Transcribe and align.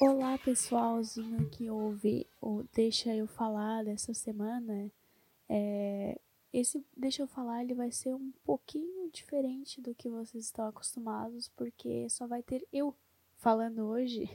Olá 0.00 0.38
pessoalzinho 0.38 1.50
que 1.50 1.68
ouve 1.68 2.26
o 2.40 2.64
Deixa 2.72 3.14
Eu 3.14 3.26
Falar 3.26 3.84
dessa 3.84 4.14
semana. 4.14 4.90
É, 5.46 6.18
esse 6.50 6.82
Deixa 6.96 7.22
Eu 7.22 7.26
Falar 7.26 7.62
ele 7.62 7.74
vai 7.74 7.92
ser 7.92 8.14
um 8.14 8.32
pouquinho 8.42 9.10
diferente 9.10 9.82
do 9.82 9.94
que 9.94 10.08
vocês 10.08 10.46
estão 10.46 10.66
acostumados, 10.66 11.48
porque 11.48 12.08
só 12.08 12.26
vai 12.26 12.42
ter 12.42 12.66
eu 12.72 12.94
falando 13.36 13.82
hoje. 13.82 14.30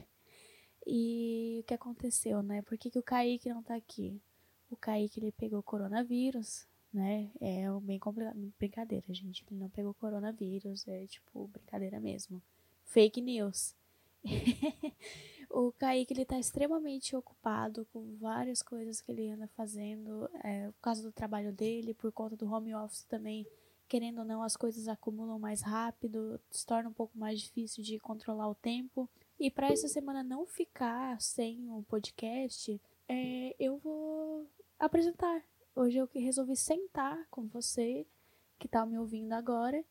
E 0.86 1.58
o 1.62 1.64
que 1.64 1.74
aconteceu, 1.74 2.40
né? 2.40 2.62
Por 2.62 2.78
que, 2.78 2.88
que 2.88 2.98
o 3.00 3.02
Kaique 3.02 3.48
não 3.48 3.64
tá 3.64 3.74
aqui? 3.74 4.22
O 4.70 4.76
Kaique 4.76 5.18
ele 5.18 5.32
pegou 5.32 5.60
coronavírus, 5.64 6.64
né? 6.96 7.30
É 7.40 7.66
bem 7.82 7.98
complicado. 7.98 8.36
Brincadeira, 8.58 9.04
gente. 9.12 9.44
Ele 9.50 9.60
não 9.60 9.68
pegou 9.68 9.92
coronavírus, 9.94 10.88
é 10.88 11.06
tipo 11.06 11.46
brincadeira 11.48 12.00
mesmo. 12.00 12.42
Fake 12.84 13.20
news. 13.20 13.74
o 15.50 15.70
Kaique 15.72 16.14
ele 16.14 16.24
tá 16.24 16.38
extremamente 16.38 17.14
ocupado 17.14 17.86
com 17.92 18.16
várias 18.16 18.62
coisas 18.62 19.00
que 19.00 19.12
ele 19.12 19.28
anda 19.28 19.46
fazendo, 19.48 20.28
é, 20.42 20.68
por 20.68 20.80
causa 20.80 21.02
do 21.02 21.12
trabalho 21.12 21.52
dele, 21.52 21.94
por 21.94 22.10
conta 22.10 22.34
do 22.34 22.50
home 22.50 22.74
office 22.74 23.04
também, 23.04 23.46
querendo 23.86 24.20
ou 24.20 24.24
não, 24.24 24.42
as 24.42 24.56
coisas 24.56 24.88
acumulam 24.88 25.38
mais 25.38 25.60
rápido, 25.60 26.40
se 26.50 26.64
torna 26.66 26.88
um 26.88 26.94
pouco 26.94 27.16
mais 27.16 27.40
difícil 27.40 27.84
de 27.84 27.98
controlar 27.98 28.48
o 28.48 28.54
tempo. 28.54 29.08
E 29.38 29.50
para 29.50 29.68
essa 29.68 29.86
semana 29.86 30.24
não 30.24 30.46
ficar 30.46 31.20
sem 31.20 31.70
o 31.70 31.82
podcast, 31.82 32.80
é, 33.06 33.54
eu 33.60 33.76
vou 33.78 34.46
apresentar. 34.78 35.44
Hoje 35.78 35.98
eu 35.98 36.08
resolvi 36.14 36.56
sentar 36.56 37.28
com 37.30 37.46
você 37.48 38.06
que 38.58 38.64
está 38.64 38.86
me 38.86 38.98
ouvindo 38.98 39.34
agora 39.34 39.84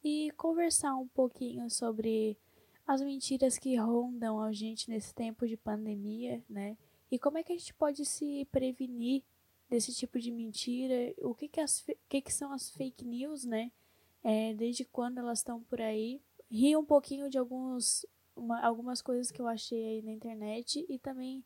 e 0.00 0.30
conversar 0.36 0.94
um 0.94 1.08
pouquinho 1.08 1.68
sobre 1.68 2.38
as 2.86 3.02
mentiras 3.02 3.58
que 3.58 3.74
rondam 3.74 4.40
a 4.40 4.52
gente 4.52 4.88
nesse 4.88 5.12
tempo 5.12 5.44
de 5.48 5.56
pandemia, 5.56 6.40
né? 6.48 6.78
E 7.10 7.18
como 7.18 7.36
é 7.36 7.42
que 7.42 7.52
a 7.52 7.58
gente 7.58 7.74
pode 7.74 8.04
se 8.04 8.44
prevenir 8.52 9.24
desse 9.68 9.92
tipo 9.92 10.20
de 10.20 10.30
mentira? 10.30 11.12
O 11.18 11.34
que 11.34 11.48
que, 11.48 11.60
as, 11.60 11.84
que, 12.08 12.20
que 12.20 12.32
são 12.32 12.52
as 12.52 12.70
fake 12.70 13.04
news, 13.04 13.44
né? 13.44 13.72
É, 14.22 14.54
desde 14.54 14.84
quando 14.84 15.18
elas 15.18 15.40
estão 15.40 15.60
por 15.64 15.80
aí? 15.80 16.22
Ri 16.48 16.76
um 16.76 16.84
pouquinho 16.84 17.28
de 17.28 17.38
alguns, 17.38 18.06
uma, 18.36 18.60
algumas 18.60 19.02
coisas 19.02 19.32
que 19.32 19.42
eu 19.42 19.48
achei 19.48 19.84
aí 19.84 20.02
na 20.02 20.12
internet 20.12 20.86
e 20.88 20.96
também 20.96 21.44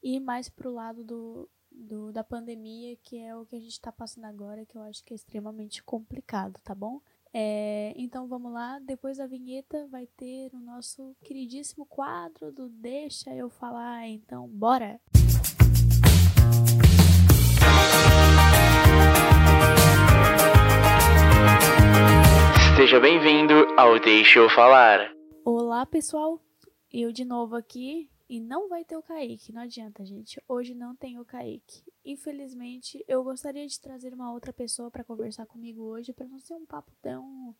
ir 0.00 0.20
mais 0.20 0.48
pro 0.48 0.72
lado 0.72 1.02
do, 1.02 1.48
do, 1.76 2.10
da 2.10 2.24
pandemia, 2.24 2.96
que 2.96 3.18
é 3.18 3.36
o 3.36 3.44
que 3.44 3.56
a 3.56 3.60
gente 3.60 3.72
está 3.72 3.92
passando 3.92 4.24
agora, 4.24 4.64
que 4.64 4.76
eu 4.76 4.82
acho 4.82 5.04
que 5.04 5.12
é 5.12 5.16
extremamente 5.16 5.82
complicado, 5.82 6.58
tá 6.64 6.74
bom? 6.74 7.00
É, 7.32 7.92
então 7.96 8.26
vamos 8.26 8.52
lá, 8.52 8.78
depois 8.80 9.18
da 9.18 9.26
vinheta 9.26 9.86
vai 9.88 10.06
ter 10.16 10.50
o 10.54 10.58
nosso 10.58 11.14
queridíssimo 11.22 11.84
quadro 11.84 12.50
do 12.50 12.68
Deixa 12.68 13.34
Eu 13.34 13.50
Falar, 13.50 14.06
então 14.08 14.48
bora! 14.48 14.98
Seja 22.76 23.00
bem-vindo 23.00 23.54
ao 23.76 23.98
Deixa 24.00 24.38
Eu 24.38 24.48
Falar. 24.48 25.12
Olá 25.44 25.84
pessoal, 25.84 26.40
eu 26.92 27.12
de 27.12 27.24
novo 27.24 27.54
aqui 27.54 28.08
e 28.28 28.40
não 28.40 28.68
vai 28.68 28.84
ter 28.84 28.96
o 28.96 29.02
Kaique, 29.02 29.52
não 29.52 29.62
adianta, 29.62 30.04
gente. 30.04 30.42
Hoje 30.48 30.74
não 30.74 30.96
tem 30.96 31.18
o 31.18 31.24
Kaique. 31.24 31.84
Infelizmente, 32.04 33.04
eu 33.06 33.22
gostaria 33.22 33.66
de 33.66 33.80
trazer 33.80 34.12
uma 34.12 34.32
outra 34.32 34.52
pessoa 34.52 34.90
para 34.90 35.04
conversar 35.04 35.46
comigo 35.46 35.82
hoje, 35.82 36.12
para 36.12 36.26
não 36.26 36.40
ser 36.40 36.54
um 36.54 36.66
papo 36.66 36.90
tão. 37.00 37.54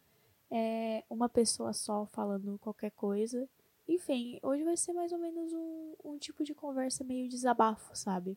É, 0.50 1.05
uma 1.08 1.28
pessoa 1.28 1.73
só 1.73 2.06
falando 2.06 2.58
qualquer 2.58 2.91
coisa. 2.91 3.48
Enfim, 3.86 4.40
hoje 4.42 4.64
vai 4.64 4.77
ser 4.77 4.92
mais 4.92 5.13
ou 5.13 5.18
menos 5.18 5.52
um, 5.52 5.95
um 6.05 6.18
tipo 6.18 6.42
de 6.42 6.52
conversa 6.52 7.05
meio 7.05 7.29
desabafo, 7.29 7.96
sabe? 7.96 8.36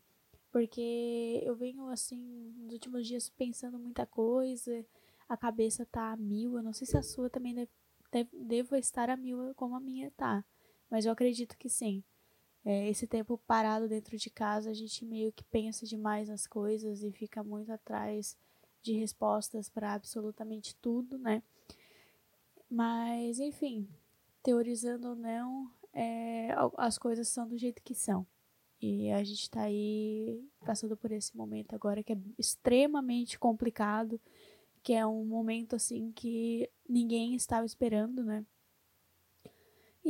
Porque 0.52 1.42
eu 1.44 1.56
venho, 1.56 1.88
assim, 1.88 2.53
nos 2.58 2.74
últimos 2.74 3.08
dias 3.08 3.30
pensando 3.30 3.80
muita 3.80 4.06
coisa, 4.06 4.86
a 5.28 5.36
cabeça 5.36 5.84
tá 5.86 6.12
a 6.12 6.18
mil. 6.18 6.58
Eu 6.58 6.64
não 6.64 6.74
sei 6.74 6.86
se 6.86 6.98
a 6.98 7.02
sua 7.02 7.28
também 7.28 7.56
deve, 7.56 7.72
deve, 8.12 8.30
deve 8.34 8.78
estar 8.78 9.09
a 9.09 9.18
mil 9.18 9.53
como 9.56 9.76
a 9.76 9.80
minha 9.80 10.12
tá, 10.12 10.46
mas 10.92 11.06
eu 11.06 11.12
acredito 11.12 11.58
que 11.58 11.70
sim 11.70 12.03
é, 12.66 12.90
esse 12.90 13.08
tempo 13.08 13.38
parado 13.47 13.88
dentro 13.88 14.18
de 14.18 14.30
casa, 14.30 14.70
a 14.70 14.74
gente 14.74 15.06
meio 15.06 15.31
que 15.31 15.44
pensa 15.46 15.86
demais 15.86 16.30
nas 16.30 16.46
coisas 16.46 17.03
e 17.03 17.12
fica 17.12 17.44
muito 17.44 17.72
atrás 17.72 18.38
de 18.81 18.94
respostas 18.94 19.70
para 19.70 19.94
absolutamente 19.94 20.75
tudo, 20.75 21.18
né? 21.18 21.42
Mas, 22.70 23.40
enfim, 23.40 23.88
teorizando 24.44 25.09
ou 25.09 25.16
não, 25.16 25.72
é, 25.94 26.50
as 26.78 26.97
coisas 26.97 27.28
são 27.28 27.47
do 27.47 27.58
jeito 27.58 27.81
que 27.84 27.96
são. 27.96 28.25
E 28.81 29.12
a 29.12 29.24
gente 29.24 29.41
está 29.41 29.64
aí 29.64 30.41
passando 30.66 30.96
por 30.96 31.12
esse 31.12 31.36
momento 31.36 31.74
agora 31.76 32.02
que 32.02 32.14
é 32.14 32.18
extremamente 32.38 33.38
complicado, 33.38 34.20
que 34.81 34.94
é 34.94 35.06
um 35.06 35.26
momento 35.26 35.76
assim 35.76 36.12
que 36.14 36.70
ninguém 36.88 37.36
estava 37.36 37.66
esperando, 37.66 38.24
né? 38.24 38.46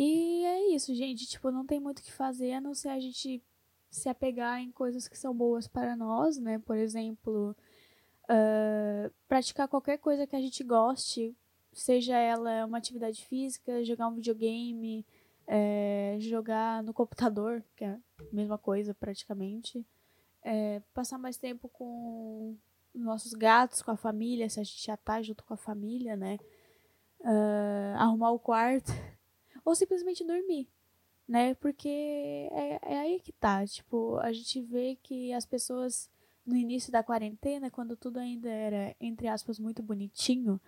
E 0.02 0.46
é 0.46 0.74
isso, 0.74 0.96
gente. 0.96 1.28
Tipo, 1.28 1.52
não 1.52 1.66
tem 1.66 1.78
muito 1.78 2.00
o 2.00 2.02
que 2.02 2.14
fazer 2.14 2.54
a 2.54 2.62
não 2.62 2.74
ser 2.74 2.88
a 2.88 3.00
gente 3.02 3.44
se 3.92 4.08
apegar 4.08 4.62
em 4.62 4.72
coisas 4.72 5.10
que 5.10 5.18
são 5.18 5.36
boas 5.36 5.68
para 5.68 5.94
nós, 5.94 6.38
né? 6.38 6.58
Por 6.60 6.78
exemplo, 6.78 7.54
uh, 8.24 9.12
praticar 9.28 9.68
qualquer 9.68 9.98
coisa 9.98 10.26
que 10.26 10.38
a 10.38 10.40
gente 10.40 10.64
goste, 10.64 11.36
seja 11.74 12.18
ela 12.18 12.66
uma 12.66 12.78
atividade 12.78 13.26
física, 13.26 13.84
jogar 13.84 14.08
um 14.08 14.16
videogame, 14.16 15.06
é, 15.46 16.16
jogar 16.22 16.81
no 16.81 16.94
computador, 16.94 17.62
que 17.76 17.84
é 17.84 17.90
a 17.90 18.00
mesma 18.31 18.58
coisa 18.58 18.94
praticamente. 18.94 19.86
É, 20.42 20.81
passar 20.94 21.18
mais 21.18 21.36
tempo 21.36 21.68
com 21.68 22.56
nossos 22.96 23.34
gatos, 23.34 23.81
com 23.81 23.92
a 23.92 23.98
família, 23.98 24.50
se 24.50 24.62
a 24.62 24.64
gente 24.64 24.81
já 24.81 24.96
tá 24.96 25.22
junto 25.22 25.44
com 25.44 25.54
a 25.54 25.58
família, 25.58 26.16
né? 26.16 26.38
Uh, 27.20 27.98
arrumar 27.98 28.31
o 28.31 28.40
quarto 28.40 28.94
ou 29.69 29.75
simplesmente 29.75 30.25
dormir, 30.25 30.68
né? 31.28 31.53
Porque 31.56 31.88
é, 32.52 32.80
é 32.81 33.00
aí 33.00 33.19
que 33.19 33.31
tá, 33.31 33.66
tipo, 33.66 34.18
a 34.18 34.34
gente 34.34 34.62
vê 34.62 34.97
que 35.03 35.31
as 35.31 35.46
pessoas 35.46 36.09
no 36.46 36.56
início 36.56 36.91
da 36.91 37.03
quarentena, 37.03 37.69
quando 37.69 37.96
tudo 37.96 38.18
ainda 38.19 38.50
era, 38.50 38.96
entre 39.00 39.28
aspas, 39.28 39.59
muito 39.59 39.84
bonitinho, 39.84 40.59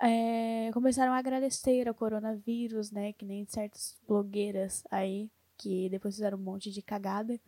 é, 0.00 0.70
começaram 0.72 1.12
a 1.12 1.18
agradecer 1.18 1.86
ao 1.86 1.94
coronavírus, 1.94 2.90
né? 2.90 3.12
Que 3.12 3.26
nem 3.26 3.44
certas 3.44 3.98
blogueiras 4.08 4.82
aí, 4.90 5.30
que 5.58 5.90
depois 5.90 6.14
fizeram 6.14 6.38
um 6.38 6.42
monte 6.42 6.70
de 6.70 6.80
cagada, 6.80 7.38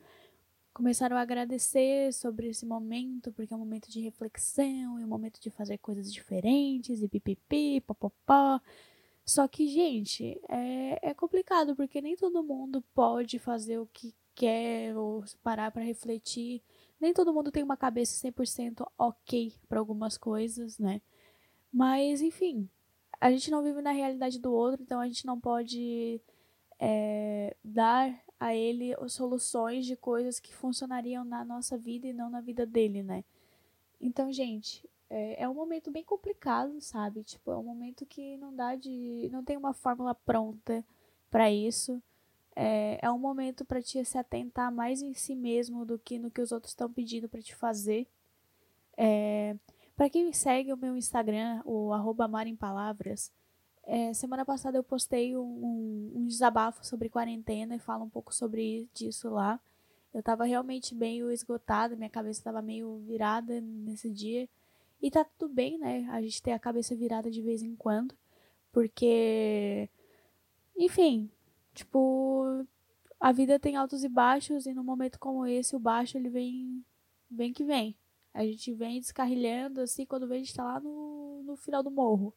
começaram 0.74 1.16
a 1.16 1.22
agradecer 1.22 2.12
sobre 2.12 2.48
esse 2.48 2.66
momento, 2.66 3.32
porque 3.32 3.54
é 3.54 3.56
um 3.56 3.60
momento 3.60 3.90
de 3.90 4.00
reflexão, 4.00 5.00
e 5.00 5.04
um 5.04 5.08
momento 5.08 5.40
de 5.40 5.48
fazer 5.48 5.78
coisas 5.78 6.12
diferentes, 6.12 7.02
e 7.02 7.08
pipipi, 7.08 7.80
popopó. 7.80 8.60
Só 9.26 9.48
que, 9.48 9.66
gente, 9.66 10.40
é, 10.48 11.10
é 11.10 11.12
complicado, 11.14 11.74
porque 11.74 12.00
nem 12.00 12.14
todo 12.14 12.44
mundo 12.44 12.80
pode 12.94 13.40
fazer 13.40 13.78
o 13.78 13.86
que 13.86 14.14
quer 14.36 14.96
ou 14.96 15.24
parar 15.42 15.72
para 15.72 15.82
refletir. 15.82 16.62
Nem 17.00 17.12
todo 17.12 17.34
mundo 17.34 17.50
tem 17.50 17.64
uma 17.64 17.76
cabeça 17.76 18.16
100% 18.16 18.86
ok 18.96 19.52
para 19.68 19.80
algumas 19.80 20.16
coisas, 20.16 20.78
né? 20.78 21.02
Mas, 21.72 22.22
enfim, 22.22 22.70
a 23.20 23.30
gente 23.32 23.50
não 23.50 23.64
vive 23.64 23.82
na 23.82 23.90
realidade 23.90 24.38
do 24.38 24.52
outro, 24.52 24.82
então 24.82 25.00
a 25.00 25.06
gente 25.08 25.26
não 25.26 25.40
pode 25.40 26.20
é, 26.78 27.56
dar 27.64 28.22
a 28.38 28.54
ele 28.54 28.94
soluções 29.08 29.86
de 29.86 29.96
coisas 29.96 30.38
que 30.38 30.54
funcionariam 30.54 31.24
na 31.24 31.44
nossa 31.44 31.76
vida 31.76 32.06
e 32.06 32.12
não 32.12 32.30
na 32.30 32.40
vida 32.40 32.64
dele, 32.64 33.02
né? 33.02 33.24
Então, 34.00 34.30
gente, 34.30 34.88
é, 35.10 35.42
é 35.42 35.48
um 35.48 35.54
momento 35.54 35.90
bem 35.90 36.04
complicado, 36.04 36.80
sabe? 36.80 37.22
Tipo, 37.22 37.52
é 37.52 37.56
um 37.56 37.62
momento 37.62 38.04
que 38.06 38.36
não 38.38 38.54
dá 38.54 38.74
de. 38.74 39.28
não 39.32 39.44
tem 39.44 39.56
uma 39.56 39.72
fórmula 39.72 40.14
pronta 40.14 40.84
para 41.30 41.50
isso. 41.50 42.02
É, 42.54 42.98
é 43.02 43.10
um 43.10 43.18
momento 43.18 43.64
para 43.64 43.82
te 43.82 44.02
se 44.04 44.18
atentar 44.18 44.72
mais 44.72 45.02
em 45.02 45.12
si 45.14 45.34
mesmo 45.34 45.84
do 45.84 45.98
que 45.98 46.18
no 46.18 46.30
que 46.30 46.40
os 46.40 46.52
outros 46.52 46.72
estão 46.72 46.90
pedindo 46.90 47.28
para 47.28 47.42
te 47.42 47.54
fazer. 47.54 48.06
É, 48.96 49.56
para 49.96 50.08
quem 50.10 50.32
segue 50.32 50.72
o 50.72 50.76
meu 50.76 50.96
Instagram, 50.96 51.62
o 51.64 51.92
arroba 51.92 52.28
Palavras, 52.58 53.30
é, 53.86 54.12
semana 54.12 54.44
passada 54.44 54.76
eu 54.76 54.82
postei 54.82 55.36
um, 55.36 56.12
um, 56.16 56.26
desabafo 56.26 56.84
sobre 56.84 57.08
quarentena 57.08 57.76
e 57.76 57.78
falo 57.78 58.04
um 58.04 58.08
pouco 58.10 58.34
sobre 58.34 58.88
disso 58.92 59.30
lá. 59.30 59.60
Eu 60.12 60.22
tava 60.22 60.44
realmente 60.44 60.94
meio 60.94 61.30
esgotada, 61.30 61.94
minha 61.94 62.10
cabeça 62.10 62.42
tava 62.42 62.60
meio 62.60 62.98
virada 63.06 63.60
nesse 63.60 64.10
dia. 64.10 64.48
E 65.00 65.10
tá 65.10 65.24
tudo 65.24 65.52
bem, 65.52 65.78
né? 65.78 66.08
A 66.10 66.20
gente 66.22 66.42
ter 66.42 66.52
a 66.52 66.58
cabeça 66.58 66.94
virada 66.94 67.30
de 67.30 67.42
vez 67.42 67.62
em 67.62 67.76
quando. 67.76 68.16
Porque. 68.72 69.88
Enfim, 70.76 71.30
tipo. 71.74 72.66
A 73.18 73.32
vida 73.32 73.58
tem 73.58 73.76
altos 73.76 74.04
e 74.04 74.08
baixos, 74.08 74.66
e 74.66 74.74
num 74.74 74.84
momento 74.84 75.18
como 75.18 75.46
esse, 75.46 75.74
o 75.74 75.78
baixo 75.78 76.16
ele 76.16 76.28
vem. 76.28 76.84
Vem 77.30 77.52
que 77.52 77.64
vem. 77.64 77.96
A 78.32 78.44
gente 78.44 78.72
vem 78.74 79.00
descarrilhando, 79.00 79.80
assim, 79.80 80.04
quando 80.04 80.28
vem 80.28 80.36
a 80.36 80.44
gente 80.44 80.54
tá 80.54 80.62
lá 80.62 80.80
no, 80.80 81.42
no 81.42 81.56
final 81.56 81.82
do 81.82 81.90
morro. 81.90 82.34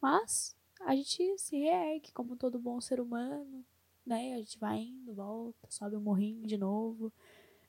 Mas 0.00 0.56
a 0.80 0.94
gente 0.94 1.38
se 1.38 1.58
reergue 1.58 2.12
como 2.12 2.36
todo 2.36 2.58
bom 2.58 2.80
ser 2.80 3.00
humano, 3.00 3.64
né? 4.04 4.34
A 4.34 4.38
gente 4.38 4.58
vai 4.58 4.78
indo, 4.78 5.12
volta, 5.14 5.68
sobe 5.70 5.96
o 5.96 6.00
morrinho 6.00 6.46
de 6.46 6.56
novo. 6.56 7.12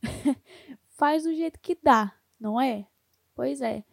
Faz 0.90 1.24
do 1.24 1.34
jeito 1.34 1.60
que 1.60 1.76
dá, 1.76 2.16
não 2.40 2.60
é? 2.60 2.88
Pois 3.36 3.62
é. 3.62 3.84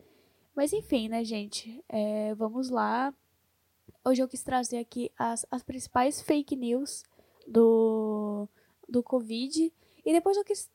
Mas 0.54 0.72
enfim, 0.72 1.08
né, 1.08 1.24
gente? 1.24 1.82
É, 1.88 2.34
vamos 2.34 2.70
lá. 2.70 3.12
Hoje 4.04 4.22
eu 4.22 4.28
quis 4.28 4.42
trazer 4.42 4.78
aqui 4.78 5.10
as, 5.18 5.44
as 5.50 5.62
principais 5.62 6.20
fake 6.22 6.54
news 6.54 7.02
do, 7.46 8.48
do 8.88 9.02
Covid. 9.02 9.72
E 10.04 10.12
depois 10.12 10.36
eu 10.36 10.44
quis 10.44 10.70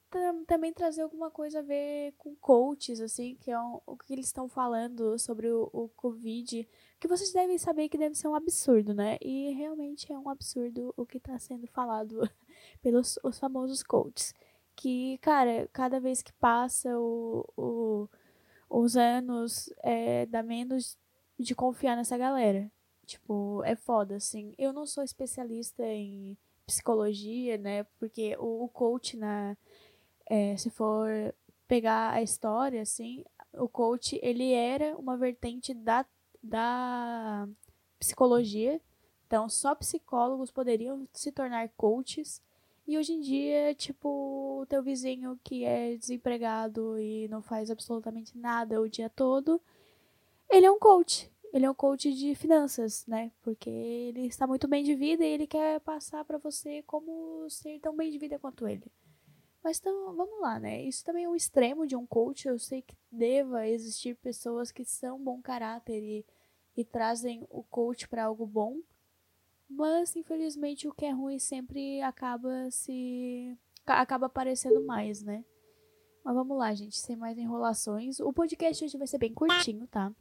também 0.47 0.73
trazer 0.73 1.03
alguma 1.03 1.29
coisa 1.29 1.59
a 1.59 1.61
ver 1.61 2.13
com 2.17 2.35
coaches, 2.35 2.99
assim, 2.99 3.35
que 3.35 3.51
é 3.51 3.59
um, 3.59 3.79
o 3.85 3.95
que 3.95 4.11
eles 4.11 4.25
estão 4.25 4.49
falando 4.49 5.17
sobre 5.19 5.47
o, 5.47 5.69
o 5.71 5.87
Covid. 5.89 6.67
Que 6.99 7.07
vocês 7.07 7.31
devem 7.31 7.57
saber 7.57 7.87
que 7.87 7.97
deve 7.97 8.15
ser 8.15 8.27
um 8.27 8.35
absurdo, 8.35 8.93
né? 8.93 9.17
E 9.21 9.51
realmente 9.51 10.11
é 10.11 10.17
um 10.17 10.29
absurdo 10.29 10.93
o 10.97 11.05
que 11.05 11.17
está 11.17 11.37
sendo 11.37 11.67
falado 11.67 12.27
pelos 12.81 13.19
os 13.23 13.39
famosos 13.39 13.83
coaches. 13.83 14.33
Que, 14.75 15.17
cara, 15.19 15.69
cada 15.71 15.99
vez 15.99 16.21
que 16.21 16.33
passa 16.33 16.97
o, 16.97 17.45
o, 17.55 18.09
os 18.69 18.95
anos, 18.95 19.73
é, 19.83 20.25
dá 20.27 20.43
menos 20.43 20.97
de 21.37 21.55
confiar 21.55 21.95
nessa 21.95 22.17
galera. 22.17 22.71
Tipo, 23.05 23.63
é 23.63 23.75
foda, 23.75 24.17
assim. 24.17 24.53
Eu 24.57 24.71
não 24.71 24.85
sou 24.85 25.03
especialista 25.03 25.83
em 25.83 26.37
psicologia, 26.65 27.57
né? 27.57 27.83
Porque 27.97 28.35
o, 28.37 28.65
o 28.65 28.69
coach, 28.69 29.17
na, 29.17 29.57
é, 30.27 30.55
se 30.55 30.69
for 30.69 31.33
pegar 31.67 32.11
a 32.13 32.21
história, 32.21 32.81
assim, 32.81 33.25
o 33.53 33.67
coach, 33.67 34.19
ele 34.21 34.53
era 34.53 34.95
uma 34.97 35.17
vertente 35.17 35.73
da, 35.73 36.05
da 36.41 37.47
psicologia. 37.99 38.79
Então, 39.25 39.49
só 39.49 39.73
psicólogos 39.75 40.51
poderiam 40.51 41.07
se 41.13 41.31
tornar 41.31 41.69
coaches. 41.75 42.41
E 42.89 42.97
hoje 42.97 43.13
em 43.13 43.21
dia, 43.21 43.75
tipo, 43.75 44.61
o 44.61 44.65
teu 44.65 44.81
vizinho 44.81 45.39
que 45.43 45.63
é 45.63 45.95
desempregado 45.95 46.99
e 46.99 47.27
não 47.27 47.41
faz 47.41 47.69
absolutamente 47.69 48.37
nada 48.37 48.81
o 48.81 48.89
dia 48.89 49.09
todo, 49.09 49.61
ele 50.49 50.65
é 50.65 50.71
um 50.71 50.79
coach 50.79 51.31
ele 51.51 51.65
é 51.65 51.69
um 51.69 51.75
coach 51.75 52.13
de 52.13 52.35
finanças, 52.35 53.05
né? 53.07 53.31
Porque 53.41 53.69
ele 53.69 54.27
está 54.27 54.45
muito 54.45 54.67
bem 54.67 54.83
de 54.83 54.95
vida 54.95 55.25
e 55.25 55.29
ele 55.29 55.47
quer 55.47 55.79
passar 55.81 56.23
para 56.23 56.37
você 56.37 56.83
como 56.83 57.49
ser 57.49 57.79
tão 57.79 57.95
bem 57.95 58.11
de 58.11 58.17
vida 58.17 58.37
quanto 58.37 58.67
ele. 58.67 58.91
Mas 59.63 59.79
então, 59.79 60.15
vamos 60.15 60.39
lá, 60.39 60.59
né? 60.59 60.83
Isso 60.83 61.03
também 61.03 61.25
é 61.25 61.29
um 61.29 61.35
extremo 61.35 61.85
de 61.85 61.95
um 61.95 62.05
coach. 62.05 62.47
Eu 62.47 62.59
sei 62.59 62.81
que 62.81 62.95
deva 63.11 63.67
existir 63.67 64.15
pessoas 64.15 64.71
que 64.71 64.85
são 64.85 65.21
bom 65.21 65.41
caráter 65.41 66.01
e, 66.01 66.25
e 66.77 66.85
trazem 66.85 67.45
o 67.49 67.63
coach 67.63 68.07
para 68.07 68.25
algo 68.25 68.45
bom. 68.45 68.77
Mas, 69.69 70.15
infelizmente, 70.15 70.87
o 70.87 70.93
que 70.93 71.05
é 71.05 71.11
ruim 71.11 71.37
sempre 71.37 72.01
acaba 72.01 72.71
se. 72.71 73.55
acaba 73.85 74.25
aparecendo 74.25 74.83
mais, 74.83 75.21
né? 75.21 75.45
Mas 76.23 76.35
vamos 76.35 76.57
lá, 76.57 76.73
gente, 76.73 76.97
sem 76.97 77.15
mais 77.15 77.37
enrolações. 77.37 78.19
O 78.19 78.33
podcast 78.33 78.83
hoje 78.83 78.97
vai 78.97 79.07
ser 79.07 79.19
bem 79.19 79.33
curtinho, 79.33 79.87
tá? 79.87 80.11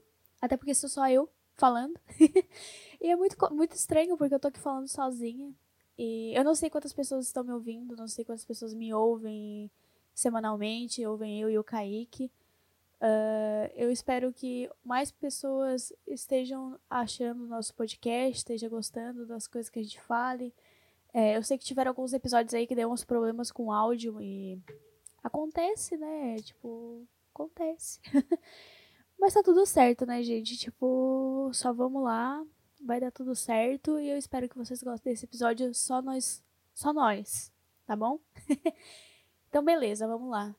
Até 0.41 0.57
porque 0.57 0.75
sou 0.75 0.89
só 0.89 1.09
eu 1.09 1.29
falando. 1.55 1.99
e 3.01 3.11
é 3.11 3.17
muito, 3.17 3.37
muito 3.53 3.73
estranho 3.73 4.17
porque 4.17 4.35
eu 4.35 4.41
tô 4.41 4.49
aqui 4.49 4.61
falando 4.61 4.87
sozinha. 4.87 5.53
E 5.99 6.33
eu 6.37 6.45
não 6.45 6.55
sei 6.55 6.71
quantas 6.71 6.93
pessoas 6.93 7.27
estão 7.27 7.43
me 7.43 7.53
ouvindo, 7.53 7.97
não 7.97 8.07
sei 8.07 8.25
quantas 8.25 8.45
pessoas 8.45 8.73
me 8.73 8.95
ouvem 8.95 9.71
semanalmente, 10.15 11.05
ouvem 11.05 11.41
eu 11.41 11.51
e 11.51 11.59
o 11.59 11.65
Kaique. 11.65 12.31
Uh, 13.01 13.71
eu 13.77 13.93
espero 13.93 14.33
que 14.33 14.69
mais 14.85 15.13
pessoas 15.13 15.93
estejam 16.07 16.79
achando 16.91 17.45
o 17.45 17.47
nosso 17.47 17.73
podcast, 17.75 18.39
estejam 18.39 18.69
gostando 18.69 19.25
das 19.27 19.47
coisas 19.47 19.71
que 19.71 19.79
a 19.79 19.83
gente 19.83 20.01
fale. 20.01 20.53
É, 21.13 21.37
eu 21.37 21.43
sei 21.43 21.57
que 21.57 21.65
tiveram 21.65 21.91
alguns 21.91 22.13
episódios 22.13 22.55
aí 22.55 22.67
que 22.67 22.75
deu 22.75 22.91
uns 22.91 23.05
problemas 23.05 23.51
com 23.51 23.73
áudio 23.73 24.21
e 24.21 24.61
acontece, 25.23 25.97
né? 25.97 26.37
Tipo, 26.37 27.07
acontece. 27.33 28.01
Mas 29.19 29.35
tá 29.35 29.43
tudo 29.43 29.65
certo, 29.65 30.05
né, 30.05 30.23
gente? 30.23 30.57
Tipo, 30.57 31.51
só 31.53 31.73
vamos 31.73 32.03
lá. 32.03 32.45
Vai 32.85 33.01
dar 33.01 33.11
tudo 33.11 33.35
certo. 33.35 33.99
E 33.99 34.09
eu 34.09 34.17
espero 34.17 34.49
que 34.49 34.57
vocês 34.57 34.83
gostem 34.83 35.13
desse 35.13 35.25
episódio. 35.25 35.75
Só 35.75 36.01
nós. 36.01 36.43
Só 36.73 36.93
nós. 36.93 37.53
Tá 37.87 37.97
bom? 37.97 38.21
então, 39.49 39.65
beleza, 39.65 40.07
vamos 40.07 40.31
lá. 40.31 40.55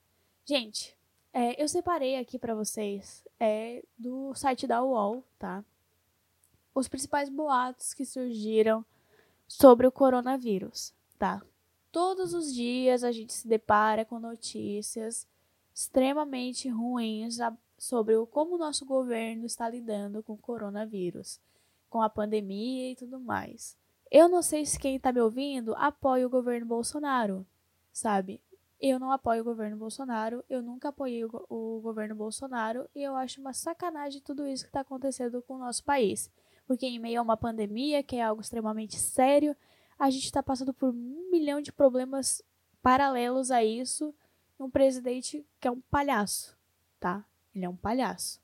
Gente, 0.45 0.97
é, 1.33 1.61
eu 1.61 1.67
separei 1.67 2.17
aqui 2.17 2.39
para 2.39 2.55
vocês 2.55 3.23
é, 3.39 3.83
do 3.97 4.33
site 4.33 4.65
da 4.65 4.83
UOL, 4.83 5.23
tá? 5.37 5.63
Os 6.73 6.87
principais 6.87 7.29
boatos 7.29 7.93
que 7.93 8.05
surgiram 8.05 8.85
sobre 9.47 9.85
o 9.85 9.91
coronavírus, 9.91 10.93
tá? 11.17 11.41
Todos 11.91 12.33
os 12.33 12.53
dias 12.53 13.03
a 13.03 13.11
gente 13.11 13.33
se 13.33 13.47
depara 13.47 14.05
com 14.05 14.19
notícias 14.19 15.27
extremamente 15.73 16.67
ruins 16.67 17.37
sobre 17.77 18.15
como 18.27 18.55
o 18.55 18.57
nosso 18.57 18.85
governo 18.85 19.45
está 19.45 19.69
lidando 19.69 20.21
com 20.21 20.33
o 20.33 20.37
coronavírus, 20.37 21.39
com 21.89 22.01
a 22.01 22.09
pandemia 22.09 22.91
e 22.91 22.95
tudo 22.95 23.19
mais. 23.19 23.77
Eu 24.11 24.27
não 24.27 24.41
sei 24.41 24.65
se 24.65 24.79
quem 24.79 24.95
está 24.95 25.11
me 25.11 25.21
ouvindo 25.21 25.73
apoia 25.75 26.25
o 26.25 26.29
governo 26.29 26.65
Bolsonaro, 26.65 27.45
sabe? 27.93 28.41
Eu 28.79 28.97
não 28.97 29.11
apoio 29.11 29.41
o 29.41 29.43
governo 29.43 29.75
Bolsonaro, 29.75 30.43
eu 30.49 30.61
nunca 30.61 30.89
apoiei 30.89 31.25
o, 31.25 31.45
o 31.49 31.81
governo 31.81 32.15
Bolsonaro 32.15 32.89
e 32.95 33.03
eu 33.03 33.15
acho 33.15 33.41
uma 33.41 33.51
sacanagem 33.51 34.21
tudo 34.21 34.47
isso 34.47 34.63
que 34.63 34.69
está 34.69 34.81
acontecendo 34.81 35.41
com 35.41 35.55
o 35.55 35.59
nosso 35.59 35.83
país. 35.83 36.31
Porque 36.65 36.85
em 36.85 36.97
meio 36.97 37.19
a 37.19 37.23
uma 37.23 37.35
pandemia, 37.35 38.01
que 38.01 38.15
é 38.15 38.23
algo 38.23 38.41
extremamente 38.41 38.95
sério, 38.95 39.55
a 39.97 40.09
gente 40.09 40.25
está 40.25 40.41
passando 40.41 40.73
por 40.73 40.89
um 40.93 41.29
milhão 41.29 41.59
de 41.59 41.73
problemas 41.73 42.41
paralelos 42.81 43.51
a 43.51 43.61
isso, 43.63 44.15
um 44.57 44.69
presidente 44.69 45.45
que 45.59 45.67
é 45.67 45.71
um 45.71 45.81
palhaço, 45.81 46.57
tá? 46.99 47.25
Ele 47.53 47.65
é 47.65 47.69
um 47.69 47.75
palhaço. 47.75 48.41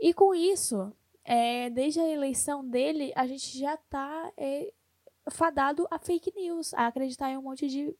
E 0.00 0.14
com 0.14 0.34
isso, 0.34 0.92
é, 1.24 1.68
desde 1.68 2.00
a 2.00 2.08
eleição 2.08 2.66
dele, 2.66 3.12
a 3.14 3.26
gente 3.26 3.58
já 3.58 3.76
tá 3.76 4.32
é, 4.36 4.72
fadado 5.30 5.86
a 5.90 5.98
fake 5.98 6.32
news, 6.34 6.72
a 6.72 6.86
acreditar 6.86 7.30
em 7.30 7.36
um 7.36 7.42
monte 7.42 7.68
de 7.68 7.94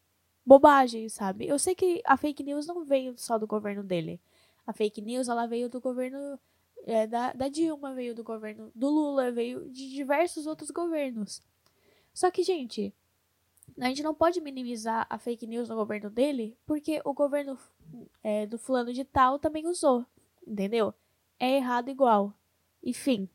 bobagem, 0.47 1.09
sabe? 1.09 1.47
Eu 1.49 1.59
sei 1.59 1.75
que 1.75 2.01
a 2.05 2.17
fake 2.17 2.45
news 2.45 2.67
não 2.67 2.85
veio 2.85 3.19
só 3.19 3.37
do 3.37 3.47
governo 3.47 3.83
dele. 3.83 4.21
A 4.65 4.73
fake 4.73 5.03
news, 5.03 5.29
ela 5.29 5.47
veio 5.47 5.69
do 5.69 5.81
governo 5.81 6.39
é, 6.87 7.07
da, 7.07 7.33
da 7.33 7.49
Dilma, 7.49 7.93
veio 7.93 8.15
do 8.15 8.23
governo 8.23 8.71
do 8.75 8.89
Lula, 8.89 9.33
veio 9.33 9.69
de 9.69 9.91
diversos 9.91 10.47
outros 10.47 10.71
governos. 10.71 11.43
Só 12.15 12.31
que, 12.31 12.45
gente, 12.45 12.95
a 13.79 13.89
gente 13.89 14.03
não 14.03 14.15
pode 14.15 14.41
minimizar 14.41 15.07
a 15.11 15.19
fake 15.19 15.47
news 15.47 15.69
no 15.69 15.75
governo 15.75 16.09
dele, 16.09 16.57
porque 16.65 17.03
o 17.05 17.13
governo 17.13 17.59
é, 18.23 18.47
do 18.47 18.57
fulano 18.57 18.93
de 18.93 19.05
tal 19.05 19.39
também 19.39 19.67
usou, 19.67 20.07
entendeu? 20.47 20.95
É 21.39 21.57
errado 21.57 21.91
igual. 21.91 22.33
Enfim. 22.83 23.29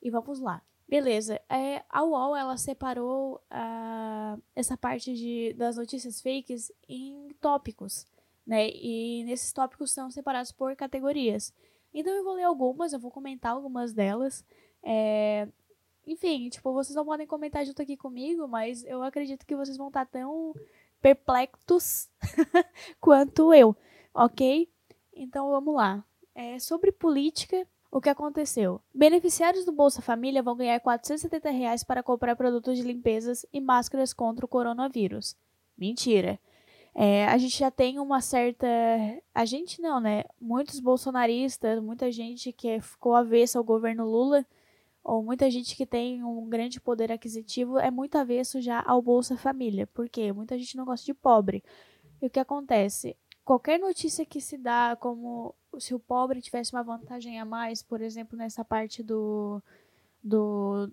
E 0.00 0.08
vamos 0.10 0.40
lá. 0.40 0.62
Beleza. 0.90 1.40
É, 1.48 1.84
a 1.88 2.02
UOL, 2.02 2.34
ela 2.34 2.56
separou 2.56 3.36
uh, 3.48 4.42
essa 4.56 4.76
parte 4.76 5.14
de, 5.14 5.52
das 5.52 5.76
notícias 5.76 6.20
fakes 6.20 6.72
em 6.88 7.28
tópicos, 7.40 8.08
né? 8.44 8.68
E 8.70 9.22
nesses 9.22 9.52
tópicos 9.52 9.92
são 9.92 10.10
separados 10.10 10.50
por 10.50 10.74
categorias. 10.74 11.54
Então 11.94 12.12
eu 12.12 12.24
vou 12.24 12.34
ler 12.34 12.42
algumas, 12.42 12.92
eu 12.92 12.98
vou 12.98 13.12
comentar 13.12 13.52
algumas 13.52 13.92
delas. 13.92 14.44
É, 14.82 15.46
enfim, 16.04 16.48
tipo, 16.48 16.72
vocês 16.72 16.96
não 16.96 17.04
podem 17.04 17.24
comentar 17.24 17.64
junto 17.64 17.80
aqui 17.80 17.96
comigo, 17.96 18.48
mas 18.48 18.82
eu 18.84 19.00
acredito 19.04 19.46
que 19.46 19.54
vocês 19.54 19.76
vão 19.76 19.86
estar 19.86 20.06
tão 20.06 20.52
perplexos 21.00 22.10
quanto 23.00 23.54
eu, 23.54 23.76
ok? 24.12 24.68
Então 25.14 25.50
vamos 25.50 25.72
lá. 25.72 26.04
É, 26.34 26.58
sobre 26.58 26.90
política, 26.90 27.64
o 27.90 28.00
que 28.00 28.08
aconteceu? 28.08 28.80
Beneficiários 28.94 29.64
do 29.64 29.72
Bolsa 29.72 30.00
Família 30.00 30.42
vão 30.42 30.56
ganhar 30.56 30.78
470 30.80 31.50
reais 31.50 31.82
para 31.82 32.02
comprar 32.02 32.36
produtos 32.36 32.76
de 32.76 32.84
limpezas 32.84 33.44
e 33.52 33.60
máscaras 33.60 34.12
contra 34.12 34.44
o 34.44 34.48
coronavírus. 34.48 35.36
Mentira. 35.76 36.38
É, 36.94 37.26
a 37.26 37.38
gente 37.38 37.58
já 37.58 37.70
tem 37.70 37.98
uma 37.98 38.20
certa. 38.20 38.66
A 39.34 39.44
gente 39.44 39.80
não, 39.80 40.00
né? 40.00 40.24
Muitos 40.40 40.78
bolsonaristas, 40.80 41.80
muita 41.82 42.10
gente 42.12 42.52
que 42.52 42.80
ficou 42.80 43.14
avessa 43.14 43.58
ao 43.58 43.64
governo 43.64 44.04
Lula 44.04 44.44
ou 45.02 45.22
muita 45.22 45.50
gente 45.50 45.76
que 45.76 45.86
tem 45.86 46.22
um 46.22 46.48
grande 46.48 46.80
poder 46.80 47.10
aquisitivo 47.10 47.78
é 47.78 47.90
muito 47.90 48.16
avesso 48.16 48.60
já 48.60 48.82
ao 48.86 49.00
Bolsa 49.00 49.36
Família, 49.36 49.86
porque 49.88 50.32
muita 50.32 50.58
gente 50.58 50.76
não 50.76 50.84
gosta 50.84 51.06
de 51.06 51.14
pobre. 51.14 51.64
E 52.20 52.26
o 52.26 52.30
que 52.30 52.38
acontece? 52.38 53.16
Qualquer 53.44 53.80
notícia 53.80 54.26
que 54.26 54.40
se 54.40 54.58
dá 54.58 54.96
como 55.00 55.54
se 55.78 55.94
o 55.94 55.98
pobre 55.98 56.40
tivesse 56.40 56.72
uma 56.74 56.82
vantagem 56.82 57.38
a 57.38 57.44
mais, 57.44 57.82
por 57.82 58.00
exemplo, 58.00 58.36
nessa 58.36 58.64
parte 58.64 59.02
do, 59.02 59.62
do 60.22 60.90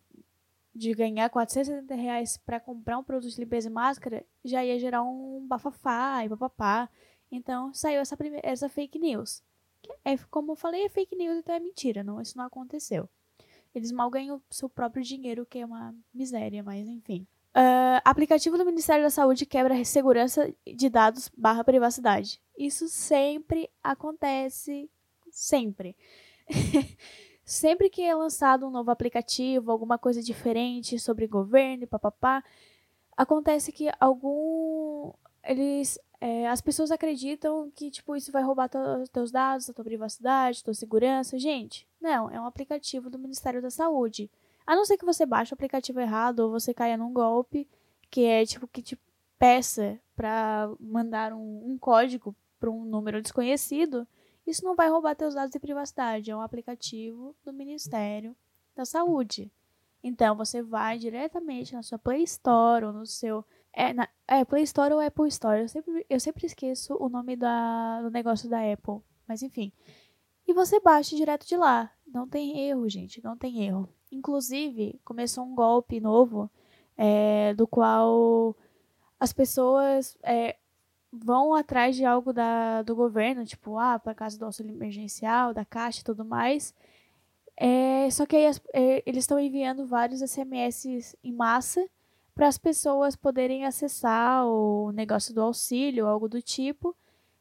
de 0.74 0.93
ganhar 0.93 1.29
470 1.29 1.96
reais 1.96 2.38
para 2.38 2.60
comprar 2.60 3.00
um 3.00 3.03
produto 3.03 3.31
de 3.31 3.39
limpeza 3.39 3.67
e 3.67 3.72
máscara, 3.72 4.24
já 4.46 4.63
ia 4.63 4.77
gerar 4.77 5.03
um 5.03 5.46
bafafá 5.48 6.24
e 6.24 6.29
papapá. 6.29 6.89
Então 7.31 7.74
saiu 7.74 8.00
essa, 8.00 8.15
essa 8.43 8.69
fake 8.69 9.00
news. 9.00 9.43
É, 10.05 10.17
como 10.29 10.51
eu 10.51 10.55
falei, 10.55 10.86
é 10.86 10.89
fake 10.89 11.15
news, 11.15 11.38
então 11.38 11.55
é 11.55 11.60
mentira. 11.60 12.03
Não, 12.03 12.22
isso 12.22 12.38
não 12.38 12.46
aconteceu. 12.46 13.10
Eles 13.74 13.91
mal 13.91 14.10
ganham 14.10 14.41
seu 14.50 14.69
próprio 14.69 15.03
dinheiro, 15.03 15.46
que 15.46 15.60
é 15.60 15.65
uma 15.65 15.96
miséria, 16.13 16.63
mas 16.63 16.88
enfim. 16.88 17.27
Uh, 17.58 17.98
aplicativo 18.06 18.56
do 18.56 18.64
Ministério 18.64 19.04
da 19.04 19.10
Saúde 19.10 19.44
quebra 19.44 19.84
segurança 19.84 20.54
de 20.64 20.90
dados 20.90 21.28
barra 21.36 21.64
privacidade. 21.64 22.40
Isso 22.56 22.88
sempre 22.88 23.68
acontece. 23.84 24.88
Sempre. 25.32 25.96
sempre 27.44 27.90
que 27.90 28.04
é 28.04 28.14
lançado 28.14 28.68
um 28.68 28.70
novo 28.70 28.92
aplicativo, 28.92 29.72
alguma 29.72 29.98
coisa 29.98 30.22
diferente 30.22 31.00
sobre 31.00 31.26
governo 31.26 31.84
e 31.84 31.88
papapá, 31.88 32.44
acontece 33.16 33.72
que 33.72 33.90
algum. 34.00 35.12
Eles. 35.44 35.98
É, 36.22 36.48
as 36.48 36.62
pessoas 36.62 36.92
acreditam 36.92 37.72
que, 37.76 37.90
tipo, 37.90 38.16
isso 38.16 38.32
vai 38.32 38.44
roubar 38.44 38.70
teus 39.12 39.32
dados, 39.32 39.68
a 39.68 39.74
tua 39.74 39.86
privacidade, 39.86 40.64
tua 40.64 40.74
segurança. 40.76 41.40
Gente, 41.40 41.88
não, 42.00 42.30
é 42.30 42.40
um 42.40 42.46
aplicativo 42.46 43.10
do 43.10 43.18
Ministério 43.18 43.64
da 43.64 43.72
Saúde. 43.72 44.30
A 44.67 44.75
não 44.75 44.83
ser 44.83 44.97
que 44.97 45.05
você 45.05 45.25
baixe 45.25 45.53
o 45.53 45.55
aplicativo 45.55 46.01
errado 46.01 46.41
ou 46.41 46.51
você 46.51 46.74
caia 46.74 46.97
num 46.97 47.13
golpe 47.13 47.67
que 48.12 48.25
é, 48.25 48.45
tipo, 48.45 48.67
que 48.67 48.81
te 48.81 49.00
peça 49.39 49.97
para 50.13 50.69
mandar 50.77 51.31
um, 51.31 51.71
um 51.71 51.77
código 51.77 52.36
para 52.59 52.69
um 52.69 52.83
número 52.83 53.21
desconhecido, 53.21 54.05
isso 54.45 54.65
não 54.65 54.75
vai 54.75 54.89
roubar 54.89 55.15
teus 55.15 55.36
dados 55.36 55.51
de 55.51 55.59
privacidade. 55.59 56.31
É 56.31 56.36
um 56.36 56.41
aplicativo 56.41 57.33
do 57.45 57.53
Ministério 57.53 58.36
da 58.75 58.83
Saúde. 58.83 59.51
Então, 60.03 60.36
você 60.36 60.62
vai 60.62 60.97
diretamente 60.97 61.74
na 61.74 61.81
sua 61.81 61.97
Play 61.97 62.24
Store 62.24 62.86
ou 62.86 62.93
no 62.93 63.05
seu. 63.05 63.45
É, 63.71 63.93
na, 63.93 64.09
é 64.27 64.43
Play 64.43 64.63
Store 64.63 64.93
ou 64.93 65.00
Apple 65.00 65.27
Store. 65.27 65.62
Eu 65.62 65.67
sempre, 65.69 66.05
eu 66.09 66.19
sempre 66.19 66.45
esqueço 66.45 66.95
o 67.00 67.07
nome 67.09 67.36
da, 67.36 68.01
do 68.01 68.09
negócio 68.09 68.50
da 68.50 68.59
Apple. 68.59 69.01
Mas 69.27 69.41
enfim. 69.41 69.71
E 70.47 70.53
você 70.53 70.79
baixa 70.79 71.15
direto 71.15 71.45
de 71.45 71.55
lá. 71.57 71.91
Não 72.05 72.27
tem 72.27 72.67
erro, 72.69 72.88
gente. 72.89 73.24
Não 73.24 73.38
tem 73.38 73.65
erro. 73.65 73.89
Inclusive, 74.12 75.00
começou 75.04 75.44
um 75.44 75.56
golpe 75.56 76.00
novo 76.00 76.50
é, 76.98 77.54
do 77.54 77.68
qual 77.68 78.56
as 79.20 79.34
pessoas 79.34 80.18
é, 80.24 80.56
vão 81.12 81.54
atrás 81.54 81.96
de 81.96 82.06
algo 82.06 82.32
da, 82.34 82.82
do 82.82 82.96
governo, 82.96 83.46
tipo, 83.46 83.78
ah, 83.78 84.00
para 84.00 84.16
casa 84.16 84.38
do 84.38 84.46
auxílio 84.46 84.74
emergencial, 84.74 85.54
da 85.54 85.66
Caixa 85.66 86.02
e 86.02 86.04
tudo 86.04 86.24
mais. 86.24 86.74
É, 87.56 88.10
só 88.12 88.26
que 88.26 88.36
aí 88.36 88.46
as, 88.46 88.62
é, 88.74 89.04
eles 89.06 89.24
estão 89.24 89.40
enviando 89.40 89.86
vários 89.86 90.22
SMS 90.22 91.16
em 91.24 91.34
massa 91.34 91.88
para 92.36 92.48
as 92.48 92.58
pessoas 92.58 93.16
poderem 93.16 93.66
acessar 93.66 94.46
o 94.46 94.92
negócio 94.92 95.34
do 95.34 95.42
auxílio, 95.42 96.06
algo 96.06 96.30
do 96.30 96.40
tipo, 96.40 96.96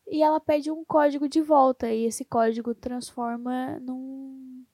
e 0.09 0.23
ela 0.23 0.41
pede 0.41 0.71
um 0.71 0.85
código 0.85 1.29
de 1.29 1.43
volta, 1.43 1.93
e 1.93 2.07
esse 2.07 2.25
código 2.25 2.75
transforma 2.75 3.79
num. 3.81 4.65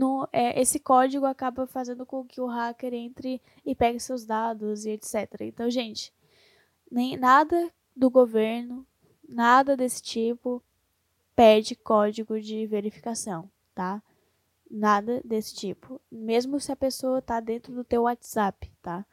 No, 0.00 0.26
é, 0.32 0.58
esse 0.58 0.80
código 0.80 1.26
acaba 1.26 1.66
fazendo 1.66 2.06
com 2.06 2.24
que 2.24 2.40
o 2.40 2.46
hacker 2.46 2.94
entre 2.94 3.38
e 3.66 3.74
pegue 3.74 4.00
seus 4.00 4.24
dados 4.24 4.86
e 4.86 4.92
etc. 4.92 5.42
Então, 5.42 5.68
gente, 5.68 6.10
nem 6.90 7.18
nada 7.18 7.70
do 7.94 8.08
governo, 8.08 8.86
nada 9.28 9.76
desse 9.76 10.00
tipo 10.00 10.62
pede 11.36 11.76
código 11.76 12.40
de 12.40 12.66
verificação, 12.66 13.50
tá? 13.74 14.02
Nada 14.70 15.20
desse 15.22 15.54
tipo. 15.54 16.00
Mesmo 16.10 16.58
se 16.58 16.72
a 16.72 16.76
pessoa 16.76 17.20
tá 17.20 17.38
dentro 17.38 17.74
do 17.74 17.84
teu 17.84 18.04
WhatsApp, 18.04 18.72
tá? 18.80 19.04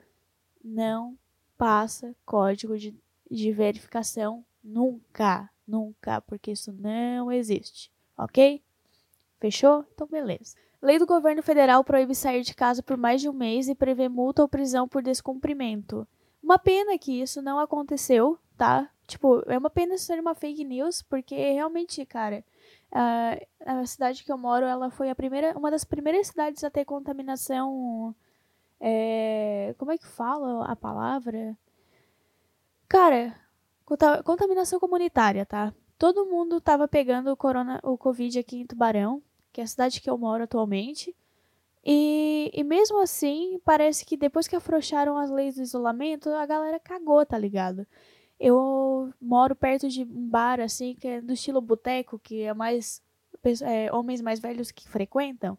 Não 0.63 1.17
passa 1.57 2.15
código 2.25 2.77
de, 2.77 2.95
de 3.29 3.51
verificação 3.51 4.41
nunca, 4.63 5.49
nunca, 5.67 6.21
porque 6.21 6.51
isso 6.51 6.71
não 6.71 7.29
existe, 7.29 7.91
ok? 8.17 8.63
Fechou? 9.37 9.85
Então 9.93 10.07
beleza. 10.07 10.55
Lei 10.81 10.99
do 10.99 11.07
governo 11.07 11.41
federal 11.41 11.83
proíbe 11.83 12.13
sair 12.13 12.43
de 12.43 12.53
casa 12.53 12.83
por 12.83 12.97
mais 12.97 13.21
de 13.21 13.29
um 13.29 13.33
mês 13.33 13.67
e 13.67 13.75
prevê 13.75 14.07
multa 14.07 14.43
ou 14.43 14.47
prisão 14.47 14.87
por 14.87 15.01
descumprimento. 15.01 16.07
Uma 16.41 16.59
pena 16.59 16.97
que 16.97 17.21
isso 17.21 17.41
não 17.41 17.59
aconteceu, 17.59 18.37
tá? 18.55 18.89
Tipo, 19.07 19.41
é 19.47 19.57
uma 19.57 19.69
pena 19.69 19.97
ser 19.97 20.19
uma 20.19 20.35
fake 20.35 20.63
news, 20.63 21.01
porque 21.01 21.35
realmente, 21.35 22.05
cara, 22.05 22.43
a, 22.91 23.37
a 23.65 23.85
cidade 23.85 24.23
que 24.23 24.31
eu 24.31 24.37
moro, 24.37 24.65
ela 24.65 24.91
foi 24.91 25.09
a 25.09 25.15
primeira, 25.15 25.57
uma 25.57 25.71
das 25.71 25.83
primeiras 25.83 26.27
cidades 26.27 26.63
a 26.63 26.69
ter 26.69 26.85
contaminação. 26.85 28.15
É, 28.79 29.73
como 29.77 29.91
é 29.91 29.97
que 29.97 30.05
fala 30.05 30.65
a 30.65 30.75
palavra? 30.75 31.57
Cara, 32.87 33.35
contaminação 34.23 34.79
comunitária, 34.79 35.45
tá? 35.45 35.73
Todo 35.97 36.25
mundo 36.25 36.61
tava 36.61 36.87
pegando 36.87 37.31
o 37.31 37.37
corona, 37.37 37.79
o 37.83 37.97
covid 37.97 38.39
aqui 38.39 38.57
em 38.59 38.67
Tubarão, 38.67 39.21
que 39.57 39.61
é 39.61 39.63
a 39.63 39.67
cidade 39.67 39.99
que 39.99 40.07
eu 40.07 40.15
moro 40.19 40.43
atualmente. 40.43 41.15
E, 41.83 42.51
e 42.53 42.63
mesmo 42.63 43.01
assim, 43.01 43.59
parece 43.65 44.05
que 44.05 44.15
depois 44.15 44.47
que 44.47 44.55
afrouxaram 44.55 45.17
as 45.17 45.31
leis 45.31 45.55
do 45.55 45.63
isolamento, 45.63 46.29
a 46.29 46.45
galera 46.45 46.79
cagou, 46.79 47.25
tá 47.25 47.39
ligado? 47.39 47.87
Eu 48.39 49.11
moro 49.19 49.55
perto 49.55 49.89
de 49.89 50.03
um 50.03 50.29
bar, 50.29 50.59
assim, 50.59 50.93
que 50.93 51.07
é 51.07 51.21
do 51.21 51.33
estilo 51.33 51.59
boteco, 51.59 52.19
que 52.19 52.43
é 52.43 52.53
mais 52.53 53.01
é, 53.63 53.91
homens 53.91 54.21
mais 54.21 54.39
velhos 54.39 54.69
que 54.69 54.87
frequentam. 54.87 55.57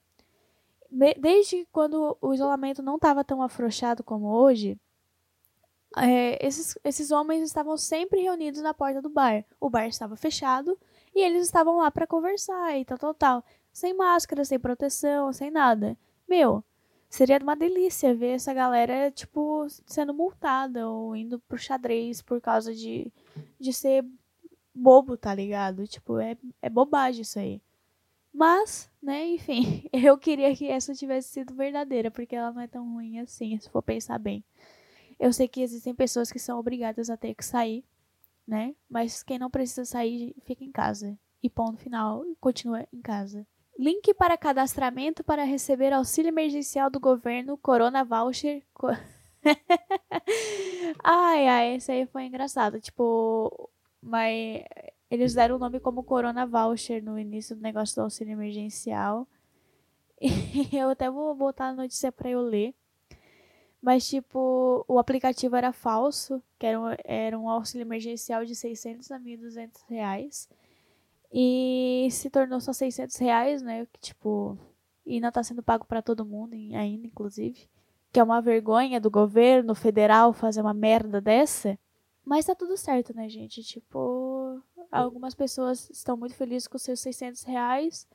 Desde 1.19 1.67
quando 1.73 2.17
o 2.21 2.33
isolamento 2.33 2.85
não 2.85 2.95
estava 2.95 3.25
tão 3.25 3.43
afrouxado 3.43 4.05
como 4.05 4.29
hoje, 4.29 4.79
é, 5.97 6.39
esses, 6.47 6.79
esses 6.85 7.11
homens 7.11 7.43
estavam 7.43 7.77
sempre 7.77 8.21
reunidos 8.21 8.63
na 8.63 8.73
porta 8.73 9.03
do 9.03 9.09
bar. 9.09 9.45
O 9.61 9.69
bar 9.69 9.89
estava 9.89 10.15
fechado 10.15 10.79
e 11.17 11.21
eles 11.21 11.47
estavam 11.47 11.79
lá 11.79 11.91
para 11.91 12.07
conversar 12.07 12.79
e 12.79 12.85
tal, 12.85 12.97
tal, 12.97 13.15
tal. 13.15 13.45
Sem 13.79 13.95
máscara, 13.95 14.45
sem 14.45 14.59
proteção, 14.59 15.33
sem 15.33 15.53
nada. 15.53 15.97
Meu, 16.29 16.65
Seria 17.09 17.39
uma 17.39 17.57
delícia 17.57 18.15
ver 18.15 18.35
essa 18.35 18.53
galera, 18.53 19.11
tipo, 19.11 19.67
sendo 19.87 20.13
multada 20.13 20.89
ou 20.89 21.17
indo 21.17 21.39
pro 21.41 21.57
xadrez 21.57 22.21
por 22.21 22.41
causa 22.41 22.75
de, 22.75 23.11
de 23.59 23.73
ser 23.73 24.05
bobo, 24.75 25.17
tá 25.17 25.35
ligado? 25.35 25.87
Tipo, 25.87 26.19
é, 26.19 26.37
é 26.61 26.69
bobagem 26.69 27.23
isso 27.23 27.39
aí. 27.39 27.63
Mas, 28.33 28.91
né, 29.03 29.27
enfim, 29.33 29.89
eu 29.93 30.19
queria 30.19 30.55
que 30.57 30.69
essa 30.69 30.93
tivesse 30.93 31.29
sido 31.29 31.55
verdadeira, 31.55 32.11
porque 32.11 32.37
ela 32.37 32.53
não 32.53 32.61
é 32.61 32.67
tão 32.67 32.93
ruim 32.93 33.21
assim, 33.21 33.59
se 33.59 33.71
for 33.71 33.83
pensar 33.83 34.19
bem. 34.19 34.45
Eu 35.21 35.33
sei 35.33 35.49
que 35.49 35.63
existem 35.63 35.95
pessoas 35.95 36.31
que 36.33 36.39
são 36.39 36.59
obrigadas 36.59 37.09
a 37.09 37.17
ter 37.17 37.35
que 37.35 37.45
sair, 37.45 37.85
né? 38.47 38.75
Mas 38.89 39.23
quem 39.23 39.39
não 39.39 39.51
precisa 39.51 39.85
sair, 39.85 40.35
fica 40.45 40.65
em 40.65 40.73
casa. 40.73 41.17
E 41.41 41.49
ponto 41.49 41.79
final, 41.79 42.25
continua 42.41 42.87
em 42.93 43.01
casa. 43.01 43.47
Link 43.79 44.13
para 44.15 44.37
cadastramento 44.37 45.23
para 45.23 45.45
receber 45.45 45.93
auxílio 45.93 46.31
emergencial 46.31 46.91
do 46.91 46.99
governo 46.99 47.57
Corona 47.57 48.03
Voucher. 48.03 48.65
ai, 51.05 51.47
ai, 51.47 51.77
esse 51.77 51.93
aí 51.93 52.05
foi 52.07 52.25
engraçado. 52.25 52.81
Tipo, 52.81 53.71
mas 54.03 54.65
eles 55.09 55.33
deram 55.33 55.55
o 55.55 55.59
nome 55.61 55.79
como 55.79 56.03
Corona 56.03 56.45
Voucher 56.45 57.05
no 57.05 57.17
início 57.17 57.55
do 57.55 57.63
negócio 57.63 57.95
do 57.95 58.03
auxílio 58.03 58.33
emergencial. 58.33 59.29
Eu 60.73 60.91
até 60.91 61.09
vou 61.09 61.33
botar 61.37 61.69
a 61.69 61.73
notícia 61.73 62.11
para 62.11 62.29
eu 62.29 62.41
ler. 62.41 62.75
Mas, 63.81 64.09
tipo, 64.09 64.85
o 64.89 64.99
aplicativo 64.99 65.55
era 65.55 65.73
falso, 65.73 66.43
que 66.59 66.67
era 66.67 66.81
um, 66.81 66.87
era 67.05 67.39
um 67.39 67.49
auxílio 67.49 67.85
emergencial 67.85 68.45
de 68.45 68.57
600 68.57 69.13
a 69.13 69.21
1.200 69.21 69.71
reais. 69.89 70.49
E 71.33 72.09
se 72.11 72.31
tornou 72.31 72.61
só 72.61 72.73
600 72.73 73.17
reais, 73.17 73.63
né? 73.63 73.87
Que, 73.93 74.01
tipo, 74.01 74.59
e 75.05 75.21
não 75.21 75.31
tá 75.31 75.43
sendo 75.43 75.63
pago 75.63 75.85
para 75.85 76.03
todo 76.03 76.25
mundo 76.25 76.55
ainda, 76.55 77.07
inclusive. 77.07 77.69
Que 78.13 78.21
é 78.21 78.23
uma 78.23 78.41
vergonha 78.41 79.01
do 79.01 79.11
governo 79.11 79.75
federal 79.75 80.33
fazer 80.33 80.61
uma 80.61 80.75
merda 80.75 81.21
dessa. 81.21 81.79
Mas 82.25 82.45
tá 82.45 82.55
tudo 82.55 82.77
certo, 82.77 83.15
né, 83.15 83.29
gente? 83.29 83.63
Tipo, 83.63 84.63
algumas 84.91 85.35
pessoas 85.35 85.89
estão 85.91 86.17
muito 86.17 86.35
felizes 86.35 86.69
com 86.69 86.77
seus 86.77 87.01
600 87.01 87.43
reais. 87.43 88.07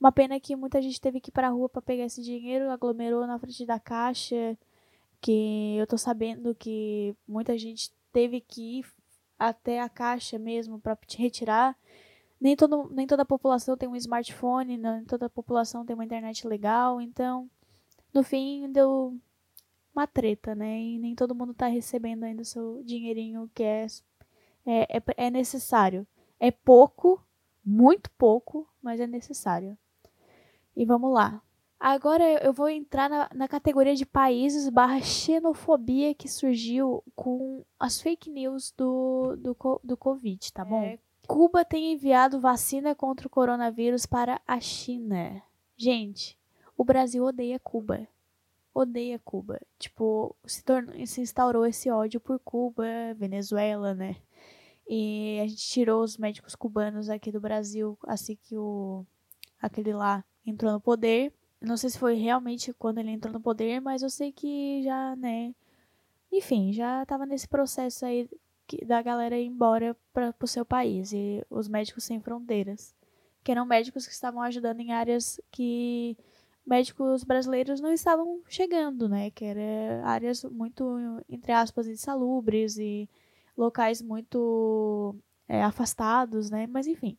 Uma 0.00 0.10
pena 0.10 0.40
que 0.40 0.56
muita 0.56 0.82
gente 0.82 1.00
teve 1.00 1.20
que 1.20 1.30
ir 1.30 1.32
pra 1.32 1.48
rua 1.48 1.68
para 1.68 1.80
pegar 1.80 2.04
esse 2.04 2.22
dinheiro, 2.22 2.70
aglomerou 2.70 3.24
na 3.24 3.38
frente 3.38 3.64
da 3.64 3.78
caixa. 3.78 4.58
Que 5.20 5.76
eu 5.76 5.86
tô 5.86 5.96
sabendo 5.96 6.54
que 6.56 7.14
muita 7.26 7.56
gente 7.56 7.92
teve 8.12 8.40
que 8.40 8.80
ir 8.80 8.86
até 9.38 9.80
a 9.80 9.88
caixa 9.88 10.38
mesmo 10.40 10.80
para 10.80 10.98
retirar 11.16 11.76
nem, 12.42 12.56
todo, 12.56 12.90
nem 12.90 13.06
toda 13.06 13.22
a 13.22 13.26
população 13.26 13.76
tem 13.76 13.88
um 13.88 13.94
smartphone, 13.94 14.76
nem 14.76 15.04
toda 15.04 15.26
a 15.26 15.30
população 15.30 15.86
tem 15.86 15.94
uma 15.94 16.04
internet 16.04 16.46
legal, 16.46 17.00
então, 17.00 17.48
no 18.12 18.24
fim, 18.24 18.68
deu 18.72 19.16
uma 19.94 20.08
treta, 20.08 20.52
né? 20.52 20.80
E 20.80 20.98
nem 20.98 21.14
todo 21.14 21.36
mundo 21.36 21.54
tá 21.54 21.68
recebendo 21.68 22.24
ainda 22.24 22.42
o 22.42 22.44
seu 22.44 22.82
dinheirinho 22.82 23.48
que 23.54 23.62
é, 23.62 23.86
é, 24.66 24.98
é, 24.98 25.02
é 25.16 25.30
necessário. 25.30 26.04
É 26.40 26.50
pouco, 26.50 27.22
muito 27.64 28.10
pouco, 28.18 28.68
mas 28.82 28.98
é 28.98 29.06
necessário. 29.06 29.78
E 30.74 30.84
vamos 30.84 31.12
lá. 31.14 31.40
Agora 31.78 32.24
eu 32.44 32.52
vou 32.52 32.68
entrar 32.68 33.08
na, 33.08 33.30
na 33.32 33.46
categoria 33.46 33.94
de 33.94 34.06
países 34.06 34.68
barra 34.68 35.00
xenofobia 35.00 36.12
que 36.12 36.28
surgiu 36.28 37.04
com 37.14 37.64
as 37.78 38.00
fake 38.00 38.30
news 38.30 38.72
do, 38.76 39.36
do, 39.36 39.80
do 39.84 39.96
Covid, 39.96 40.52
tá 40.52 40.64
bom? 40.64 40.82
É, 40.82 40.98
Cuba 41.26 41.64
tem 41.64 41.92
enviado 41.92 42.40
vacina 42.40 42.94
contra 42.94 43.26
o 43.26 43.30
coronavírus 43.30 44.06
para 44.06 44.40
a 44.46 44.60
China. 44.60 45.42
Gente, 45.76 46.38
o 46.76 46.84
Brasil 46.84 47.24
odeia 47.24 47.58
Cuba. 47.58 48.06
Odeia 48.74 49.18
Cuba. 49.18 49.60
Tipo, 49.78 50.34
se, 50.46 50.64
tornou, 50.64 51.06
se 51.06 51.20
instaurou 51.20 51.66
esse 51.66 51.90
ódio 51.90 52.20
por 52.20 52.38
Cuba, 52.40 52.84
Venezuela, 53.16 53.94
né? 53.94 54.16
E 54.88 55.38
a 55.40 55.46
gente 55.46 55.62
tirou 55.68 56.02
os 56.02 56.16
médicos 56.16 56.54
cubanos 56.54 57.08
aqui 57.08 57.30
do 57.30 57.40
Brasil 57.40 57.96
assim 58.06 58.36
que 58.36 58.56
o 58.56 59.06
aquele 59.60 59.92
lá 59.92 60.24
entrou 60.44 60.72
no 60.72 60.80
poder. 60.80 61.32
Não 61.60 61.76
sei 61.76 61.90
se 61.90 61.98
foi 61.98 62.14
realmente 62.14 62.72
quando 62.74 62.98
ele 62.98 63.10
entrou 63.10 63.32
no 63.32 63.40
poder, 63.40 63.80
mas 63.80 64.02
eu 64.02 64.10
sei 64.10 64.32
que 64.32 64.82
já, 64.82 65.14
né? 65.16 65.54
Enfim, 66.32 66.72
já 66.72 67.06
tava 67.06 67.24
nesse 67.24 67.46
processo 67.46 68.04
aí 68.04 68.28
da 68.84 69.02
galera 69.02 69.38
ir 69.38 69.46
embora 69.46 69.96
para 70.12 70.34
o 70.40 70.46
seu 70.46 70.64
país. 70.64 71.12
E 71.12 71.44
os 71.50 71.68
médicos 71.68 72.04
sem 72.04 72.20
fronteiras, 72.20 72.94
que 73.42 73.52
eram 73.52 73.66
médicos 73.66 74.06
que 74.06 74.12
estavam 74.12 74.42
ajudando 74.42 74.80
em 74.80 74.92
áreas 74.92 75.40
que 75.50 76.16
médicos 76.66 77.24
brasileiros 77.24 77.80
não 77.80 77.92
estavam 77.92 78.40
chegando, 78.48 79.08
né? 79.08 79.30
Que 79.30 79.44
eram 79.44 80.06
áreas 80.06 80.44
muito, 80.44 80.98
entre 81.28 81.52
aspas, 81.52 81.86
insalubres 81.88 82.78
e 82.78 83.08
locais 83.56 84.00
muito 84.00 85.14
é, 85.48 85.62
afastados, 85.62 86.50
né? 86.50 86.66
Mas 86.66 86.86
enfim, 86.86 87.18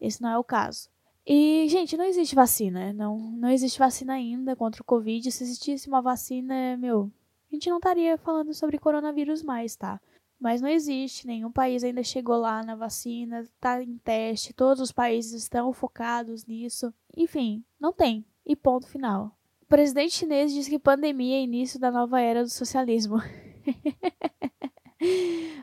esse 0.00 0.20
não 0.22 0.30
é 0.30 0.38
o 0.38 0.44
caso. 0.44 0.88
E, 1.26 1.68
gente, 1.68 1.96
não 1.96 2.04
existe 2.04 2.34
vacina. 2.34 2.92
Não, 2.92 3.18
não 3.18 3.50
existe 3.50 3.78
vacina 3.78 4.14
ainda 4.14 4.56
contra 4.56 4.82
o 4.82 4.84
Covid. 4.84 5.30
Se 5.30 5.44
existisse 5.44 5.88
uma 5.88 6.00
vacina, 6.00 6.76
meu, 6.76 7.10
a 7.50 7.54
gente 7.54 7.68
não 7.68 7.76
estaria 7.76 8.16
falando 8.18 8.54
sobre 8.54 8.78
coronavírus 8.78 9.42
mais, 9.42 9.76
tá? 9.76 10.00
Mas 10.40 10.62
não 10.62 10.70
existe, 10.70 11.26
nenhum 11.26 11.52
país 11.52 11.84
ainda 11.84 12.02
chegou 12.02 12.38
lá 12.38 12.64
na 12.64 12.74
vacina, 12.74 13.46
tá 13.60 13.82
em 13.82 13.98
teste, 13.98 14.54
todos 14.54 14.80
os 14.80 14.90
países 14.90 15.34
estão 15.34 15.70
focados 15.70 16.46
nisso. 16.46 16.94
Enfim, 17.14 17.62
não 17.78 17.92
tem. 17.92 18.24
E 18.46 18.56
ponto 18.56 18.88
final. 18.88 19.36
O 19.60 19.66
presidente 19.66 20.14
chinês 20.14 20.52
diz 20.52 20.66
que 20.66 20.78
pandemia 20.78 21.36
é 21.36 21.42
início 21.42 21.78
da 21.78 21.90
nova 21.90 22.18
era 22.20 22.42
do 22.42 22.48
socialismo. 22.48 23.18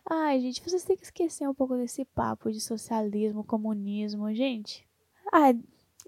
Ai, 0.07 0.39
gente, 0.39 0.61
vocês 0.61 0.83
têm 0.83 0.95
que 0.95 1.05
esquecer 1.05 1.49
um 1.49 1.55
pouco 1.55 1.75
desse 1.75 2.05
papo 2.05 2.51
de 2.51 2.61
socialismo, 2.61 3.43
comunismo, 3.43 4.31
gente. 4.33 4.87
Ai, 5.33 5.59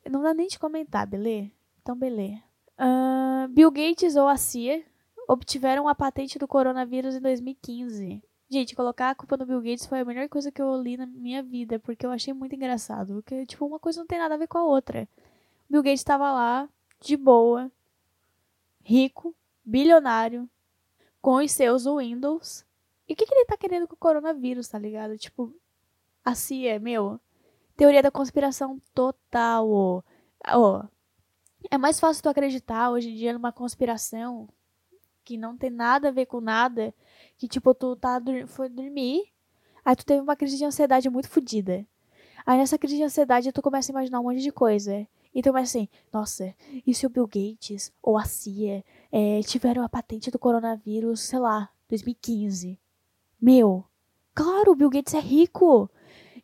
não 0.10 0.22
dá 0.22 0.34
nem 0.34 0.48
de 0.48 0.60
comentar, 0.60 1.08
beleza? 1.08 1.52
Então, 1.82 1.96
beleza. 1.96 2.42
Uh, 2.80 3.48
Bill 3.50 3.72
Gates 3.72 4.16
ou 4.16 4.28
a 4.28 4.38
CIA 4.38 4.84
obtiveram 5.28 5.88
a 5.88 5.96
patente 5.96 6.40
do 6.40 6.48
coronavírus 6.48 7.16
em 7.16 7.20
2015. 7.20 8.24
Gente, 8.52 8.76
colocar 8.76 9.12
a 9.12 9.16
culpa 9.16 9.38
no 9.38 9.46
Bill 9.46 9.62
Gates 9.62 9.86
foi 9.86 10.00
a 10.00 10.06
melhor 10.06 10.28
coisa 10.28 10.52
que 10.52 10.60
eu 10.60 10.82
li 10.82 10.98
na 10.98 11.06
minha 11.06 11.44
vida, 11.44 11.80
porque 11.80 12.04
eu 12.04 12.12
achei 12.12 12.34
muito 12.34 12.56
engraçado. 12.56 13.14
Porque, 13.14 13.46
tipo, 13.46 13.64
uma 13.66 13.80
coisa 13.80 14.00
não 14.00 14.08
tem 14.08 14.18
nada 14.18 14.34
a 14.34 14.38
ver 14.38 14.48
com 14.48 14.58
a 14.58 14.64
outra. 14.66 15.08
Bill 15.70 15.84
Gates 15.84 16.00
estava 16.00 16.32
lá, 16.32 16.68
de 17.00 17.16
boa, 17.16 17.72
rico, 18.84 19.36
bilionário, 19.64 20.50
com 21.22 21.36
os 21.36 21.52
seus 21.52 21.86
Windows. 21.86 22.66
E 23.08 23.14
o 23.14 23.16
que, 23.16 23.26
que 23.26 23.34
ele 23.34 23.46
tá 23.46 23.56
querendo 23.56 23.88
com 23.88 23.94
o 23.94 23.98
coronavírus, 23.98 24.68
tá 24.68 24.80
ligado? 24.80 25.16
Tipo, 25.16 25.54
assim 26.26 26.66
é, 26.66 26.80
meu, 26.80 27.20
teoria 27.78 28.02
da 28.02 28.10
conspiração 28.10 28.82
total, 28.96 29.70
ó. 29.70 30.04
ó. 30.48 30.86
É 31.70 31.78
mais 31.78 32.00
fácil 32.00 32.24
tu 32.24 32.30
acreditar 32.30 32.90
hoje 32.90 33.12
em 33.12 33.16
dia 33.16 33.34
numa 33.34 33.52
conspiração 33.52 34.50
que 35.24 35.38
não 35.38 35.56
tem 35.56 35.70
nada 35.70 36.08
a 36.08 36.12
ver 36.12 36.26
com 36.26 36.42
nada, 36.42 36.94
que 37.40 37.48
tipo, 37.48 37.74
tu 37.74 37.96
tá, 37.96 38.22
foi 38.48 38.68
dormir, 38.68 39.24
aí 39.84 39.96
tu 39.96 40.06
teve 40.06 40.20
uma 40.22 40.36
crise 40.36 40.58
de 40.58 40.66
ansiedade 40.66 41.10
muito 41.10 41.30
fodida. 41.30 41.88
Aí 42.46 42.58
nessa 42.58 42.78
crise 42.78 42.98
de 42.98 43.04
ansiedade 43.04 43.52
tu 43.54 43.62
começa 43.62 43.92
a 43.92 43.94
imaginar 43.94 44.20
um 44.20 44.24
monte 44.24 44.42
de 44.42 44.52
coisa. 44.52 45.08
Então, 45.34 45.54
mas 45.54 45.70
assim, 45.70 45.88
nossa, 46.12 46.54
e 46.86 46.94
se 46.94 47.06
o 47.06 47.10
Bill 47.10 47.28
Gates 47.28 47.94
ou 48.04 48.18
a 48.18 48.26
CIA 48.26 48.84
é, 49.12 49.40
tiveram 49.42 49.84
a 49.84 49.90
patente 49.90 50.30
do 50.30 50.38
coronavírus, 50.38 51.22
sei 51.22 51.40
lá, 51.40 51.70
2015? 51.88 52.78
Meu, 53.42 53.86
claro, 54.36 54.74
o 54.74 54.76
Bill 54.76 54.90
Gates 54.90 55.14
é 55.14 55.20
rico 55.20 55.90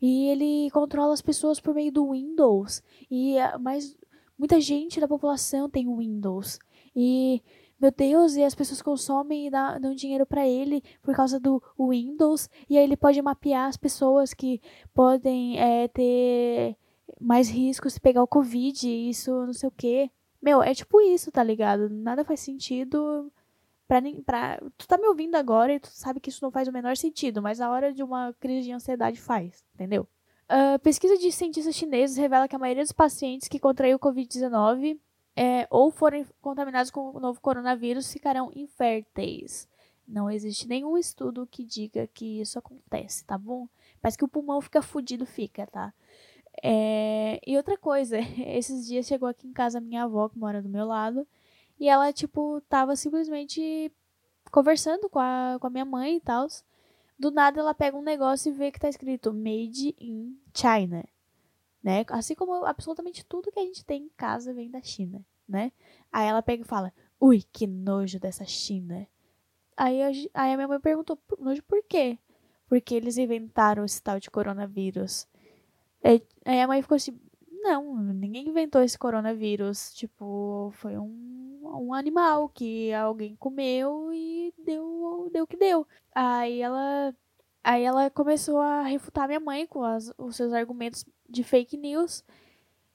e 0.01 0.27
ele 0.29 0.71
controla 0.71 1.13
as 1.13 1.21
pessoas 1.21 1.59
por 1.59 1.73
meio 1.73 1.91
do 1.91 2.11
Windows. 2.11 2.81
E 3.11 3.37
eh, 3.37 3.57
mas 3.57 3.97
muita 4.37 4.61
gente 4.61 4.99
da 5.01 5.07
população 5.07 5.69
tem 5.69 5.93
Windows. 5.93 6.57
E 6.95 7.41
meu 7.79 7.91
Deus, 7.91 8.35
e 8.35 8.43
as 8.43 8.55
pessoas 8.55 8.81
consomem 8.81 9.47
e 9.47 9.51
dão 9.51 9.93
dinheiro 9.93 10.25
para 10.25 10.47
ele 10.47 10.81
por 11.01 11.15
causa 11.15 11.39
do 11.39 11.61
Windows. 11.79 12.49
E 12.69 12.77
aí 12.77 12.83
ele 12.83 12.95
pode 12.97 13.21
mapear 13.21 13.67
as 13.67 13.77
pessoas 13.77 14.33
que 14.33 14.61
podem 14.93 15.59
é, 15.59 15.87
ter 15.87 16.77
mais 17.19 17.49
riscos 17.49 17.93
se 17.93 17.99
pegar 17.99 18.23
o 18.23 18.27
Covid, 18.27 18.87
isso 18.87 19.31
não 19.45 19.53
sei 19.53 19.69
o 19.69 19.71
quê. 19.71 20.09
Meu, 20.41 20.61
é 20.61 20.73
tipo 20.73 21.01
isso, 21.01 21.31
tá 21.31 21.43
ligado? 21.43 21.89
Nada 21.89 22.23
faz 22.23 22.39
sentido 22.39 23.31
pra, 23.87 24.01
pra. 24.25 24.61
Tu 24.77 24.87
tá 24.87 24.97
me 24.97 25.07
ouvindo 25.07 25.35
agora 25.35 25.73
e 25.73 25.79
tu 25.79 25.87
sabe 25.87 26.19
que 26.19 26.29
isso 26.29 26.43
não 26.43 26.51
faz 26.51 26.67
o 26.67 26.71
menor 26.71 26.95
sentido, 26.95 27.41
mas 27.41 27.59
na 27.59 27.69
hora 27.69 27.93
de 27.93 28.03
uma 28.03 28.33
crise 28.39 28.67
de 28.67 28.71
ansiedade 28.71 29.19
faz, 29.19 29.63
entendeu? 29.73 30.07
Uh, 30.45 30.77
pesquisa 30.79 31.17
de 31.17 31.31
cientistas 31.31 31.75
chineses 31.75 32.17
revela 32.17 32.47
que 32.47 32.55
a 32.55 32.59
maioria 32.59 32.83
dos 32.83 32.91
pacientes 32.91 33.47
que 33.47 33.59
contraiu 33.59 33.97
o 33.97 33.99
Covid-19 33.99 34.99
é, 35.35 35.67
ou 35.69 35.91
forem 35.91 36.25
contaminados 36.41 36.89
com 36.89 37.11
o 37.11 37.19
novo 37.19 37.41
coronavírus 37.41 38.11
ficarão 38.11 38.51
inférteis. 38.55 39.67
Não 40.07 40.29
existe 40.29 40.67
nenhum 40.67 40.97
estudo 40.97 41.47
que 41.47 41.63
diga 41.63 42.07
que 42.07 42.39
isso 42.39 42.57
acontece, 42.57 43.25
tá 43.25 43.37
bom? 43.37 43.67
Parece 44.01 44.17
que 44.17 44.23
o 44.23 44.29
pulmão 44.29 44.61
fica 44.61 44.81
fudido, 44.81 45.25
fica, 45.25 45.67
tá? 45.67 45.93
É... 46.63 47.41
E 47.45 47.57
outra 47.57 47.77
coisa, 47.77 48.17
esses 48.47 48.85
dias 48.87 49.07
chegou 49.07 49.27
aqui 49.27 49.47
em 49.47 49.53
casa 49.53 49.81
minha 49.81 50.03
avó, 50.03 50.29
que 50.29 50.37
mora 50.37 50.61
do 50.61 50.69
meu 50.69 50.85
lado, 50.85 51.27
e 51.79 51.89
ela, 51.89 52.13
tipo, 52.13 52.61
tava 52.69 52.95
simplesmente 52.95 53.91
conversando 54.51 55.09
com 55.09 55.19
a, 55.19 55.57
com 55.59 55.67
a 55.67 55.69
minha 55.69 55.85
mãe 55.85 56.17
e 56.17 56.21
tal. 56.21 56.47
Do 57.19 57.31
nada 57.31 57.59
ela 57.59 57.73
pega 57.73 57.97
um 57.97 58.01
negócio 58.01 58.49
e 58.51 58.53
vê 58.53 58.71
que 58.71 58.79
tá 58.79 58.87
escrito 58.89 59.33
Made 59.33 59.95
in 59.99 60.37
China 60.53 61.03
né? 61.85 62.03
Assim 62.09 62.33
como 62.33 62.65
absolutamente 62.65 63.23
tudo 63.23 63.51
que 63.51 63.59
a 63.59 63.63
gente 63.63 63.85
tem 63.85 64.05
em 64.05 64.11
casa 64.17 64.51
vem 64.51 64.71
da 64.71 64.81
China, 64.81 65.23
né? 65.47 65.71
Aí 66.11 66.27
ela 66.27 66.41
pega 66.41 66.63
e 66.63 66.67
fala: 66.67 66.91
Ui, 67.19 67.43
que 67.53 67.67
nojo 67.67 68.19
dessa 68.19 68.43
China. 68.43 69.07
Aí, 69.77 70.01
eu, 70.01 70.07
aí 70.33 70.51
a 70.51 70.55
minha 70.55 70.67
mãe 70.67 70.79
perguntou: 70.79 71.15
Nojo 71.37 71.61
por 71.61 71.83
quê? 71.83 72.17
Porque 72.67 72.95
eles 72.95 73.19
inventaram 73.19 73.85
esse 73.85 74.01
tal 74.01 74.19
de 74.19 74.31
coronavírus. 74.31 75.27
Aí 76.43 76.59
a 76.59 76.67
mãe 76.67 76.81
ficou 76.81 76.95
assim: 76.95 77.19
Não, 77.61 77.95
ninguém 77.95 78.49
inventou 78.49 78.81
esse 78.81 78.97
coronavírus. 78.97 79.93
Tipo, 79.93 80.71
foi 80.73 80.97
um, 80.97 81.61
um 81.65 81.93
animal 81.93 82.49
que 82.49 82.91
alguém 82.93 83.35
comeu 83.35 84.11
e 84.11 84.51
deu, 84.57 85.29
deu 85.31 85.43
o 85.43 85.47
que 85.47 85.55
deu. 85.55 85.87
Aí 86.15 86.61
ela 86.61 87.13
Aí 87.65 87.83
ela 87.83 88.11
começou 88.11 88.59
a 88.59 88.83
refutar 88.83 89.27
minha 89.27 89.39
mãe 89.39 89.65
com 89.65 89.83
as, 89.83 90.13
os 90.19 90.35
seus 90.35 90.53
argumentos 90.53 91.03
de 91.27 91.43
fake 91.43 91.75
news. 91.75 92.23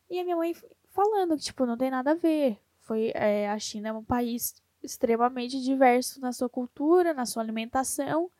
E 0.08 0.16
a 0.20 0.22
minha 0.22 0.36
mãe 0.36 0.54
falando 0.90 1.36
que, 1.36 1.42
tipo, 1.42 1.66
não 1.66 1.76
tem 1.76 1.90
nada 1.90 2.12
a 2.12 2.14
ver. 2.14 2.56
Foi, 2.78 3.10
é, 3.16 3.50
a 3.50 3.58
China 3.58 3.88
é 3.88 3.92
um 3.92 4.04
país 4.04 4.54
extremamente 4.80 5.60
diverso 5.60 6.20
na 6.20 6.32
sua 6.32 6.48
cultura, 6.48 7.12
na 7.12 7.26
sua 7.26 7.42
alimentação, 7.42 8.30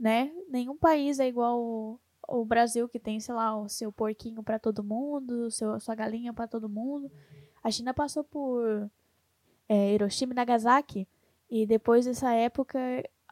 né? 0.00 0.32
Nenhum 0.48 0.74
país 0.74 1.20
é 1.20 1.28
igual 1.28 2.00
o, 2.26 2.44
Brasil, 2.46 2.88
que 2.88 2.98
tem, 2.98 3.20
sei 3.20 3.34
lá, 3.34 3.54
o 3.54 3.68
seu 3.68 3.92
porquinho 3.92 4.42
para 4.42 4.58
todo 4.58 4.82
mundo, 4.82 5.50
seu, 5.50 5.78
sua 5.80 5.94
galinha 5.94 6.32
para 6.32 6.48
todo 6.48 6.66
mundo. 6.66 7.12
A 7.62 7.70
China 7.70 7.92
passou 7.92 8.24
por 8.24 8.90
é, 9.68 9.92
Hiroshima 9.92 10.32
e 10.32 10.36
Nagasaki, 10.36 11.06
e 11.50 11.66
depois 11.66 12.06
dessa 12.06 12.32
época 12.32 12.80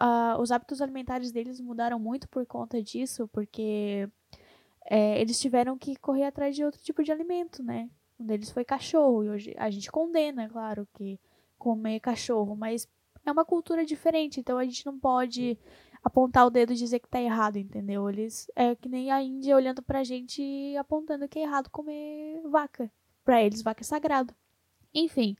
uh, 0.02 0.40
os 0.40 0.50
hábitos 0.50 0.82
alimentares 0.82 1.30
deles 1.30 1.60
mudaram 1.60 1.98
muito 1.98 2.28
por 2.28 2.44
conta 2.44 2.82
disso, 2.82 3.28
porque 3.28 4.08
é, 4.86 5.20
eles 5.20 5.38
tiveram 5.38 5.78
que 5.78 5.94
correr 5.96 6.24
atrás 6.24 6.56
de 6.56 6.64
outro 6.64 6.82
tipo 6.82 7.04
de 7.04 7.12
alimento, 7.12 7.62
né? 7.62 7.88
Um 8.18 8.26
deles 8.26 8.50
foi 8.50 8.64
cachorro, 8.64 9.24
e 9.24 9.30
hoje 9.30 9.54
a 9.56 9.70
gente 9.70 9.90
condena, 9.90 10.48
claro, 10.48 10.86
que 10.94 11.18
comer 11.58 12.00
cachorro, 12.00 12.56
mas 12.56 12.88
é 13.24 13.30
uma 13.30 13.44
cultura 13.44 13.84
diferente, 13.84 14.40
então 14.40 14.58
a 14.58 14.64
gente 14.64 14.84
não 14.84 14.98
pode 14.98 15.56
apontar 16.02 16.46
o 16.46 16.50
dedo 16.50 16.72
e 16.72 16.76
dizer 16.76 16.98
que 16.98 17.08
tá 17.08 17.20
errado, 17.20 17.56
entendeu? 17.56 18.08
Eles 18.10 18.50
é 18.56 18.74
que 18.74 18.88
nem 18.88 19.12
a 19.12 19.22
Índia 19.22 19.54
olhando 19.54 19.80
pra 19.82 20.02
gente 20.02 20.42
e 20.42 20.76
apontando 20.76 21.28
que 21.28 21.38
é 21.38 21.42
errado 21.42 21.70
comer 21.70 22.42
vaca. 22.50 22.90
Pra 23.24 23.40
eles, 23.40 23.62
vaca 23.62 23.82
é 23.82 23.84
sagrado. 23.84 24.34
Enfim, 24.92 25.36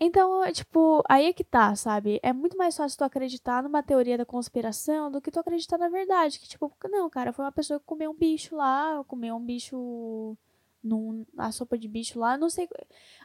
então, 0.00 0.44
é, 0.44 0.52
tipo, 0.52 1.02
aí 1.08 1.26
é 1.26 1.32
que 1.32 1.42
tá, 1.42 1.74
sabe? 1.74 2.20
É 2.22 2.32
muito 2.32 2.56
mais 2.56 2.76
fácil 2.76 2.98
tu 2.98 3.04
acreditar 3.04 3.62
numa 3.62 3.82
teoria 3.82 4.16
da 4.16 4.24
conspiração 4.24 5.10
do 5.10 5.20
que 5.20 5.30
tu 5.30 5.40
acreditar 5.40 5.76
na 5.78 5.88
verdade. 5.88 6.38
Que, 6.38 6.48
tipo, 6.48 6.72
não, 6.88 7.10
cara, 7.10 7.32
foi 7.32 7.44
uma 7.44 7.52
pessoa 7.52 7.80
que 7.80 7.86
comeu 7.86 8.10
um 8.12 8.14
bicho 8.14 8.54
lá, 8.56 9.02
comeu 9.08 9.34
um 9.34 9.44
bicho 9.44 10.36
num, 10.82 11.26
a 11.36 11.50
sopa 11.50 11.76
de 11.76 11.88
bicho 11.88 12.18
lá, 12.20 12.36
não 12.38 12.48
sei. 12.48 12.68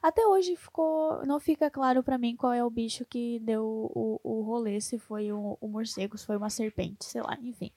Até 0.01 0.25
hoje 0.25 0.55
ficou. 0.55 1.23
Não 1.25 1.39
fica 1.39 1.69
claro 1.69 2.03
para 2.03 2.17
mim 2.17 2.35
qual 2.35 2.53
é 2.53 2.63
o 2.63 2.69
bicho 2.69 3.05
que 3.05 3.39
deu 3.39 3.63
o, 3.93 4.19
o 4.23 4.41
rolê, 4.41 4.81
se 4.81 4.97
foi 4.97 5.31
o, 5.31 5.57
o 5.61 5.67
morcego, 5.67 6.17
se 6.17 6.25
foi 6.25 6.37
uma 6.37 6.49
serpente, 6.49 7.05
sei 7.05 7.21
lá, 7.21 7.37
enfim. 7.43 7.71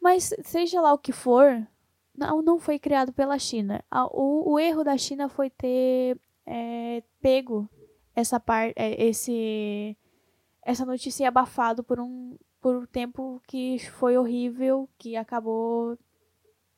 Mas 0.00 0.32
seja 0.44 0.80
lá 0.80 0.92
o 0.92 0.98
que 0.98 1.12
for, 1.12 1.66
não, 2.16 2.42
não 2.42 2.58
foi 2.60 2.78
criado 2.78 3.12
pela 3.12 3.38
China. 3.38 3.82
O, 4.12 4.52
o 4.52 4.58
erro 4.58 4.84
da 4.84 4.96
China 4.96 5.28
foi 5.28 5.50
ter 5.50 6.16
é, 6.46 7.02
pego 7.20 7.68
essa 8.14 8.38
parte, 8.38 8.74
é, 8.76 9.04
esse, 9.04 9.96
essa 10.62 10.84
notícia 10.84 11.28
abafado 11.28 11.82
por 11.82 12.00
um, 12.00 12.36
por 12.60 12.76
um 12.76 12.86
tempo 12.86 13.42
que 13.46 13.78
foi 13.78 14.16
horrível, 14.16 14.88
que 14.98 15.16
acabou 15.16 15.98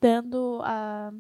dando 0.01 0.61
a 0.65 1.13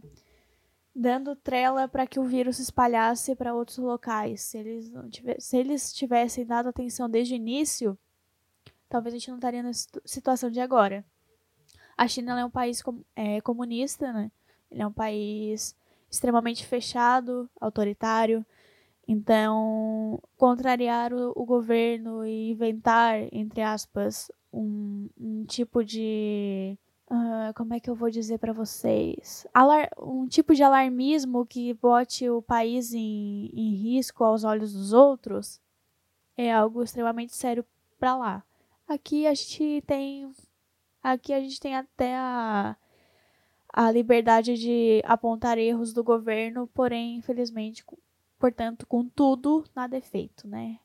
dando 0.98 1.36
trela 1.36 1.86
para 1.86 2.06
que 2.06 2.18
o 2.18 2.24
vírus 2.24 2.56
se 2.56 2.62
espalhasse 2.62 3.36
para 3.36 3.54
outros 3.54 3.76
locais. 3.76 4.40
Se 4.40 4.56
eles, 4.56 4.90
não 4.90 5.10
tivessem, 5.10 5.40
se 5.40 5.56
eles 5.58 5.92
tivessem 5.92 6.46
dado 6.46 6.70
atenção 6.70 7.10
desde 7.10 7.34
o 7.34 7.36
início, 7.36 7.98
talvez 8.88 9.14
a 9.14 9.18
gente 9.18 9.28
não 9.28 9.36
estaria 9.36 9.62
na 9.62 9.72
situação 9.74 10.50
de 10.50 10.58
agora. 10.58 11.04
A 11.98 12.08
China 12.08 12.40
é 12.40 12.44
um 12.44 12.50
país 12.50 12.80
com, 12.80 13.04
é, 13.14 13.42
comunista, 13.42 14.10
né? 14.10 14.30
Ele 14.70 14.80
é 14.80 14.86
um 14.86 14.92
país 14.92 15.76
extremamente 16.10 16.66
fechado, 16.66 17.48
autoritário. 17.60 18.44
Então, 19.08 20.20
contrariar 20.36 21.12
o, 21.12 21.32
o 21.36 21.44
governo 21.44 22.24
e 22.24 22.50
inventar, 22.50 23.16
entre 23.32 23.62
aspas, 23.62 24.30
um, 24.52 25.08
um 25.18 25.44
tipo 25.44 25.84
de 25.84 26.78
Uh, 27.08 27.54
como 27.54 27.72
é 27.72 27.78
que 27.78 27.88
eu 27.88 27.94
vou 27.94 28.10
dizer 28.10 28.38
para 28.38 28.52
vocês? 28.52 29.46
Alar 29.54 29.88
um 29.96 30.26
tipo 30.26 30.52
de 30.56 30.64
alarmismo 30.64 31.46
que 31.46 31.72
bote 31.74 32.28
o 32.28 32.42
país 32.42 32.92
em, 32.92 33.48
em 33.54 33.74
risco 33.76 34.24
aos 34.24 34.42
olhos 34.42 34.72
dos 34.72 34.92
outros 34.92 35.60
é 36.36 36.52
algo 36.52 36.82
extremamente 36.82 37.36
sério 37.36 37.64
para 37.98 38.16
lá. 38.16 38.44
Aqui 38.88 39.24
a 39.26 39.34
gente 39.34 39.84
tem 39.86 40.32
aqui 41.00 41.32
a 41.32 41.40
gente 41.40 41.60
tem 41.60 41.76
até 41.76 42.16
a, 42.16 42.76
a 43.72 43.90
liberdade 43.92 44.54
de 44.56 45.00
apontar 45.04 45.58
erros 45.58 45.92
do 45.92 46.02
governo, 46.02 46.66
porém, 46.74 47.16
infelizmente, 47.18 47.84
portanto, 48.38 48.86
com 48.86 49.08
tudo, 49.08 49.64
nada 49.74 49.96
é 49.96 50.00
feito, 50.00 50.46
né? 50.46 50.78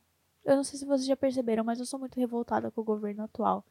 Eu 0.43 0.55
não 0.55 0.63
sei 0.63 0.79
se 0.79 0.85
vocês 0.85 1.05
já 1.05 1.15
perceberam, 1.15 1.63
mas 1.63 1.79
eu 1.79 1.85
sou 1.85 1.99
muito 1.99 2.19
revoltada 2.19 2.71
com 2.71 2.81
o 2.81 2.83
governo 2.83 3.23
atual. 3.23 3.63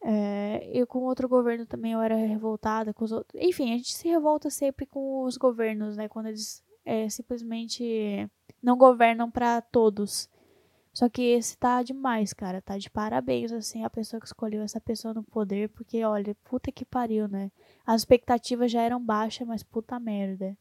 É, 0.00 0.70
eu 0.72 0.86
com 0.86 1.00
outro 1.00 1.28
governo 1.28 1.66
também 1.66 1.92
eu 1.92 2.00
era 2.00 2.14
revoltada 2.14 2.94
com 2.94 3.04
os 3.04 3.12
outros. 3.12 3.40
Enfim, 3.42 3.72
a 3.72 3.76
gente 3.76 3.92
se 3.92 4.08
revolta 4.08 4.48
sempre 4.48 4.86
com 4.86 5.24
os 5.24 5.36
governos, 5.36 5.96
né? 5.96 6.08
Quando 6.08 6.26
eles 6.26 6.62
é, 6.84 7.08
simplesmente 7.08 8.28
não 8.62 8.76
governam 8.76 9.30
para 9.30 9.60
todos. 9.60 10.28
Só 10.92 11.08
que 11.08 11.22
esse 11.22 11.56
tá 11.56 11.82
demais, 11.82 12.32
cara. 12.32 12.62
Tá 12.62 12.78
de 12.78 12.90
parabéns, 12.90 13.52
assim, 13.52 13.84
a 13.84 13.90
pessoa 13.90 14.20
que 14.20 14.26
escolheu 14.26 14.62
essa 14.62 14.80
pessoa 14.80 15.14
no 15.14 15.22
poder. 15.22 15.68
Porque, 15.70 16.04
olha, 16.04 16.34
puta 16.44 16.72
que 16.72 16.84
pariu, 16.84 17.28
né? 17.28 17.50
As 17.86 18.02
expectativas 18.02 18.70
já 18.70 18.82
eram 18.82 19.04
baixas, 19.04 19.46
mas 19.46 19.62
puta 19.62 19.98
merda. 20.00 20.56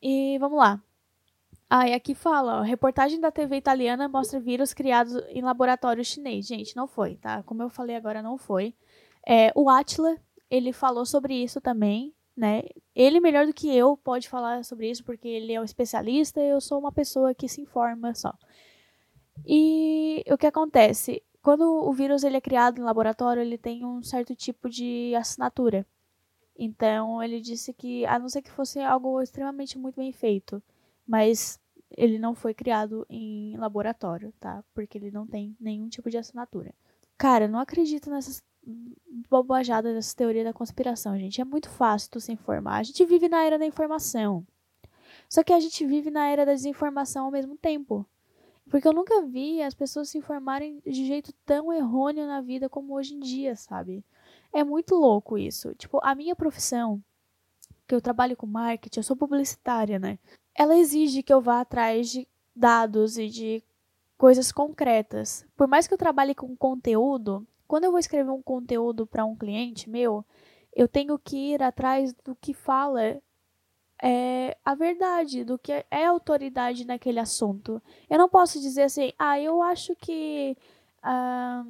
E 0.00 0.38
vamos 0.38 0.58
lá. 0.58 0.82
Ah, 1.74 1.88
e 1.88 1.94
aqui 1.94 2.14
fala, 2.14 2.58
ó, 2.58 2.60
reportagem 2.60 3.18
da 3.18 3.30
TV 3.30 3.56
italiana 3.56 4.06
mostra 4.06 4.38
vírus 4.38 4.74
criados 4.74 5.14
em 5.30 5.40
laboratório 5.40 6.04
chinês. 6.04 6.46
Gente, 6.46 6.76
não 6.76 6.86
foi, 6.86 7.16
tá? 7.16 7.42
Como 7.44 7.62
eu 7.62 7.70
falei 7.70 7.96
agora, 7.96 8.20
não 8.20 8.36
foi. 8.36 8.74
É, 9.26 9.50
o 9.54 9.70
Atila, 9.70 10.18
ele 10.50 10.70
falou 10.70 11.06
sobre 11.06 11.34
isso 11.34 11.62
também, 11.62 12.14
né? 12.36 12.62
Ele, 12.94 13.20
melhor 13.20 13.46
do 13.46 13.54
que 13.54 13.74
eu, 13.74 13.96
pode 13.96 14.28
falar 14.28 14.62
sobre 14.66 14.90
isso, 14.90 15.02
porque 15.02 15.26
ele 15.26 15.54
é 15.54 15.58
um 15.62 15.64
especialista 15.64 16.42
eu 16.42 16.60
sou 16.60 16.78
uma 16.78 16.92
pessoa 16.92 17.34
que 17.34 17.48
se 17.48 17.62
informa 17.62 18.14
só. 18.14 18.34
E 19.46 20.22
o 20.30 20.36
que 20.36 20.46
acontece? 20.46 21.22
Quando 21.40 21.62
o 21.62 21.92
vírus 21.94 22.22
ele 22.22 22.36
é 22.36 22.40
criado 22.42 22.82
em 22.82 22.84
laboratório, 22.84 23.40
ele 23.40 23.56
tem 23.56 23.82
um 23.82 24.02
certo 24.02 24.36
tipo 24.36 24.68
de 24.68 25.14
assinatura. 25.14 25.86
Então, 26.54 27.22
ele 27.22 27.40
disse 27.40 27.72
que, 27.72 28.04
a 28.04 28.18
não 28.18 28.28
ser 28.28 28.42
que 28.42 28.50
fosse 28.50 28.78
algo 28.78 29.22
extremamente 29.22 29.78
muito 29.78 29.96
bem 29.96 30.12
feito, 30.12 30.62
mas 31.06 31.61
ele 31.96 32.18
não 32.18 32.34
foi 32.34 32.54
criado 32.54 33.06
em 33.08 33.56
laboratório, 33.56 34.32
tá? 34.40 34.64
Porque 34.74 34.98
ele 34.98 35.10
não 35.10 35.26
tem 35.26 35.56
nenhum 35.60 35.88
tipo 35.88 36.10
de 36.10 36.18
assinatura. 36.18 36.74
Cara, 37.16 37.48
não 37.48 37.58
acredito 37.58 38.10
nessas 38.10 38.42
bobajadas 39.28 39.94
dessa 39.94 40.16
teoria 40.16 40.44
da 40.44 40.52
conspiração, 40.52 41.18
gente. 41.18 41.40
É 41.40 41.44
muito 41.44 41.68
fácil 41.68 42.10
tu 42.10 42.20
se 42.20 42.32
informar. 42.32 42.78
A 42.78 42.82
gente 42.82 43.04
vive 43.04 43.28
na 43.28 43.42
era 43.44 43.58
da 43.58 43.66
informação. 43.66 44.46
Só 45.28 45.42
que 45.42 45.52
a 45.52 45.60
gente 45.60 45.84
vive 45.86 46.10
na 46.10 46.28
era 46.28 46.46
da 46.46 46.52
desinformação 46.52 47.26
ao 47.26 47.30
mesmo 47.30 47.56
tempo. 47.56 48.06
Porque 48.70 48.86
eu 48.86 48.92
nunca 48.92 49.22
vi 49.22 49.60
as 49.62 49.74
pessoas 49.74 50.08
se 50.08 50.18
informarem 50.18 50.80
de 50.86 51.06
jeito 51.06 51.32
tão 51.44 51.72
errôneo 51.72 52.26
na 52.26 52.40
vida 52.40 52.68
como 52.68 52.94
hoje 52.94 53.14
em 53.14 53.20
dia, 53.20 53.56
sabe? 53.56 54.04
É 54.52 54.62
muito 54.62 54.94
louco 54.94 55.36
isso. 55.36 55.74
Tipo, 55.74 55.98
a 56.02 56.14
minha 56.14 56.36
profissão, 56.36 57.02
que 57.86 57.94
eu 57.94 58.00
trabalho 58.00 58.36
com 58.36 58.46
marketing, 58.46 59.00
eu 59.00 59.02
sou 59.02 59.16
publicitária, 59.16 59.98
né? 59.98 60.18
Ela 60.54 60.76
exige 60.76 61.22
que 61.22 61.32
eu 61.32 61.40
vá 61.40 61.60
atrás 61.60 62.10
de 62.10 62.28
dados 62.54 63.18
e 63.18 63.28
de 63.28 63.62
coisas 64.16 64.52
concretas. 64.52 65.44
Por 65.56 65.66
mais 65.66 65.86
que 65.86 65.94
eu 65.94 65.98
trabalhe 65.98 66.34
com 66.34 66.56
conteúdo, 66.56 67.46
quando 67.66 67.84
eu 67.84 67.90
vou 67.90 67.98
escrever 67.98 68.30
um 68.30 68.42
conteúdo 68.42 69.06
para 69.06 69.24
um 69.24 69.34
cliente 69.34 69.88
meu, 69.88 70.24
eu 70.74 70.86
tenho 70.86 71.18
que 71.18 71.54
ir 71.54 71.62
atrás 71.62 72.14
do 72.24 72.34
que 72.36 72.54
fala 72.54 73.20
é, 74.02 74.56
a 74.64 74.74
verdade, 74.74 75.44
do 75.44 75.58
que 75.58 75.84
é 75.90 76.04
autoridade 76.04 76.86
naquele 76.86 77.20
assunto. 77.20 77.80
Eu 78.10 78.18
não 78.18 78.28
posso 78.28 78.60
dizer 78.60 78.82
assim, 78.82 79.12
ah, 79.18 79.40
eu 79.40 79.62
acho 79.62 79.94
que. 79.96 80.56
Ah, 81.02 81.64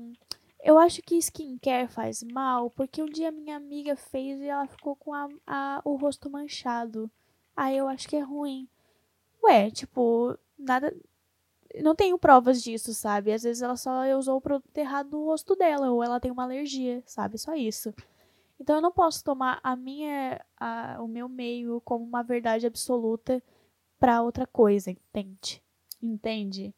eu 0.63 0.79
acho 0.79 1.03
que 1.03 1.17
skincare 1.17 1.89
faz 1.89 2.23
mal, 2.23 2.71
porque 2.71 3.03
um 3.03 3.07
dia 3.07 3.33
minha 3.33 3.57
amiga 3.57 3.97
fez 3.97 4.41
e 4.41 4.47
ela 4.47 4.67
ficou 4.67 4.95
com 4.95 5.13
a, 5.13 5.29
a, 5.47 5.83
o 5.85 5.97
rosto 5.97 6.31
manchado. 6.31 7.11
Aí 7.57 7.77
eu 7.77 7.89
acho 7.89 8.09
que 8.09 8.17
é 8.17 8.21
ruim. 8.21 8.69
Ué, 9.45 9.71
tipo, 9.71 10.39
nada. 10.59 10.95
Não 11.83 11.95
tenho 11.95 12.19
provas 12.19 12.63
disso, 12.63 12.93
sabe? 12.95 13.33
Às 13.33 13.43
vezes 13.45 13.63
ela 13.63 13.77
só 13.77 14.05
usou 14.17 14.37
o 14.37 14.41
produto 14.41 14.77
errado 14.77 15.11
no 15.13 15.25
rosto 15.27 15.57
dela, 15.57 15.91
ou 15.91 16.03
ela 16.05 16.21
tem 16.21 16.31
uma 16.31 16.45
alergia, 16.45 17.03
sabe? 17.07 17.39
Só 17.39 17.55
isso. 17.55 17.95
Então 18.61 18.77
eu 18.77 18.83
não 18.83 18.93
posso 18.93 19.25
tomar 19.25 19.59
a 19.63 19.75
minha, 19.75 20.41
a, 20.57 20.99
o 21.01 21.09
meu 21.09 21.29
meio 21.29 21.81
como 21.81 22.05
uma 22.05 22.23
verdade 22.23 22.67
absoluta 22.67 23.43
para 23.99 24.23
outra 24.23 24.47
coisa, 24.47 24.91
entende? 24.91 25.63
Entende? 26.01 26.75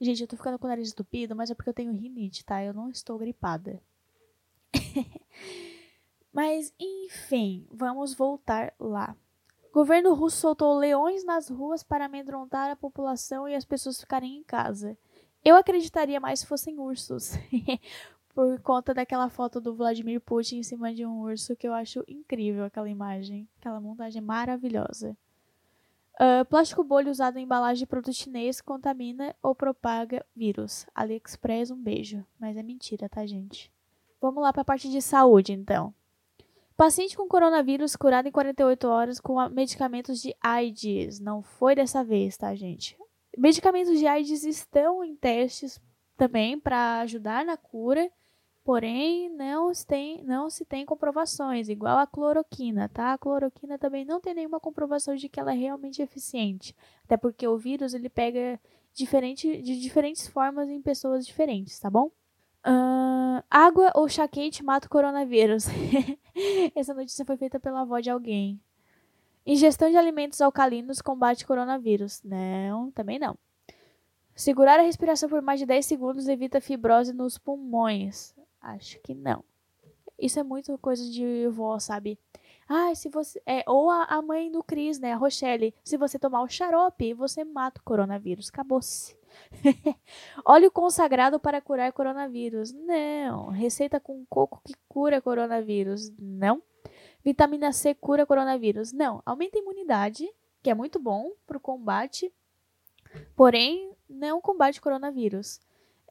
Gente, 0.00 0.22
eu 0.22 0.28
tô 0.28 0.36
ficando 0.36 0.58
com 0.58 0.66
o 0.66 0.68
nariz 0.68 0.88
estupido, 0.88 1.34
mas 1.34 1.50
é 1.50 1.54
porque 1.54 1.70
eu 1.70 1.74
tenho 1.74 1.92
rinite, 1.92 2.44
tá? 2.44 2.62
Eu 2.62 2.74
não 2.74 2.90
estou 2.90 3.18
gripada. 3.18 3.80
mas, 6.32 6.72
enfim, 6.78 7.66
vamos 7.70 8.12
voltar 8.12 8.74
lá. 8.78 9.16
Governo 9.76 10.14
russo 10.14 10.38
soltou 10.38 10.78
leões 10.78 11.22
nas 11.22 11.50
ruas 11.50 11.82
para 11.82 12.06
amedrontar 12.06 12.70
a 12.70 12.76
população 12.76 13.46
e 13.46 13.54
as 13.54 13.62
pessoas 13.62 14.00
ficarem 14.00 14.38
em 14.38 14.42
casa. 14.42 14.96
Eu 15.44 15.54
acreditaria 15.54 16.18
mais 16.18 16.40
se 16.40 16.46
fossem 16.46 16.78
ursos. 16.78 17.32
Por 18.34 18.58
conta 18.62 18.94
daquela 18.94 19.28
foto 19.28 19.60
do 19.60 19.74
Vladimir 19.74 20.18
Putin 20.18 20.60
em 20.60 20.62
cima 20.62 20.94
de 20.94 21.04
um 21.04 21.20
urso, 21.20 21.54
que 21.54 21.68
eu 21.68 21.74
acho 21.74 22.02
incrível 22.08 22.64
aquela 22.64 22.88
imagem. 22.88 23.46
Aquela 23.60 23.78
montagem 23.78 24.22
maravilhosa. 24.22 25.14
Uh, 26.14 26.42
plástico 26.46 26.82
bolha 26.82 27.10
usado 27.10 27.36
em 27.36 27.42
embalagem 27.42 27.80
de 27.80 27.86
produto 27.86 28.14
chinês 28.14 28.62
contamina 28.62 29.36
ou 29.42 29.54
propaga 29.54 30.24
vírus. 30.34 30.86
AliExpress, 30.94 31.70
um 31.70 31.76
beijo. 31.76 32.24
Mas 32.40 32.56
é 32.56 32.62
mentira, 32.62 33.10
tá, 33.10 33.26
gente? 33.26 33.70
Vamos 34.22 34.42
lá 34.42 34.54
para 34.54 34.62
a 34.62 34.64
parte 34.64 34.88
de 34.88 35.02
saúde, 35.02 35.52
então. 35.52 35.92
Paciente 36.76 37.16
com 37.16 37.26
coronavírus 37.26 37.96
curado 37.96 38.28
em 38.28 38.30
48 38.30 38.86
horas 38.86 39.18
com 39.18 39.48
medicamentos 39.48 40.20
de 40.20 40.36
AIDS. 40.42 41.18
Não 41.18 41.42
foi 41.42 41.74
dessa 41.74 42.04
vez, 42.04 42.36
tá, 42.36 42.54
gente? 42.54 42.98
Medicamentos 43.36 43.98
de 43.98 44.06
AIDS 44.06 44.44
estão 44.44 45.02
em 45.02 45.16
testes 45.16 45.80
também 46.18 46.60
para 46.60 47.00
ajudar 47.00 47.46
na 47.46 47.56
cura, 47.56 48.10
porém 48.62 49.30
não 49.30 49.72
se, 49.72 49.86
tem, 49.86 50.22
não 50.24 50.50
se 50.50 50.66
tem 50.66 50.84
comprovações, 50.84 51.70
igual 51.70 51.96
a 51.98 52.06
cloroquina, 52.06 52.90
tá? 52.90 53.14
A 53.14 53.18
cloroquina 53.18 53.78
também 53.78 54.04
não 54.04 54.20
tem 54.20 54.34
nenhuma 54.34 54.60
comprovação 54.60 55.14
de 55.14 55.30
que 55.30 55.40
ela 55.40 55.52
é 55.52 55.56
realmente 55.56 56.02
eficiente, 56.02 56.74
até 57.04 57.16
porque 57.16 57.48
o 57.48 57.56
vírus 57.56 57.94
ele 57.94 58.10
pega 58.10 58.60
diferente, 58.92 59.62
de 59.62 59.80
diferentes 59.80 60.26
formas 60.26 60.68
em 60.68 60.82
pessoas 60.82 61.26
diferentes, 61.26 61.78
tá 61.78 61.88
bom? 61.88 62.10
Uh, 62.66 63.44
água 63.48 63.92
ou 63.94 64.08
chá 64.08 64.26
quente 64.26 64.64
mata 64.64 64.88
o 64.88 64.90
coronavírus. 64.90 65.66
Essa 66.74 66.92
notícia 66.92 67.24
foi 67.24 67.36
feita 67.36 67.60
pela 67.60 67.82
avó 67.82 68.00
de 68.00 68.10
alguém. 68.10 68.60
Ingestão 69.46 69.88
de 69.88 69.96
alimentos 69.96 70.40
alcalinos 70.40 71.00
combate 71.00 71.46
coronavírus. 71.46 72.20
Não, 72.24 72.90
também 72.90 73.18
não. 73.18 73.38
Segurar 74.34 74.80
a 74.80 74.82
respiração 74.82 75.28
por 75.28 75.40
mais 75.40 75.60
de 75.60 75.66
10 75.66 75.86
segundos 75.86 76.26
evita 76.26 76.60
fibrose 76.60 77.12
nos 77.12 77.38
pulmões. 77.38 78.34
Acho 78.60 78.98
que 79.00 79.14
não. 79.14 79.44
Isso 80.18 80.40
é 80.40 80.42
muito 80.42 80.76
coisa 80.78 81.08
de 81.08 81.46
vó, 81.48 81.78
sabe? 81.78 82.18
Ah, 82.68 82.92
se 82.96 83.08
você. 83.08 83.40
É, 83.46 83.62
ou 83.68 83.88
a, 83.88 84.04
a 84.04 84.20
mãe 84.20 84.50
do 84.50 84.62
Cris, 84.62 84.98
né? 84.98 85.12
A 85.12 85.16
Rochelle. 85.16 85.72
Se 85.84 85.96
você 85.96 86.18
tomar 86.18 86.42
o 86.42 86.48
xarope, 86.48 87.14
você 87.14 87.44
mata 87.44 87.80
o 87.80 87.84
coronavírus. 87.84 88.48
Acabou-se. 88.48 89.16
Óleo 90.44 90.70
consagrado 90.70 91.38
para 91.38 91.60
curar 91.60 91.92
coronavírus. 91.92 92.72
Não. 92.72 93.48
Receita 93.48 94.00
com 94.00 94.24
coco 94.26 94.60
que 94.64 94.74
cura 94.88 95.20
coronavírus. 95.20 96.12
Não. 96.18 96.62
vitamina 97.24 97.72
C 97.72 97.94
cura 97.94 98.26
coronavírus. 98.26 98.92
Não, 98.92 99.22
aumenta 99.24 99.58
a 99.58 99.62
imunidade, 99.62 100.28
que 100.62 100.70
é 100.70 100.74
muito 100.74 100.98
bom 100.98 101.32
para 101.46 101.56
o 101.56 101.60
combate, 101.60 102.32
porém 103.34 103.92
não 104.08 104.40
combate 104.40 104.80
coronavírus. 104.80 105.60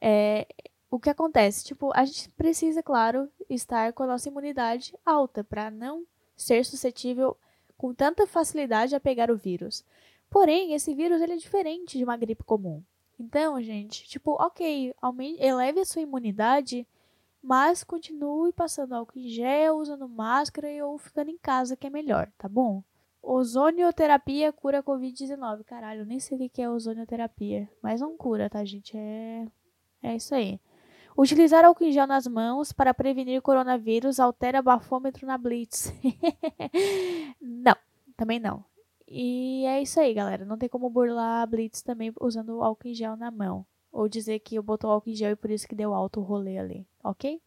É, 0.02 0.48
o 0.90 1.00
que 1.00 1.10
acontece? 1.10 1.64
Tipo, 1.66 1.92
a 1.94 2.06
gente 2.06 2.30
precisa, 2.32 2.84
claro, 2.84 3.30
estar 3.50 3.94
com 3.94 4.04
a 4.04 4.08
nossa 4.08 4.30
imunidade 4.30 4.94
alta 5.06 5.44
para 5.44 5.72
não 5.72 6.06
ser 6.36 6.66
suscetível 6.66 7.38
com 7.78 7.94
tanta 7.94 8.26
facilidade 8.26 8.96
a 8.96 9.00
pegar 9.00 9.30
o 9.30 9.38
vírus. 9.38 9.84
Porém, 10.30 10.74
esse 10.74 10.94
vírus 10.94 11.22
ele 11.22 11.34
é 11.34 11.38
diferente 11.38 11.98
de 11.98 12.04
uma 12.04 12.18
gripe 12.18 12.44
comum. 12.44 12.84
Então, 13.20 13.62
gente, 13.62 14.08
tipo, 14.08 14.32
ok, 14.32 14.94
aumente, 15.02 15.42
eleve 15.42 15.80
a 15.80 15.86
sua 15.86 16.02
imunidade, 16.02 16.86
mas 17.42 17.84
continue 17.84 18.52
passando 18.52 18.94
álcool 18.94 19.20
em 19.20 19.30
gel, 19.30 19.78
usando 19.78 20.08
máscara 20.10 20.68
ou 20.86 20.98
ficando 20.98 21.30
em 21.30 21.38
casa, 21.38 21.78
que 21.78 21.88
é 21.88 21.90
melhor, 21.90 22.32
tá 22.38 22.50
bom? 22.50 22.84
Ozonioterapia 23.22 24.52
cura 24.52 24.84
Covid-19. 24.84 25.64
Caralho, 25.64 26.02
eu 26.02 26.06
nem 26.06 26.20
sei 26.20 26.38
o 26.38 26.50
que 26.50 26.62
é 26.62 26.70
ozonioterapia. 26.70 27.68
Mas 27.82 28.02
não 28.02 28.16
cura, 28.16 28.50
tá, 28.50 28.64
gente? 28.64 28.96
É, 28.96 29.48
é 30.04 30.16
isso 30.16 30.36
aí. 30.36 30.60
Utilizar 31.18 31.66
álcool 31.66 31.86
em 31.86 31.92
gel 31.92 32.06
nas 32.06 32.28
mãos 32.28 32.72
para 32.72 32.94
prevenir 32.94 33.42
coronavírus 33.42 34.20
altera 34.20 34.62
bafômetro 34.62 35.26
na 35.26 35.38
Blitz. 35.38 35.92
não, 37.42 37.76
também 38.16 38.40
não. 38.40 38.64
E 39.08 39.66
é 39.66 39.82
isso 39.82 40.00
aí, 40.00 40.14
galera. 40.14 40.46
Não 40.46 40.58
tem 40.58 40.70
como 40.70 40.90
burlar 40.90 41.44
a 41.44 41.46
Blitz 41.46 41.82
também 41.82 42.14
usando 42.20 42.62
álcool 42.62 42.88
em 42.88 42.94
gel 42.94 43.16
na 43.16 43.30
mão. 43.30 43.66
Ou 43.92 44.10
dizer 44.10 44.40
que 44.40 44.56
eu 44.56 44.64
botou 44.64 44.92
álcool 44.92 45.10
em 45.10 45.16
gel 45.16 45.32
e 45.32 45.36
por 45.36 45.50
isso 45.52 45.68
que 45.68 45.76
deu 45.76 45.94
alto 45.94 46.20
o 46.20 46.24
rolê 46.24 46.58
ali, 46.58 46.88
ok? 47.04 47.42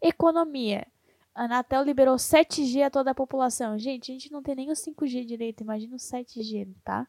Economia. 0.00 0.86
A 1.34 1.44
Anatel 1.44 1.82
liberou 1.82 2.14
7G 2.14 2.84
a 2.84 2.90
toda 2.90 3.10
a 3.10 3.14
população. 3.14 3.76
Gente, 3.76 4.10
a 4.10 4.14
gente 4.14 4.30
não 4.30 4.42
tem 4.42 4.54
nem 4.54 4.70
o 4.70 4.74
5G 4.74 5.24
direito, 5.24 5.62
imagina 5.62 5.96
o 5.96 5.98
7G, 5.98 6.68
tá? 6.84 7.08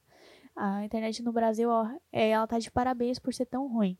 A 0.56 0.84
internet 0.84 1.22
no 1.22 1.32
Brasil, 1.32 1.70
ó, 1.70 1.88
é, 2.12 2.30
ela 2.30 2.48
tá 2.48 2.58
de 2.58 2.72
parabéns 2.72 3.20
por 3.20 3.34
ser 3.34 3.46
tão 3.46 3.68
ruim. 3.68 3.98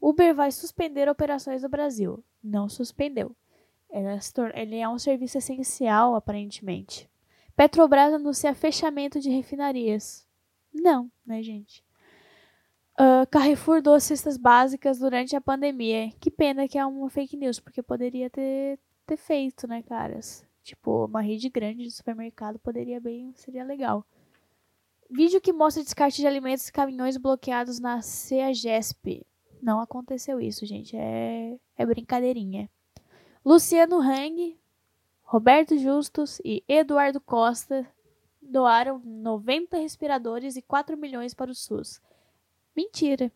Uber 0.00 0.34
vai 0.34 0.52
suspender 0.52 1.08
operações 1.08 1.62
no 1.62 1.68
Brasil. 1.68 2.24
Não 2.42 2.68
suspendeu. 2.68 3.34
Ele 4.54 4.76
é 4.76 4.88
um 4.88 4.98
serviço 4.98 5.38
essencial, 5.38 6.14
aparentemente. 6.14 7.09
Petrobras 7.60 8.14
anuncia 8.14 8.54
fechamento 8.54 9.20
de 9.20 9.28
refinarias. 9.28 10.26
Não, 10.72 11.12
né, 11.26 11.42
gente? 11.42 11.84
Uh, 12.98 13.28
Carrefour 13.30 13.82
doou 13.82 14.00
cestas 14.00 14.38
básicas 14.38 14.98
durante 14.98 15.36
a 15.36 15.42
pandemia. 15.42 16.10
Que 16.18 16.30
pena 16.30 16.66
que 16.66 16.78
é 16.78 16.86
uma 16.86 17.10
fake 17.10 17.36
news, 17.36 17.60
porque 17.60 17.82
poderia 17.82 18.30
ter, 18.30 18.78
ter 19.04 19.18
feito, 19.18 19.68
né, 19.68 19.82
caras? 19.82 20.42
Tipo, 20.62 21.04
uma 21.04 21.20
rede 21.20 21.50
grande 21.50 21.82
de 21.82 21.90
supermercado 21.90 22.58
poderia 22.58 22.98
bem, 22.98 23.30
seria 23.34 23.62
legal. 23.62 24.06
Vídeo 25.10 25.38
que 25.38 25.52
mostra 25.52 25.84
descarte 25.84 26.22
de 26.22 26.26
alimentos 26.26 26.66
e 26.66 26.72
caminhões 26.72 27.18
bloqueados 27.18 27.78
na 27.78 28.00
CEAGESP. 28.00 29.26
Não 29.60 29.82
aconteceu 29.82 30.40
isso, 30.40 30.64
gente. 30.64 30.96
É, 30.96 31.58
é 31.76 31.84
brincadeirinha. 31.84 32.70
Luciano 33.44 34.00
Hang, 34.00 34.58
Roberto 35.30 35.78
Justus 35.78 36.40
e 36.44 36.64
Eduardo 36.66 37.20
Costa 37.20 37.86
doaram 38.42 39.00
90 39.04 39.76
respiradores 39.76 40.56
e 40.56 40.62
4 40.62 40.96
milhões 40.96 41.34
para 41.34 41.52
o 41.52 41.54
SUS. 41.54 42.02
Mentira. 42.76 43.30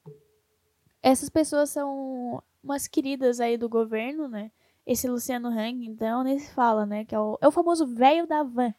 Essas 1.00 1.30
pessoas 1.30 1.70
são 1.70 2.42
umas 2.60 2.88
queridas 2.88 3.38
aí 3.38 3.56
do 3.56 3.68
governo, 3.68 4.26
né? 4.26 4.50
Esse 4.84 5.06
Luciano 5.06 5.46
Hang, 5.46 5.86
então, 5.86 6.24
nem 6.24 6.36
se 6.36 6.52
fala, 6.52 6.84
né? 6.84 7.04
Que 7.04 7.14
é 7.14 7.20
o, 7.20 7.38
é 7.40 7.46
o 7.46 7.52
famoso 7.52 7.86
velho 7.86 8.26
da 8.26 8.42
van. 8.42 8.74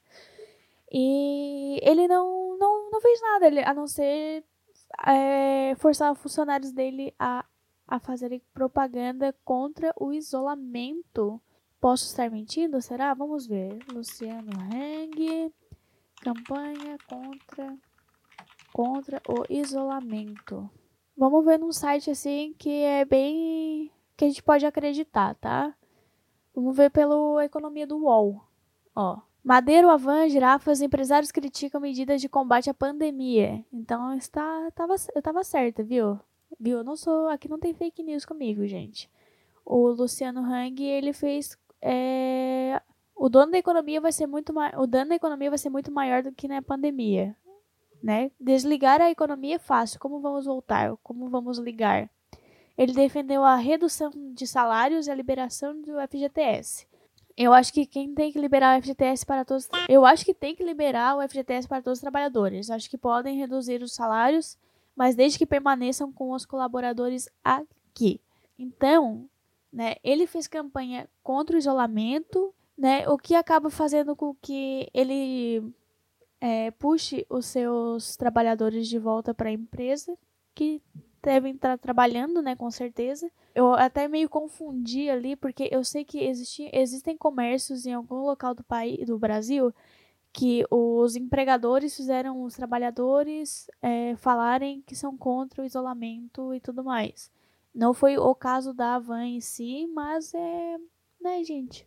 E 0.91 1.79
ele 1.83 2.09
não, 2.09 2.57
não, 2.57 2.91
não 2.91 2.99
fez 2.99 3.21
nada, 3.21 3.47
ele, 3.47 3.61
a 3.61 3.73
não 3.73 3.87
ser 3.87 4.43
é, 5.07 5.73
forçar 5.77 6.13
funcionários 6.17 6.73
dele 6.73 7.15
a, 7.17 7.45
a 7.87 7.97
fazerem 7.97 8.41
propaganda 8.53 9.33
contra 9.45 9.93
o 9.97 10.11
isolamento 10.11 11.41
Posso 11.85 12.05
estar 12.05 12.31
mentindo? 12.31 12.81
Será? 12.81 13.13
Vamos 13.13 13.45
ver. 13.45 13.77
Luciano 13.93 14.49
Heng. 14.73 15.53
Campanha 16.19 16.97
contra, 17.07 17.77
contra 18.73 19.21
o 19.29 19.45
isolamento. 19.47 20.67
Vamos 21.15 21.45
ver 21.45 21.59
num 21.59 21.71
site 21.71 22.09
assim 22.09 22.55
que 22.57 22.71
é 22.71 23.05
bem. 23.05 23.91
que 24.17 24.25
a 24.25 24.27
gente 24.27 24.41
pode 24.41 24.65
acreditar, 24.65 25.35
tá? 25.35 25.75
Vamos 26.55 26.75
ver 26.75 26.89
pela 26.89 27.45
economia 27.45 27.85
do 27.85 27.97
UOL. 27.97 28.41
Ó. 28.95 29.19
Madeiro, 29.43 29.91
Avan, 29.91 30.27
girafas, 30.27 30.81
empresários 30.81 31.31
criticam 31.31 31.79
medidas 31.79 32.19
de 32.19 32.27
combate 32.27 32.67
à 32.67 32.73
pandemia. 32.73 33.63
Então 33.71 34.11
está, 34.15 34.71
tava, 34.71 34.95
eu 35.13 35.21
tava 35.21 35.43
certa, 35.43 35.83
viu? 35.83 36.19
Viu? 36.59 36.79
Eu 36.79 36.83
não 36.83 36.95
sou. 36.95 37.27
Aqui 37.29 37.47
não 37.47 37.59
tem 37.59 37.75
fake 37.75 38.01
news 38.01 38.25
comigo, 38.25 38.65
gente. 38.65 39.07
O 39.63 39.89
Luciano 39.89 40.41
Hang, 40.41 40.83
ele 40.83 41.13
fez 41.13 41.55
é, 41.87 42.81
o 43.15 43.29
dono 43.29 43.51
da 43.51 43.59
economia 43.59 44.01
vai 44.01 44.11
ser 44.11 44.25
muito 44.25 44.51
o 44.75 44.87
dano 44.87 45.09
da 45.09 45.15
economia 45.15 45.51
vai 45.51 45.59
ser 45.59 45.69
muito 45.69 45.91
maior 45.91 46.23
do 46.23 46.31
que 46.31 46.47
na 46.47 46.59
pandemia, 46.59 47.35
né? 48.01 48.31
Desligar 48.39 48.99
a 49.01 49.11
economia 49.11 49.57
é 49.57 49.59
fácil. 49.59 49.99
Como 49.99 50.19
vamos 50.19 50.45
voltar? 50.45 50.97
Como 51.03 51.29
vamos 51.29 51.59
ligar? 51.59 52.09
Ele 52.75 52.91
defendeu 52.91 53.43
a 53.43 53.55
redução 53.55 54.11
de 54.33 54.47
salários 54.47 55.05
e 55.05 55.11
a 55.11 55.15
liberação 55.15 55.79
do 55.79 55.93
FGTS. 56.07 56.87
Eu 57.37 57.53
acho 57.53 57.71
que 57.71 57.85
quem 57.85 58.15
tem 58.15 58.31
que 58.31 58.39
liberar 58.39 58.79
o 58.79 58.81
FGTS 58.81 59.23
para 59.25 59.45
todos, 59.45 59.69
eu 59.87 60.05
acho 60.05 60.25
que 60.25 60.33
tem 60.33 60.55
que 60.55 60.63
liberar 60.63 61.17
o 61.17 61.29
FGTS 61.29 61.67
para 61.67 61.83
todos 61.83 61.99
os 61.99 62.01
trabalhadores. 62.01 62.71
Acho 62.71 62.89
que 62.89 62.97
podem 62.97 63.37
reduzir 63.37 63.83
os 63.83 63.93
salários, 63.93 64.57
mas 64.95 65.15
desde 65.15 65.37
que 65.37 65.45
permaneçam 65.45 66.11
com 66.11 66.31
os 66.31 66.45
colaboradores 66.45 67.29
aqui. 67.43 68.19
Então, 68.57 69.29
né? 69.75 69.95
Ele 70.01 70.25
fez 70.25 70.47
campanha 70.47 71.09
contra 71.21 71.57
o 71.57 71.59
isolamento, 71.59 72.55
né? 72.77 73.07
O 73.09 73.17
que 73.17 73.35
acaba 73.35 73.69
fazendo 73.69 74.15
com 74.15 74.33
que 74.33 74.89
ele 74.93 75.61
é, 76.39 76.71
puxe 76.71 77.25
os 77.29 77.45
seus 77.45 78.15
trabalhadores 78.15 78.87
de 78.87 78.97
volta 78.97 79.33
para 79.33 79.49
a 79.49 79.51
empresa, 79.51 80.17
que 80.55 80.81
devem 81.21 81.55
estar 81.55 81.77
trabalhando, 81.77 82.41
né, 82.41 82.55
com 82.55 82.71
certeza. 82.71 83.29
Eu 83.53 83.73
até 83.73 84.07
meio 84.07 84.29
confundi 84.29 85.09
ali, 85.09 85.35
porque 85.35 85.67
eu 85.71 85.83
sei 85.83 86.05
que 86.05 86.19
existi, 86.19 86.69
existem 86.71 87.17
comércios 87.17 87.85
em 87.85 87.93
algum 87.93 88.21
local 88.21 88.53
do 88.53 88.63
país, 88.63 89.05
do 89.05 89.17
Brasil, 89.19 89.73
que 90.31 90.63
os 90.71 91.15
empregadores 91.17 91.95
fizeram 91.95 92.43
os 92.43 92.55
trabalhadores 92.55 93.67
é, 93.81 94.15
falarem 94.17 94.81
que 94.85 94.95
são 94.95 95.17
contra 95.17 95.63
o 95.63 95.65
isolamento 95.65 96.53
e 96.53 96.61
tudo 96.61 96.83
mais. 96.83 97.31
Não 97.75 97.93
foi 97.93 98.17
o 98.17 98.33
caso 98.33 98.73
da 98.73 98.97
Van 98.97 99.25
em 99.25 99.41
si, 99.41 99.85
mas 99.93 100.33
é, 100.33 100.77
né, 101.21 101.43
gente? 101.43 101.85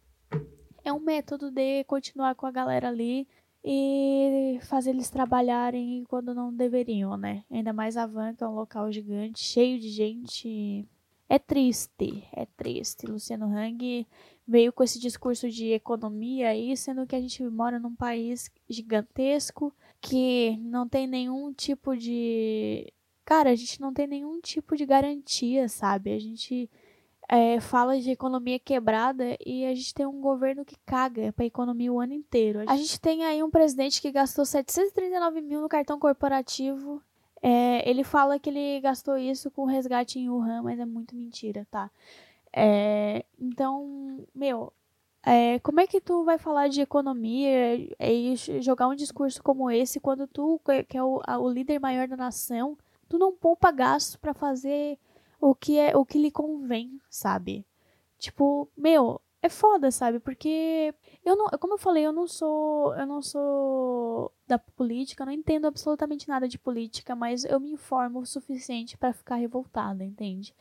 É 0.84 0.92
um 0.92 1.00
método 1.00 1.50
de 1.50 1.82
continuar 1.84 2.34
com 2.34 2.44
a 2.44 2.50
galera 2.50 2.88
ali 2.88 3.26
e 3.64 4.58
fazer 4.64 4.90
eles 4.90 5.08
trabalharem 5.08 6.04
quando 6.06 6.34
não 6.34 6.52
deveriam, 6.52 7.16
né? 7.16 7.42
Ainda 7.50 7.72
mais 7.72 7.96
a 7.96 8.06
Van, 8.06 8.34
que 8.34 8.44
é 8.44 8.46
um 8.46 8.54
local 8.54 8.92
gigante, 8.92 9.40
cheio 9.40 9.78
de 9.80 9.88
gente. 9.88 10.86
É 11.26 11.38
triste, 11.38 12.22
é 12.32 12.44
triste. 12.44 13.06
Luciano 13.06 13.46
Hang 13.46 14.06
veio 14.46 14.72
com 14.74 14.82
esse 14.82 14.98
discurso 14.98 15.48
de 15.48 15.72
economia 15.72 16.50
aí, 16.50 16.76
sendo 16.76 17.06
que 17.06 17.16
a 17.16 17.20
gente 17.20 17.42
mora 17.44 17.78
num 17.78 17.94
país 17.94 18.50
gigantesco 18.68 19.72
que 20.02 20.56
não 20.58 20.86
tem 20.86 21.06
nenhum 21.06 21.50
tipo 21.52 21.96
de 21.96 22.92
cara, 23.28 23.50
a 23.50 23.54
gente 23.54 23.78
não 23.78 23.92
tem 23.92 24.06
nenhum 24.06 24.40
tipo 24.40 24.74
de 24.74 24.86
garantia, 24.86 25.68
sabe? 25.68 26.14
A 26.14 26.18
gente 26.18 26.66
é, 27.28 27.60
fala 27.60 28.00
de 28.00 28.10
economia 28.10 28.58
quebrada 28.58 29.36
e 29.44 29.66
a 29.66 29.74
gente 29.74 29.92
tem 29.92 30.06
um 30.06 30.18
governo 30.18 30.64
que 30.64 30.76
caga 30.86 31.30
pra 31.34 31.44
economia 31.44 31.92
o 31.92 32.00
ano 32.00 32.14
inteiro. 32.14 32.60
A 32.66 32.74
gente 32.74 32.98
tem 32.98 33.26
aí 33.26 33.42
um 33.42 33.50
presidente 33.50 34.00
que 34.00 34.10
gastou 34.10 34.46
739 34.46 35.42
mil 35.42 35.60
no 35.60 35.68
cartão 35.68 35.98
corporativo. 35.98 37.02
É, 37.42 37.86
ele 37.88 38.02
fala 38.02 38.38
que 38.38 38.48
ele 38.48 38.80
gastou 38.80 39.18
isso 39.18 39.50
com 39.50 39.66
resgate 39.66 40.18
em 40.18 40.30
Wuhan, 40.30 40.62
mas 40.62 40.80
é 40.80 40.86
muito 40.86 41.14
mentira, 41.14 41.66
tá? 41.70 41.90
É, 42.50 43.26
então, 43.38 44.24
meu, 44.34 44.72
é, 45.22 45.58
como 45.58 45.80
é 45.80 45.86
que 45.86 46.00
tu 46.00 46.24
vai 46.24 46.38
falar 46.38 46.68
de 46.68 46.80
economia 46.80 47.76
e 48.00 48.34
jogar 48.62 48.88
um 48.88 48.94
discurso 48.94 49.42
como 49.42 49.70
esse 49.70 50.00
quando 50.00 50.26
tu, 50.26 50.58
que 50.88 50.96
é 50.96 51.02
o, 51.02 51.20
o 51.40 51.50
líder 51.50 51.78
maior 51.78 52.08
da 52.08 52.16
nação, 52.16 52.78
tu 53.08 53.18
não 53.18 53.32
poupa 53.32 53.70
gastos 53.70 54.16
para 54.16 54.34
fazer 54.34 54.98
o 55.40 55.54
que 55.54 55.78
é 55.78 55.96
o 55.96 56.04
que 56.04 56.18
lhe 56.18 56.30
convém, 56.30 57.00
sabe? 57.10 57.64
Tipo, 58.18 58.68
meu, 58.76 59.20
é 59.42 59.48
foda, 59.48 59.90
sabe? 59.90 60.18
Porque 60.20 60.94
eu 61.24 61.36
não, 61.36 61.46
como 61.60 61.74
eu 61.74 61.78
falei, 61.78 62.04
eu 62.04 62.12
não 62.12 62.26
sou, 62.26 62.94
eu 62.96 63.06
não 63.06 63.22
sou 63.22 64.32
da 64.46 64.58
política, 64.58 65.22
eu 65.22 65.26
não 65.26 65.32
entendo 65.32 65.66
absolutamente 65.66 66.28
nada 66.28 66.48
de 66.48 66.58
política, 66.58 67.14
mas 67.14 67.44
eu 67.44 67.60
me 67.60 67.72
informo 67.72 68.20
o 68.20 68.26
suficiente 68.26 68.96
para 68.98 69.12
ficar 69.12 69.36
revoltada, 69.36 70.04
entende? 70.04 70.54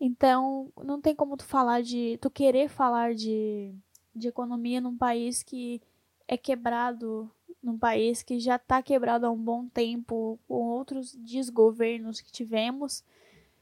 Então, 0.00 0.72
não 0.82 1.00
tem 1.00 1.14
como 1.14 1.36
tu 1.36 1.44
falar 1.44 1.82
de, 1.82 2.18
tu 2.20 2.30
querer 2.30 2.68
falar 2.68 3.14
de 3.14 3.74
de 4.14 4.28
economia 4.28 4.80
num 4.80 4.96
país 4.96 5.42
que 5.42 5.80
é 6.28 6.36
quebrado, 6.36 7.30
num 7.62 7.78
país 7.78 8.22
que 8.22 8.40
já 8.40 8.56
está 8.56 8.82
quebrado 8.82 9.26
há 9.26 9.30
um 9.30 9.36
bom 9.36 9.68
tempo, 9.68 10.38
com 10.48 10.54
outros 10.54 11.14
desgovernos 11.16 12.20
que 12.20 12.32
tivemos. 12.32 13.04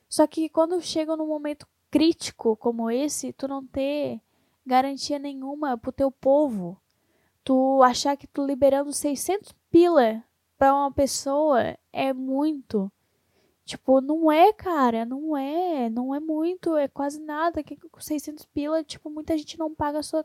Só 0.08 0.26
que 0.26 0.48
quando 0.48 0.80
chega 0.80 1.16
num 1.16 1.26
momento 1.26 1.66
crítico 1.90 2.56
como 2.56 2.90
esse, 2.90 3.32
tu 3.32 3.46
não 3.46 3.64
ter 3.66 4.20
garantia 4.64 5.18
nenhuma 5.18 5.76
pro 5.76 5.92
teu 5.92 6.10
povo, 6.10 6.80
tu 7.44 7.82
achar 7.82 8.16
que 8.16 8.26
tu 8.26 8.44
liberando 8.44 8.92
600 8.92 9.52
pila 9.70 10.22
para 10.56 10.74
uma 10.74 10.92
pessoa 10.92 11.76
é 11.92 12.12
muito. 12.12 12.90
Tipo, 13.64 14.00
não 14.00 14.32
é, 14.32 14.52
cara, 14.52 15.04
não 15.04 15.36
é, 15.36 15.88
não 15.90 16.14
é 16.14 16.20
muito, 16.20 16.76
é 16.76 16.88
quase 16.88 17.20
nada. 17.20 17.62
Que 17.62 17.76
com 17.76 18.00
600 18.00 18.44
pila, 18.46 18.82
tipo, 18.82 19.08
muita 19.10 19.36
gente 19.38 19.58
não 19.58 19.74
paga 19.74 20.00
a 20.00 20.02
sua 20.02 20.24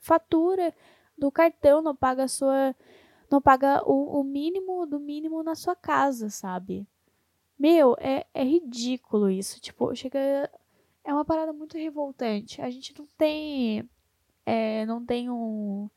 fatura 0.00 0.74
do 1.16 1.30
cartão, 1.30 1.82
não 1.82 1.94
paga 1.94 2.24
a 2.24 2.28
sua 2.28 2.74
não 3.30 3.40
paga 3.40 3.82
o, 3.84 4.20
o 4.20 4.24
mínimo 4.24 4.86
do 4.86 5.00
mínimo 5.00 5.42
na 5.42 5.54
sua 5.54 5.74
casa, 5.74 6.30
sabe? 6.30 6.86
Meu, 7.58 7.96
é, 7.98 8.26
é 8.34 8.44
ridículo 8.44 9.30
isso. 9.30 9.60
Tipo, 9.60 9.94
chega. 9.94 10.50
É 11.04 11.12
uma 11.12 11.24
parada 11.24 11.52
muito 11.52 11.76
revoltante. 11.78 12.60
A 12.60 12.70
gente 12.70 12.94
não 12.98 13.06
tem. 13.16 13.88
É, 14.44 14.84
não 14.86 15.04
tem 15.04 15.30
um. 15.30 15.88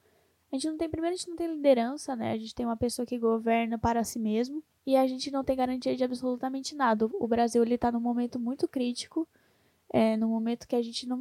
A 0.51 0.55
gente 0.55 0.69
não 0.69 0.77
tem. 0.77 0.89
Primeiro, 0.89 1.13
a 1.13 1.17
gente 1.17 1.29
não 1.29 1.35
tem 1.35 1.47
liderança, 1.47 2.15
né? 2.15 2.31
A 2.31 2.37
gente 2.37 2.55
tem 2.55 2.65
uma 2.65 2.77
pessoa 2.77 3.05
que 3.05 3.17
governa 3.19 3.77
para 3.77 4.03
si 4.03 4.19
mesmo 4.19 4.63
e 4.85 4.95
a 4.95 5.05
gente 5.07 5.29
não 5.29 5.43
tem 5.43 5.55
garantia 5.55 5.95
de 5.95 6.03
absolutamente 6.03 6.75
nada. 6.75 7.05
O 7.05 7.27
Brasil 7.27 7.61
ele 7.63 7.77
tá 7.77 7.91
num 7.91 7.99
momento 7.99 8.39
muito 8.39 8.67
crítico, 8.67 9.27
é, 9.91 10.17
num 10.17 10.29
momento 10.29 10.67
que 10.67 10.75
a 10.75 10.81
gente 10.81 11.07
não, 11.07 11.19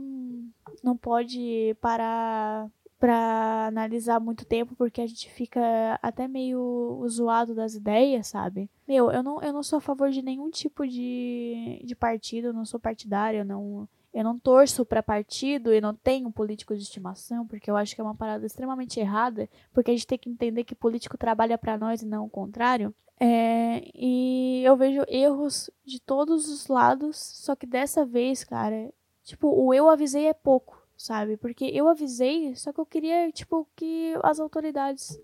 não 0.82 0.96
pode 0.96 1.76
parar 1.80 2.70
para 2.98 3.66
analisar 3.68 4.18
muito 4.18 4.44
tempo, 4.44 4.74
porque 4.74 5.00
a 5.00 5.06
gente 5.06 5.30
fica 5.30 5.60
até 6.02 6.26
meio 6.26 7.04
zoado 7.08 7.54
das 7.54 7.74
ideias, 7.74 8.26
sabe? 8.26 8.68
Meu, 8.86 9.10
eu 9.10 9.22
não, 9.22 9.40
eu 9.40 9.52
não 9.52 9.62
sou 9.62 9.76
a 9.76 9.80
favor 9.80 10.10
de 10.10 10.20
nenhum 10.20 10.50
tipo 10.50 10.86
de, 10.86 11.80
de 11.84 11.94
partido, 11.94 12.48
eu 12.48 12.52
não 12.52 12.64
sou 12.64 12.80
partidário, 12.80 13.40
eu 13.40 13.44
não, 13.44 13.88
eu 14.12 14.24
não 14.24 14.38
torço 14.38 14.84
para 14.84 15.02
partido 15.02 15.72
e 15.72 15.80
não 15.80 15.94
tenho 15.94 16.30
político 16.32 16.74
de 16.74 16.82
estimação, 16.82 17.46
porque 17.46 17.70
eu 17.70 17.76
acho 17.76 17.94
que 17.94 18.00
é 18.00 18.04
uma 18.04 18.14
parada 18.14 18.44
extremamente 18.44 18.98
errada, 18.98 19.48
porque 19.72 19.90
a 19.90 19.94
gente 19.94 20.06
tem 20.06 20.18
que 20.18 20.30
entender 20.30 20.64
que 20.64 20.74
político 20.74 21.16
trabalha 21.16 21.56
para 21.56 21.78
nós 21.78 22.02
e 22.02 22.06
não 22.06 22.24
o 22.24 22.30
contrário. 22.30 22.92
É, 23.20 23.82
e 23.94 24.62
eu 24.64 24.76
vejo 24.76 25.02
erros 25.08 25.70
de 25.84 26.00
todos 26.00 26.48
os 26.48 26.68
lados, 26.68 27.16
só 27.16 27.54
que 27.54 27.66
dessa 27.66 28.04
vez, 28.04 28.44
cara, 28.44 28.92
tipo, 29.24 29.48
o 29.48 29.74
eu 29.74 29.88
avisei 29.88 30.26
é 30.26 30.34
pouco, 30.34 30.77
sabe? 30.98 31.36
Porque 31.36 31.64
eu 31.66 31.88
avisei, 31.88 32.54
só 32.56 32.72
que 32.72 32.80
eu 32.80 32.86
queria, 32.86 33.30
tipo, 33.30 33.66
que 33.76 34.14
as 34.22 34.40
autoridades 34.40 35.18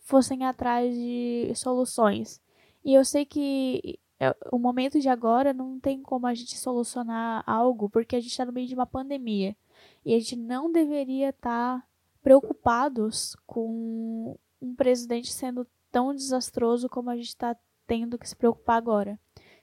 fossem 0.00 0.44
atrás 0.44 0.94
de 0.94 1.52
soluções. 1.54 2.42
E 2.84 2.92
eu 2.92 3.04
sei 3.04 3.24
que 3.24 4.00
é, 4.18 4.36
o 4.50 4.58
momento 4.58 5.00
de 5.00 5.08
agora 5.08 5.52
não 5.54 5.78
tem 5.78 6.02
como 6.02 6.26
a 6.26 6.34
gente 6.34 6.58
solucionar 6.58 7.44
algo, 7.46 7.88
porque 7.88 8.16
a 8.16 8.20
gente 8.20 8.32
está 8.32 8.44
no 8.44 8.52
meio 8.52 8.66
de 8.66 8.74
uma 8.74 8.86
pandemia. 8.86 9.56
E 10.04 10.14
a 10.14 10.18
gente 10.18 10.36
não 10.36 10.70
deveria 10.70 11.30
estar 11.30 11.80
tá 11.80 11.86
preocupados 12.22 13.36
com 13.46 14.36
um 14.60 14.74
presidente 14.74 15.32
sendo 15.32 15.66
tão 15.90 16.14
desastroso 16.14 16.88
como 16.88 17.10
a 17.10 17.16
gente 17.16 17.28
está 17.28 17.56
tendo 17.86 18.18
que 18.18 18.28
se 18.28 18.34
preocupar 18.34 18.76
agora. 18.76 19.18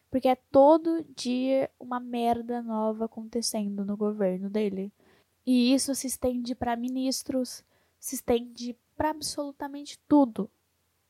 Porque 0.09 0.27
é 0.27 0.35
todo 0.35 1.05
dia 1.15 1.69
uma 1.79 1.99
merda 1.99 2.61
nova 2.61 3.05
acontecendo 3.05 3.85
no 3.85 3.97
governo 3.97 4.49
dele. 4.49 4.91
E 5.45 5.73
isso 5.73 5.93
se 5.95 6.07
estende 6.07 6.53
para 6.53 6.75
ministros, 6.75 7.63
se 7.99 8.15
estende 8.15 8.77
para 8.95 9.11
absolutamente 9.11 9.99
tudo. 10.07 10.49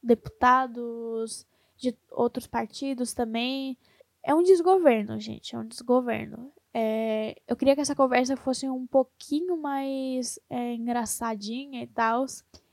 Deputados 0.01 1.45
de 1.75 1.95
outros 2.11 2.47
partidos 2.47 3.13
também. 3.13 3.77
É 4.23 4.33
um 4.33 4.43
desgoverno, 4.43 5.19
gente, 5.19 5.55
é 5.55 5.59
um 5.59 5.65
desgoverno. 5.65 6.51
É, 6.73 7.35
eu 7.47 7.55
queria 7.55 7.73
que 7.75 7.81
essa 7.81 7.95
conversa 7.95 8.37
fosse 8.37 8.69
um 8.69 8.85
pouquinho 8.85 9.57
mais 9.57 10.39
é, 10.49 10.73
engraçadinha 10.73 11.81
e 11.83 11.87
tal. 11.87 12.25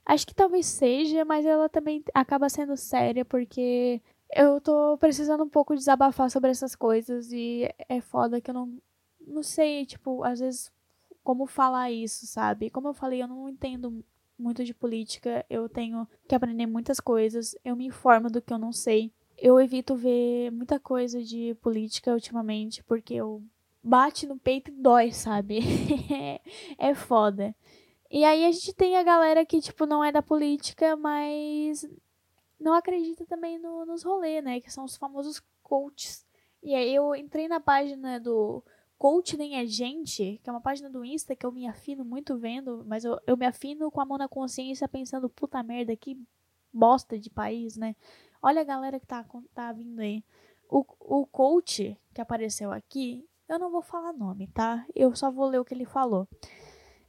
Acho 0.04 0.26
que 0.26 0.34
talvez 0.34 0.66
seja, 0.66 1.24
mas 1.24 1.46
ela 1.46 1.68
também 1.68 2.04
acaba 2.14 2.48
sendo 2.48 2.76
séria 2.76 3.24
porque 3.24 4.00
eu 4.34 4.60
tô 4.60 4.96
precisando 4.98 5.44
um 5.44 5.48
pouco 5.48 5.74
desabafar 5.74 6.30
sobre 6.30 6.50
essas 6.50 6.76
coisas 6.76 7.32
e 7.32 7.68
é 7.88 8.00
foda 8.00 8.40
que 8.40 8.50
eu 8.50 8.54
não, 8.54 8.78
não 9.26 9.42
sei, 9.42 9.86
tipo, 9.86 10.22
às 10.24 10.40
vezes 10.40 10.70
como 11.26 11.44
falar 11.44 11.90
isso, 11.90 12.24
sabe? 12.24 12.70
Como 12.70 12.86
eu 12.86 12.94
falei, 12.94 13.20
eu 13.20 13.26
não 13.26 13.48
entendo 13.48 14.04
muito 14.38 14.62
de 14.62 14.72
política, 14.72 15.44
eu 15.50 15.68
tenho 15.68 16.06
que 16.28 16.36
aprender 16.36 16.66
muitas 16.66 17.00
coisas, 17.00 17.56
eu 17.64 17.74
me 17.74 17.84
informo 17.84 18.30
do 18.30 18.40
que 18.40 18.52
eu 18.52 18.58
não 18.58 18.70
sei. 18.72 19.10
Eu 19.36 19.60
evito 19.60 19.96
ver 19.96 20.52
muita 20.52 20.78
coisa 20.78 21.20
de 21.20 21.56
política 21.60 22.12
ultimamente 22.12 22.80
porque 22.84 23.14
eu 23.14 23.42
bate 23.82 24.24
no 24.24 24.38
peito 24.38 24.70
e 24.70 24.74
dói, 24.74 25.10
sabe? 25.10 25.58
é 26.78 26.94
foda. 26.94 27.52
E 28.08 28.24
aí 28.24 28.44
a 28.44 28.52
gente 28.52 28.72
tem 28.72 28.96
a 28.96 29.02
galera 29.02 29.44
que, 29.44 29.60
tipo, 29.60 29.84
não 29.84 30.04
é 30.04 30.12
da 30.12 30.22
política, 30.22 30.94
mas 30.94 31.84
não 32.60 32.72
acredita 32.72 33.26
também 33.26 33.58
no, 33.58 33.84
nos 33.84 34.04
rolês, 34.04 34.44
né? 34.44 34.60
Que 34.60 34.72
são 34.72 34.84
os 34.84 34.96
famosos 34.96 35.42
coaches. 35.60 36.24
E 36.62 36.72
aí 36.72 36.94
eu 36.94 37.16
entrei 37.16 37.48
na 37.48 37.58
página 37.58 38.20
do 38.20 38.62
Coach 38.98 39.36
Nem 39.36 39.56
é 39.56 39.66
Gente, 39.66 40.40
que 40.42 40.48
é 40.48 40.52
uma 40.52 40.60
página 40.60 40.88
do 40.88 41.04
Insta 41.04 41.36
que 41.36 41.44
eu 41.44 41.52
me 41.52 41.66
afino 41.66 42.04
muito 42.04 42.38
vendo, 42.38 42.84
mas 42.86 43.04
eu, 43.04 43.20
eu 43.26 43.36
me 43.36 43.44
afino 43.44 43.90
com 43.90 44.00
a 44.00 44.06
mão 44.06 44.16
na 44.16 44.28
consciência 44.28 44.88
pensando, 44.88 45.28
puta 45.28 45.62
merda, 45.62 45.94
que 45.94 46.18
bosta 46.72 47.18
de 47.18 47.30
país, 47.30 47.76
né? 47.76 47.94
Olha 48.42 48.62
a 48.62 48.64
galera 48.64 48.98
que 48.98 49.06
tá, 49.06 49.24
tá 49.54 49.72
vindo 49.72 50.00
aí. 50.00 50.24
O, 50.68 50.84
o 51.00 51.26
coach 51.26 51.96
que 52.14 52.20
apareceu 52.20 52.72
aqui, 52.72 53.28
eu 53.48 53.58
não 53.58 53.70
vou 53.70 53.82
falar 53.82 54.12
nome, 54.12 54.48
tá? 54.48 54.84
Eu 54.94 55.14
só 55.14 55.30
vou 55.30 55.46
ler 55.46 55.58
o 55.58 55.64
que 55.64 55.74
ele 55.74 55.84
falou. 55.84 56.28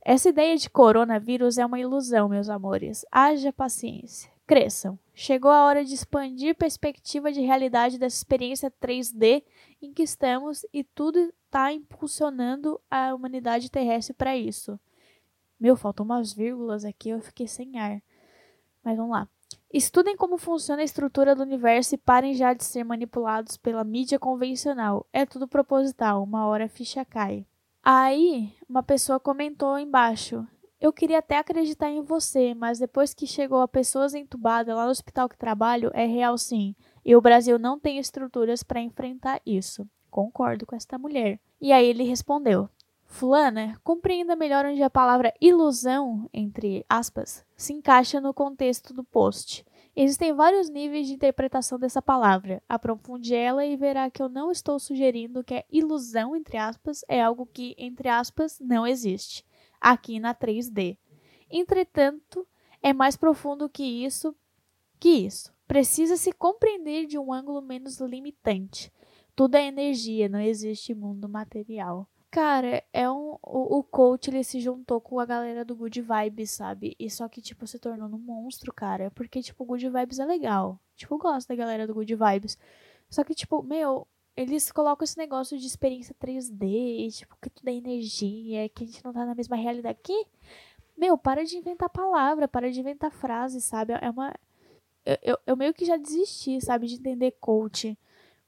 Essa 0.01 0.29
ideia 0.29 0.55
de 0.55 0.69
coronavírus 0.69 1.57
é 1.57 1.65
uma 1.65 1.79
ilusão, 1.79 2.29
meus 2.29 2.49
amores. 2.49 3.05
Haja 3.11 3.51
paciência. 3.51 4.36
Cresçam. 4.47 4.97
Chegou 5.13 5.51
a 5.51 5.65
hora 5.65 5.83
de 5.83 5.93
expandir 5.93 6.55
perspectiva 6.55 7.31
de 7.33 7.41
realidade 7.41 7.99
dessa 7.99 8.15
experiência 8.15 8.71
3D 8.71 9.43
em 9.81 9.93
que 9.93 10.03
estamos 10.03 10.65
e 10.73 10.85
tudo 10.85 11.19
está 11.19 11.73
impulsionando 11.73 12.79
a 12.89 13.13
humanidade 13.13 13.69
terrestre 13.69 14.13
para 14.13 14.37
isso. 14.37 14.79
Meu, 15.59 15.75
faltam 15.75 16.05
umas 16.05 16.31
vírgulas 16.31 16.85
aqui, 16.85 17.09
eu 17.09 17.19
fiquei 17.19 17.45
sem 17.45 17.77
ar. 17.77 18.01
Mas 18.81 18.95
vamos 18.95 19.11
lá. 19.11 19.27
Estudem 19.73 20.15
como 20.15 20.37
funciona 20.37 20.81
a 20.81 20.85
estrutura 20.85 21.35
do 21.35 21.43
universo 21.43 21.95
e 21.95 21.97
parem 21.97 22.33
já 22.33 22.53
de 22.53 22.63
ser 22.63 22.85
manipulados 22.85 23.57
pela 23.57 23.83
mídia 23.83 24.17
convencional. 24.17 25.05
É 25.11 25.25
tudo 25.25 25.45
proposital, 25.45 26.23
uma 26.23 26.45
hora 26.45 26.65
a 26.65 26.69
ficha 26.69 27.03
cai. 27.03 27.45
Aí, 27.83 28.53
uma 28.69 28.81
pessoa 28.81 29.19
comentou 29.19 29.77
embaixo: 29.77 30.47
Eu 30.79 30.93
queria 30.93 31.17
até 31.17 31.37
acreditar 31.37 31.89
em 31.89 32.03
você, 32.03 32.53
mas 32.53 32.77
depois 32.77 33.11
que 33.11 33.25
chegou 33.25 33.61
a 33.61 33.67
pessoas 33.67 34.13
entubadas 34.13 34.75
lá 34.75 34.85
no 34.85 34.91
hospital 34.91 35.27
que 35.27 35.37
trabalho, 35.37 35.89
é 35.93 36.05
real 36.05 36.37
sim. 36.37 36.75
E 37.03 37.15
o 37.15 37.21
Brasil 37.21 37.57
não 37.57 37.79
tem 37.79 37.97
estruturas 37.97 38.61
para 38.61 38.79
enfrentar 38.79 39.41
isso. 39.43 39.89
Concordo 40.11 40.67
com 40.67 40.75
esta 40.75 40.97
mulher. 40.97 41.39
E 41.59 41.71
aí 41.71 41.87
ele 41.87 42.03
respondeu: 42.03 42.69
Fulana, 43.07 43.79
compreenda 43.83 44.35
melhor 44.35 44.65
onde 44.65 44.83
a 44.83 44.89
palavra 44.89 45.33
ilusão, 45.41 46.29
entre 46.31 46.85
aspas, 46.87 47.43
se 47.55 47.73
encaixa 47.73 48.21
no 48.21 48.33
contexto 48.33 48.93
do 48.93 49.03
post. 49.03 49.65
Existem 49.95 50.31
vários 50.31 50.69
níveis 50.69 51.07
de 51.07 51.13
interpretação 51.13 51.79
dessa 51.79 52.03
palavra. 52.03 52.61
Aprofunde 52.69 53.33
ela 53.33 53.65
e 53.65 53.75
verá 53.75 54.11
que 54.11 54.21
eu 54.21 54.29
não 54.29 54.51
estou 54.51 54.77
sugerindo 54.77 55.43
que 55.43 55.55
a 55.55 55.63
ilusão, 55.71 56.35
entre 56.35 56.55
aspas, 56.55 57.03
é 57.07 57.19
algo 57.19 57.47
que, 57.51 57.73
entre 57.79 58.07
aspas, 58.07 58.59
não 58.59 58.85
existe, 58.85 59.43
aqui 59.79 60.19
na 60.19 60.33
3D. 60.33 60.97
Entretanto, 61.49 62.47
é 62.81 62.93
mais 62.93 63.15
profundo 63.15 63.69
que 63.69 63.83
isso, 63.83 64.35
que 64.99 65.09
isso. 65.09 65.53
Precisa 65.67 66.15
se 66.15 66.31
compreender 66.31 67.05
de 67.05 67.17
um 67.17 67.33
ângulo 67.33 67.61
menos 67.61 67.99
limitante. 67.99 68.91
Tudo 69.35 69.55
é 69.55 69.67
energia, 69.67 70.29
não 70.29 70.39
existe 70.39 70.93
mundo 70.93 71.27
material. 71.29 72.09
Cara, 72.29 72.83
é 72.91 73.09
um. 73.09 73.37
O, 73.41 73.79
o 73.79 73.83
coach 73.83 74.29
ele 74.29 74.43
se 74.43 74.59
juntou 74.59 74.99
com 74.99 75.19
a 75.19 75.25
galera 75.25 75.63
do 75.63 75.75
Good 75.75 76.01
Vibes, 76.01 76.51
sabe? 76.51 76.95
E 76.99 77.09
só 77.09 77.27
que, 77.27 77.41
tipo, 77.41 77.65
se 77.65 77.79
tornou 77.79 78.07
um 78.09 78.17
monstro, 78.19 78.73
cara. 78.73 79.09
Porque, 79.11 79.41
tipo, 79.41 79.65
Good 79.65 79.89
Vibes 79.89 80.19
é 80.19 80.25
legal. 80.25 80.79
Tipo, 80.95 81.17
gosto 81.17 81.47
da 81.47 81.55
galera 81.55 81.87
do 81.87 81.93
Good 81.93 82.15
Vibes. 82.15 82.57
Só 83.09 83.23
que, 83.23 83.33
tipo, 83.33 83.63
meu, 83.63 84.07
eles 84.37 84.71
colocam 84.71 85.03
esse 85.03 85.17
negócio 85.17 85.57
de 85.57 85.65
experiência 85.65 86.15
3D, 86.15 87.11
tipo, 87.11 87.35
que 87.41 87.49
tudo 87.49 87.67
é 87.67 87.73
energia, 87.73 88.69
que 88.69 88.83
a 88.83 88.87
gente 88.87 89.03
não 89.03 89.11
tá 89.11 89.25
na 89.25 89.33
mesma 89.33 89.57
realidade. 89.57 89.97
Que? 90.03 90.27
Meu, 90.95 91.17
para 91.17 91.43
de 91.43 91.57
inventar 91.57 91.89
palavra, 91.89 92.47
para 92.47 92.71
de 92.71 92.79
inventar 92.79 93.11
frase, 93.11 93.59
sabe? 93.59 93.93
É 93.99 94.09
uma. 94.09 94.33
Eu, 95.03 95.17
eu, 95.23 95.37
eu 95.47 95.57
meio 95.57 95.73
que 95.73 95.85
já 95.85 95.97
desisti, 95.97 96.61
sabe, 96.61 96.87
de 96.87 96.95
entender 96.95 97.31
coach. 97.39 97.97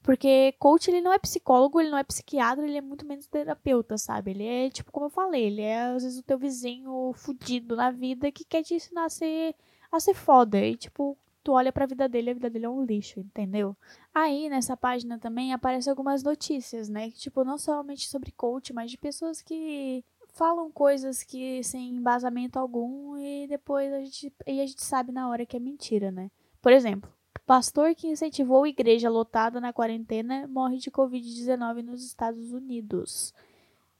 Porque 0.02 0.52
coach, 0.58 0.88
ele 0.88 1.00
não 1.00 1.12
é 1.12 1.18
psicólogo, 1.18 1.80
ele 1.80 1.90
não 1.90 1.98
é 1.98 2.04
psiquiatra, 2.04 2.64
ele 2.64 2.78
é 2.78 2.80
muito 2.80 3.04
menos 3.04 3.26
terapeuta, 3.26 3.98
sabe? 3.98 4.30
Ele 4.30 4.46
é, 4.46 4.70
tipo, 4.70 4.92
como 4.92 5.06
eu 5.06 5.10
falei, 5.10 5.44
ele 5.44 5.62
é, 5.62 5.82
às 5.82 6.04
vezes, 6.04 6.18
o 6.20 6.22
teu 6.22 6.38
vizinho 6.38 7.12
fudido 7.16 7.76
na 7.76 7.90
vida 7.90 8.30
que 8.32 8.44
quer 8.44 8.62
te 8.62 8.74
ensinar 8.74 9.06
a 9.06 9.10
ser, 9.10 9.54
a 9.92 10.00
ser 10.00 10.14
foda. 10.14 10.58
E, 10.58 10.76
tipo, 10.76 11.18
tu 11.50 11.54
olha 11.54 11.72
pra 11.72 11.84
vida 11.84 12.08
dele, 12.08 12.30
a 12.30 12.34
vida 12.34 12.48
dele 12.48 12.66
é 12.66 12.68
um 12.68 12.84
lixo, 12.84 13.18
entendeu? 13.18 13.76
Aí, 14.14 14.48
nessa 14.48 14.76
página 14.76 15.18
também, 15.18 15.52
aparecem 15.52 15.90
algumas 15.90 16.22
notícias, 16.22 16.88
né? 16.88 17.10
Tipo, 17.10 17.42
não 17.42 17.58
somente 17.58 18.08
sobre 18.08 18.30
coach, 18.30 18.72
mas 18.72 18.88
de 18.88 18.96
pessoas 18.96 19.42
que 19.42 20.04
falam 20.32 20.70
coisas 20.70 21.24
que 21.24 21.60
sem 21.64 21.96
embasamento 21.96 22.56
algum 22.56 23.18
e 23.18 23.48
depois 23.48 23.92
a 23.92 23.98
gente, 24.00 24.32
e 24.46 24.60
a 24.60 24.66
gente 24.66 24.84
sabe 24.84 25.10
na 25.10 25.28
hora 25.28 25.44
que 25.44 25.56
é 25.56 25.60
mentira, 25.60 26.12
né? 26.12 26.30
Por 26.62 26.72
exemplo, 26.72 27.12
pastor 27.44 27.96
que 27.96 28.06
incentivou 28.06 28.64
igreja 28.64 29.10
lotada 29.10 29.60
na 29.60 29.72
quarentena 29.72 30.46
morre 30.46 30.76
de 30.78 30.88
Covid-19 30.88 31.82
nos 31.82 32.04
Estados 32.04 32.52
Unidos. 32.52 33.34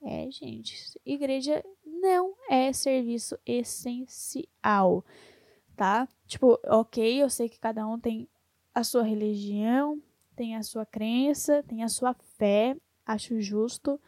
É, 0.00 0.30
gente, 0.30 1.00
igreja 1.04 1.64
não 1.84 2.32
é 2.48 2.72
serviço 2.72 3.36
essencial, 3.44 5.04
tá? 5.76 6.08
Tipo, 6.30 6.60
ok, 6.64 7.20
eu 7.20 7.28
sei 7.28 7.48
que 7.48 7.58
cada 7.58 7.84
um 7.88 7.98
tem 7.98 8.28
a 8.72 8.84
sua 8.84 9.02
religião, 9.02 10.00
tem 10.36 10.54
a 10.54 10.62
sua 10.62 10.86
crença, 10.86 11.60
tem 11.64 11.82
a 11.82 11.88
sua 11.88 12.14
fé, 12.14 12.76
acho 13.04 13.40
justo. 13.40 14.00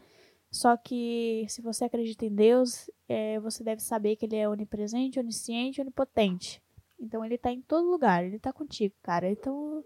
Só 0.49 0.77
que 0.77 1.45
se 1.49 1.61
você 1.61 1.85
acredita 1.85 2.25
em 2.25 2.33
Deus, 2.33 2.89
é, 3.09 3.41
você 3.41 3.65
deve 3.65 3.83
saber 3.83 4.15
que 4.15 4.27
Ele 4.27 4.37
é 4.37 4.49
onipresente, 4.49 5.19
onisciente, 5.19 5.81
onipotente. 5.81 6.63
Então 6.97 7.25
Ele 7.25 7.37
tá 7.37 7.51
em 7.51 7.61
todo 7.61 7.91
lugar, 7.91 8.25
Ele 8.25 8.39
tá 8.39 8.53
contigo, 8.53 8.95
cara. 9.03 9.29
Então, 9.29 9.85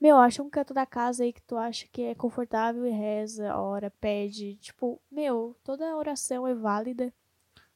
meu, 0.00 0.16
acha 0.16 0.42
um 0.42 0.48
canto 0.48 0.72
da 0.72 0.86
casa 0.86 1.22
aí 1.24 1.34
que 1.34 1.42
tu 1.42 1.54
acha 1.58 1.86
que 1.92 2.00
é 2.00 2.14
confortável 2.14 2.86
e 2.86 2.90
reza, 2.90 3.54
ora, 3.54 3.90
pede. 4.00 4.56
Tipo, 4.56 4.98
meu, 5.10 5.54
toda 5.62 5.98
oração 5.98 6.46
é 6.46 6.54
válida. 6.54 7.12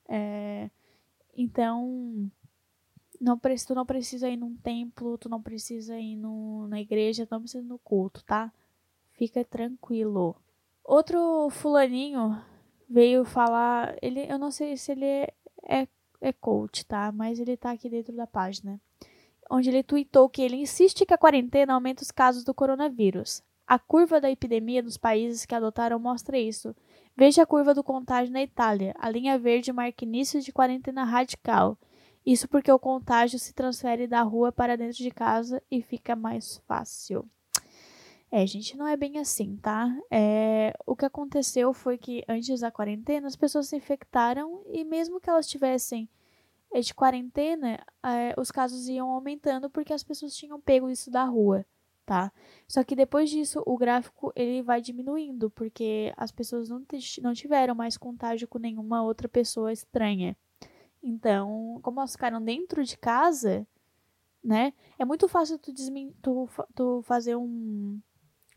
É, 0.08 0.70
então, 1.36 2.30
não, 3.22 3.38
tu 3.38 3.74
não 3.74 3.86
precisa 3.86 4.28
ir 4.28 4.36
num 4.36 4.56
templo, 4.56 5.16
tu 5.16 5.28
não 5.28 5.40
precisa 5.40 5.96
ir 5.96 6.16
no, 6.16 6.66
na 6.66 6.80
igreja, 6.80 7.24
tu 7.24 7.30
não 7.30 7.40
precisa 7.40 7.62
ir 7.62 7.66
no 7.66 7.78
culto, 7.78 8.24
tá? 8.24 8.52
Fica 9.12 9.44
tranquilo. 9.44 10.34
Outro 10.84 11.48
fulaninho 11.50 12.36
veio 12.88 13.24
falar, 13.24 13.96
ele, 14.02 14.26
eu 14.28 14.38
não 14.38 14.50
sei 14.50 14.76
se 14.76 14.90
ele 14.90 15.04
é, 15.04 15.32
é, 15.62 15.88
é 16.20 16.32
coach, 16.32 16.84
tá? 16.84 17.12
Mas 17.12 17.38
ele 17.38 17.56
tá 17.56 17.70
aqui 17.70 17.88
dentro 17.88 18.12
da 18.14 18.26
página. 18.26 18.80
Onde 19.48 19.70
ele 19.70 19.84
tweetou 19.84 20.28
que 20.28 20.42
ele 20.42 20.56
insiste 20.56 21.06
que 21.06 21.14
a 21.14 21.18
quarentena 21.18 21.74
aumenta 21.74 22.02
os 22.02 22.10
casos 22.10 22.42
do 22.42 22.52
coronavírus. 22.52 23.40
A 23.66 23.78
curva 23.78 24.20
da 24.20 24.30
epidemia 24.30 24.82
nos 24.82 24.96
países 24.96 25.46
que 25.46 25.54
adotaram 25.54 25.98
mostra 25.98 26.36
isso. 26.36 26.74
Veja 27.16 27.42
a 27.42 27.46
curva 27.46 27.72
do 27.72 27.84
contágio 27.84 28.32
na 28.32 28.42
Itália. 28.42 28.94
A 28.98 29.08
linha 29.08 29.38
verde 29.38 29.72
marca 29.72 30.04
início 30.04 30.40
de 30.40 30.52
quarentena 30.52 31.04
radical. 31.04 31.78
Isso 32.24 32.48
porque 32.48 32.70
o 32.70 32.78
contágio 32.78 33.38
se 33.38 33.52
transfere 33.52 34.06
da 34.06 34.22
rua 34.22 34.52
para 34.52 34.76
dentro 34.76 34.98
de 34.98 35.10
casa 35.10 35.62
e 35.70 35.82
fica 35.82 36.14
mais 36.14 36.58
fácil. 36.68 37.28
É, 38.30 38.46
gente, 38.46 38.78
não 38.78 38.86
é 38.86 38.96
bem 38.96 39.18
assim, 39.18 39.56
tá? 39.56 39.94
É, 40.10 40.72
o 40.86 40.96
que 40.96 41.04
aconteceu 41.04 41.74
foi 41.74 41.98
que 41.98 42.24
antes 42.26 42.60
da 42.60 42.70
quarentena 42.70 43.26
as 43.26 43.36
pessoas 43.36 43.68
se 43.68 43.76
infectaram 43.76 44.62
e 44.68 44.84
mesmo 44.84 45.20
que 45.20 45.28
elas 45.28 45.46
tivessem 45.46 46.08
é, 46.72 46.80
de 46.80 46.94
quarentena, 46.94 47.78
é, 48.02 48.34
os 48.40 48.50
casos 48.50 48.88
iam 48.88 49.10
aumentando 49.10 49.68
porque 49.68 49.92
as 49.92 50.02
pessoas 50.02 50.34
tinham 50.34 50.58
pego 50.58 50.88
isso 50.88 51.10
da 51.10 51.24
rua, 51.24 51.66
tá? 52.06 52.32
Só 52.66 52.82
que 52.82 52.96
depois 52.96 53.28
disso 53.28 53.62
o 53.66 53.76
gráfico 53.76 54.32
ele 54.34 54.62
vai 54.62 54.80
diminuindo 54.80 55.50
porque 55.50 56.10
as 56.16 56.32
pessoas 56.32 56.70
não, 56.70 56.82
não 57.20 57.34
tiveram 57.34 57.74
mais 57.74 57.98
contágio 57.98 58.48
com 58.48 58.58
nenhuma 58.58 59.02
outra 59.02 59.28
pessoa 59.28 59.72
estranha. 59.72 60.34
Então, 61.02 61.80
como 61.82 62.00
elas 62.00 62.12
ficaram 62.12 62.42
dentro 62.42 62.84
de 62.84 62.96
casa, 62.96 63.66
né? 64.42 64.72
É 64.98 65.04
muito 65.04 65.28
fácil 65.28 65.58
tu, 65.58 65.72
tu, 66.22 66.48
tu 66.74 67.02
fazer 67.02 67.36
um 67.36 68.00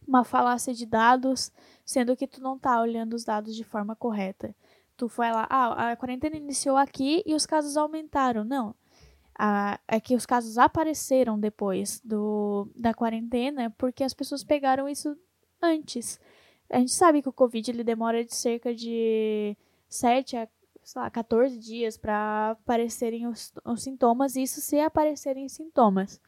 uma 0.08 0.24
falácia 0.24 0.74
de 0.74 0.86
dados, 0.86 1.52
sendo 1.84 2.16
que 2.16 2.28
tu 2.28 2.42
não 2.42 2.58
tá 2.58 2.80
olhando 2.80 3.14
os 3.14 3.24
dados 3.24 3.56
de 3.56 3.64
forma 3.64 3.96
correta. 3.96 4.56
Tu 4.96 5.10
foi 5.10 5.30
lá, 5.32 5.48
ah, 5.50 5.92
a 5.92 5.96
quarentena 5.96 6.38
iniciou 6.38 6.78
aqui 6.78 7.24
e 7.26 7.34
os 7.36 7.46
casos 7.46 7.76
aumentaram. 7.76 8.44
Não. 8.44 8.76
Ah, 9.38 9.80
é 9.88 10.00
que 10.00 10.16
os 10.16 10.26
casos 10.26 10.58
apareceram 10.58 11.38
depois 11.40 12.00
do, 12.02 12.70
da 12.76 12.94
quarentena 12.94 13.70
porque 13.78 14.04
as 14.04 14.14
pessoas 14.14 14.44
pegaram 14.44 14.88
isso 14.88 15.18
antes. 15.62 16.20
A 16.70 16.80
gente 16.80 16.94
sabe 16.94 17.22
que 17.22 17.30
o 17.30 17.34
Covid 17.34 17.70
ele 17.70 17.84
demora 17.84 18.24
de 18.24 18.34
cerca 18.34 18.74
de 18.74 19.58
7 19.90 20.38
a 20.38 20.48
sei 20.86 21.02
lá, 21.02 21.10
14 21.10 21.58
dias 21.58 21.98
para 21.98 22.52
aparecerem 22.52 23.26
os, 23.26 23.52
os 23.66 23.82
sintomas, 23.82 24.36
isso 24.36 24.62
se 24.62 24.80
aparecerem 24.80 25.50
sintomas. 25.50 26.22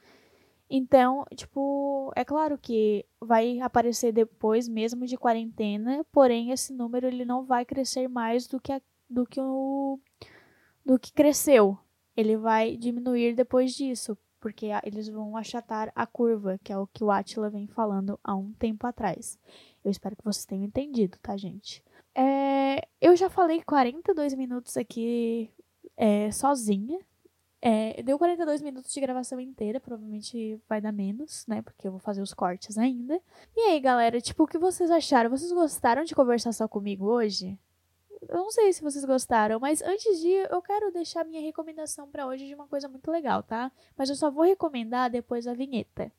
Então, 0.69 1.23
tipo, 1.35 2.11
é 2.15 2.25
claro 2.25 2.57
que 2.57 3.05
vai 3.21 3.59
aparecer 3.59 4.11
depois 4.11 4.67
mesmo 4.67 5.05
de 5.05 5.15
quarentena, 5.15 6.03
porém 6.11 6.51
esse 6.51 6.73
número 6.73 7.07
ele 7.07 7.23
não 7.23 7.45
vai 7.45 7.63
crescer 7.63 8.09
mais 8.09 8.47
do 8.47 8.59
que, 8.59 8.73
a, 8.73 8.81
do 9.09 9.25
que 9.25 9.39
o 9.39 9.99
do 10.83 10.97
que 10.97 11.13
cresceu. 11.13 11.77
Ele 12.15 12.35
vai 12.35 12.75
diminuir 12.75 13.35
depois 13.35 13.73
disso, 13.73 14.17
porque 14.39 14.67
eles 14.83 15.07
vão 15.07 15.37
achatar 15.37 15.91
a 15.95 16.07
curva, 16.07 16.59
que 16.63 16.73
é 16.73 16.77
o 16.77 16.87
que 16.87 17.03
o 17.03 17.11
Atila 17.11 17.49
vem 17.49 17.67
falando 17.67 18.19
há 18.23 18.35
um 18.35 18.51
tempo 18.53 18.87
atrás. 18.87 19.37
Eu 19.85 19.91
espero 19.91 20.15
que 20.15 20.23
vocês 20.23 20.45
tenham 20.45 20.65
entendido, 20.65 21.17
tá, 21.21 21.37
gente? 21.37 21.83
É, 22.19 22.87
eu 22.99 23.15
já 23.15 23.29
falei 23.29 23.61
42 23.61 24.33
minutos 24.33 24.75
aqui 24.75 25.51
é, 25.95 26.31
sozinha, 26.31 26.99
é, 27.61 28.01
deu 28.01 28.17
42 28.17 28.59
minutos 28.63 28.91
de 28.91 28.99
gravação 28.99 29.39
inteira, 29.39 29.79
provavelmente 29.79 30.59
vai 30.67 30.81
dar 30.81 30.91
menos, 30.91 31.45
né? 31.45 31.61
Porque 31.61 31.87
eu 31.87 31.91
vou 31.91 31.99
fazer 31.99 32.23
os 32.23 32.33
cortes 32.33 32.75
ainda. 32.75 33.21
E 33.55 33.59
aí, 33.69 33.79
galera, 33.79 34.19
tipo, 34.19 34.43
o 34.43 34.47
que 34.47 34.57
vocês 34.57 34.89
acharam? 34.89 35.29
Vocês 35.29 35.51
gostaram 35.51 36.03
de 36.03 36.15
conversar 36.15 36.53
só 36.53 36.67
comigo 36.67 37.05
hoje? 37.05 37.55
Eu 38.27 38.37
não 38.37 38.49
sei 38.49 38.73
se 38.73 38.81
vocês 38.81 39.05
gostaram, 39.05 39.59
mas 39.59 39.83
antes 39.83 40.19
de 40.19 40.29
eu 40.29 40.59
quero 40.63 40.91
deixar 40.91 41.23
minha 41.23 41.41
recomendação 41.41 42.09
para 42.09 42.25
hoje 42.25 42.47
de 42.47 42.55
uma 42.55 42.67
coisa 42.67 42.87
muito 42.87 43.11
legal, 43.11 43.43
tá? 43.43 43.71
Mas 43.95 44.09
eu 44.09 44.15
só 44.15 44.31
vou 44.31 44.43
recomendar 44.43 45.11
depois 45.11 45.45
da 45.45 45.53
vinheta. 45.53 46.11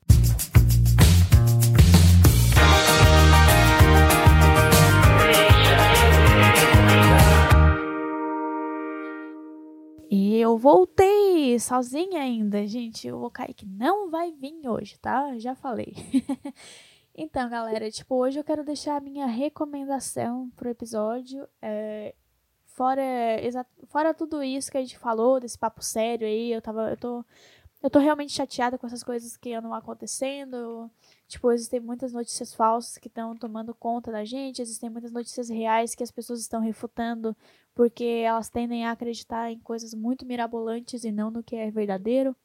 E 10.11 10.37
eu 10.37 10.57
voltei 10.57 11.59
sozinha 11.59 12.21
ainda, 12.21 12.65
gente. 12.65 13.11
O 13.11 13.29
Kaique 13.29 13.63
não 13.63 14.09
vai 14.09 14.31
vir 14.31 14.67
hoje, 14.67 14.97
tá? 14.97 15.37
Já 15.37 15.53
falei. 15.53 15.93
então, 17.13 17.47
galera, 17.47 17.91
tipo, 17.91 18.15
hoje 18.15 18.39
eu 18.39 18.43
quero 18.43 18.63
deixar 18.63 18.97
a 18.97 18.99
minha 18.99 19.27
recomendação 19.27 20.49
pro 20.55 20.67
episódio. 20.67 21.47
É, 21.61 22.15
fora, 22.65 23.03
fora 23.87 24.11
tudo 24.11 24.41
isso 24.41 24.71
que 24.71 24.79
a 24.79 24.81
gente 24.81 24.97
falou, 24.97 25.39
desse 25.39 25.59
papo 25.59 25.83
sério 25.83 26.25
aí, 26.25 26.51
eu 26.51 26.61
tava. 26.61 26.89
Eu 26.89 26.97
tô, 26.97 27.23
eu 27.81 27.89
tô 27.89 27.99
realmente 27.99 28.33
chateada 28.33 28.77
com 28.77 28.87
essas 28.87 29.03
coisas 29.03 29.37
que 29.37 29.53
andam 29.53 29.73
acontecendo. 29.73 30.89
Tipo, 31.27 31.51
existem 31.51 31.79
muitas 31.79 32.11
notícias 32.11 32.53
falsas 32.53 32.97
que 32.97 33.07
estão 33.07 33.35
tomando 33.35 33.73
conta 33.73 34.11
da 34.11 34.25
gente, 34.25 34.61
existem 34.61 34.89
muitas 34.89 35.11
notícias 35.11 35.49
reais 35.49 35.95
que 35.95 36.03
as 36.03 36.11
pessoas 36.11 36.39
estão 36.41 36.59
refutando 36.59 37.35
porque 37.73 38.03
elas 38.03 38.49
tendem 38.49 38.85
a 38.85 38.91
acreditar 38.91 39.51
em 39.51 39.59
coisas 39.59 39.93
muito 39.93 40.25
mirabolantes 40.25 41.05
e 41.05 41.11
não 41.11 41.31
no 41.31 41.41
que 41.41 41.55
é 41.55 41.71
verdadeiro. 41.71 42.35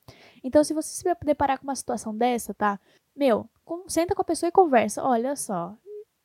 Então, 0.45 0.63
se 0.63 0.73
você 0.73 0.89
se 0.89 1.17
deparar 1.25 1.59
com 1.59 1.65
uma 1.65 1.75
situação 1.75 2.17
dessa, 2.17 2.55
tá? 2.55 2.79
Meu, 3.17 3.49
com, 3.65 3.89
senta 3.89 4.15
com 4.15 4.23
a 4.23 4.25
pessoa 4.25 4.49
e 4.49 4.53
conversa. 4.53 5.03
Olha 5.03 5.35
só, 5.35 5.77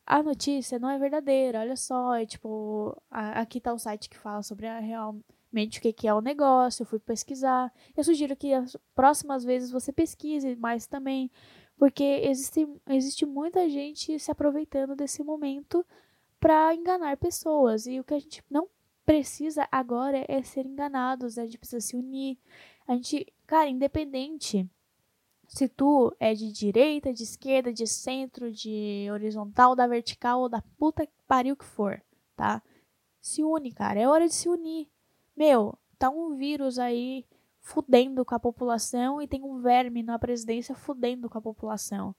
a 0.06 0.22
notícia 0.22 0.78
não 0.80 0.90
é 0.90 1.00
verdadeira, 1.00 1.60
olha 1.62 1.76
só, 1.76 2.16
é 2.16 2.26
tipo, 2.26 2.96
a, 3.10 3.42
aqui 3.42 3.62
tá 3.62 3.74
o 3.74 3.80
site 3.80 4.10
que 4.10 4.18
fala 4.18 4.44
sobre 4.44 4.68
a 4.68 4.80
realmente 5.52 5.80
o 5.80 5.82
que, 5.82 5.92
que 5.92 6.08
é 6.08 6.14
o 6.14 6.22
negócio, 6.22 6.84
eu 6.84 6.88
fui 6.88 7.00
pesquisar. 7.00 7.74
Eu 7.98 8.04
sugiro 8.04 8.36
que 8.36 8.54
as 8.54 8.78
próximas 8.96 9.44
vezes 9.44 9.72
você 9.72 9.92
pesquise 9.92 10.56
mais 10.56 10.88
também, 10.88 11.30
porque 11.78 12.04
existe, 12.24 12.68
existe 12.88 13.26
muita 13.26 13.68
gente 13.70 14.18
se 14.20 14.32
aproveitando 14.32 14.96
desse 14.96 15.24
momento 15.24 15.86
para 16.40 16.74
enganar 16.74 17.18
pessoas. 17.18 17.88
E 17.88 18.00
o 18.00 18.04
que 18.04 18.14
a 18.14 18.20
gente 18.20 18.44
não 18.50 18.68
precisa 19.06 19.68
agora 19.72 20.24
é 20.28 20.42
ser 20.44 20.66
enganados, 20.66 21.38
a 21.38 21.46
gente 21.46 21.58
precisa 21.58 21.82
se 21.82 21.96
unir. 21.96 22.38
A 22.88 22.94
gente, 22.96 23.34
cara, 23.46 23.70
independente 23.70 24.70
se 25.48 25.68
tu 25.68 26.16
é 26.20 26.36
de 26.36 26.52
direita, 26.52 27.12
de 27.12 27.24
esquerda, 27.24 27.74
de 27.74 27.88
centro, 27.88 28.52
de 28.52 29.08
horizontal, 29.12 29.76
da 29.76 29.88
vertical 29.88 30.42
ou 30.42 30.50
da 30.50 30.62
puta 30.78 31.08
que 31.08 31.14
pariu 31.28 31.56
que 31.56 31.66
for, 31.66 32.00
tá? 32.36 32.62
Se 33.20 33.44
une, 33.44 33.72
cara, 33.72 34.00
é 34.00 34.08
hora 34.08 34.28
de 34.28 34.34
se 34.34 34.48
unir. 34.48 34.88
Meu, 35.40 35.74
tá 35.98 36.10
um 36.10 36.36
vírus 36.36 36.78
aí 36.78 37.26
fudendo 37.62 38.26
com 38.26 38.36
a 38.36 38.40
população 38.40 39.22
e 39.22 39.28
tem 39.28 39.42
um 39.42 39.62
verme 39.62 40.04
na 40.04 40.20
presidência 40.20 40.76
fudendo 40.76 41.30
com 41.30 41.38
a 41.38 41.42
população. 41.42 42.14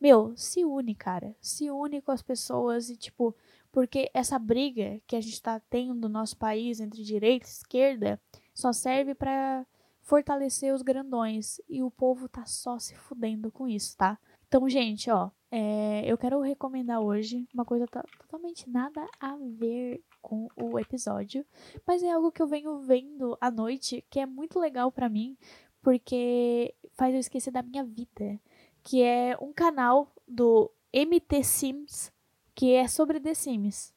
meu, 0.00 0.36
se 0.36 0.64
une, 0.64 0.92
cara. 0.92 1.36
Se 1.40 1.70
une 1.70 2.02
com 2.02 2.10
as 2.10 2.20
pessoas 2.20 2.90
e, 2.90 2.96
tipo, 2.96 3.32
porque 3.70 4.10
essa 4.12 4.40
briga 4.40 5.00
que 5.06 5.14
a 5.14 5.20
gente 5.20 5.40
tá 5.40 5.60
tendo 5.60 5.94
no 5.94 6.08
nosso 6.08 6.36
país 6.36 6.80
entre 6.80 7.04
direita 7.04 7.46
e 7.46 7.48
esquerda 7.48 8.20
só 8.52 8.72
serve 8.72 9.14
para 9.14 9.64
fortalecer 10.02 10.74
os 10.74 10.82
grandões. 10.82 11.60
E 11.68 11.80
o 11.80 11.92
povo 11.92 12.28
tá 12.28 12.44
só 12.44 12.80
se 12.80 12.96
fudendo 12.96 13.52
com 13.52 13.68
isso, 13.68 13.96
tá? 13.96 14.18
Então, 14.48 14.68
gente, 14.68 15.08
ó, 15.10 15.30
é, 15.56 16.02
eu 16.04 16.18
quero 16.18 16.40
recomendar 16.40 17.00
hoje 17.00 17.46
uma 17.54 17.64
coisa 17.64 17.86
totalmente 18.18 18.68
nada 18.68 19.06
a 19.20 19.36
ver 19.36 20.02
com 20.20 20.48
o 20.56 20.80
episódio, 20.80 21.46
mas 21.86 22.02
é 22.02 22.10
algo 22.10 22.32
que 22.32 22.42
eu 22.42 22.46
venho 22.48 22.80
vendo 22.80 23.38
à 23.40 23.52
noite 23.52 24.04
que 24.10 24.18
é 24.18 24.26
muito 24.26 24.58
legal 24.58 24.90
para 24.90 25.08
mim, 25.08 25.38
porque 25.80 26.74
faz 26.94 27.14
eu 27.14 27.20
esquecer 27.20 27.52
da 27.52 27.62
minha 27.62 27.84
vida, 27.84 28.36
que 28.82 29.00
é 29.00 29.38
um 29.40 29.52
canal 29.52 30.12
do 30.26 30.72
MT 30.92 31.44
Sims, 31.44 32.12
que 32.52 32.72
é 32.72 32.88
sobre 32.88 33.20
The 33.20 33.34
Sims, 33.34 33.94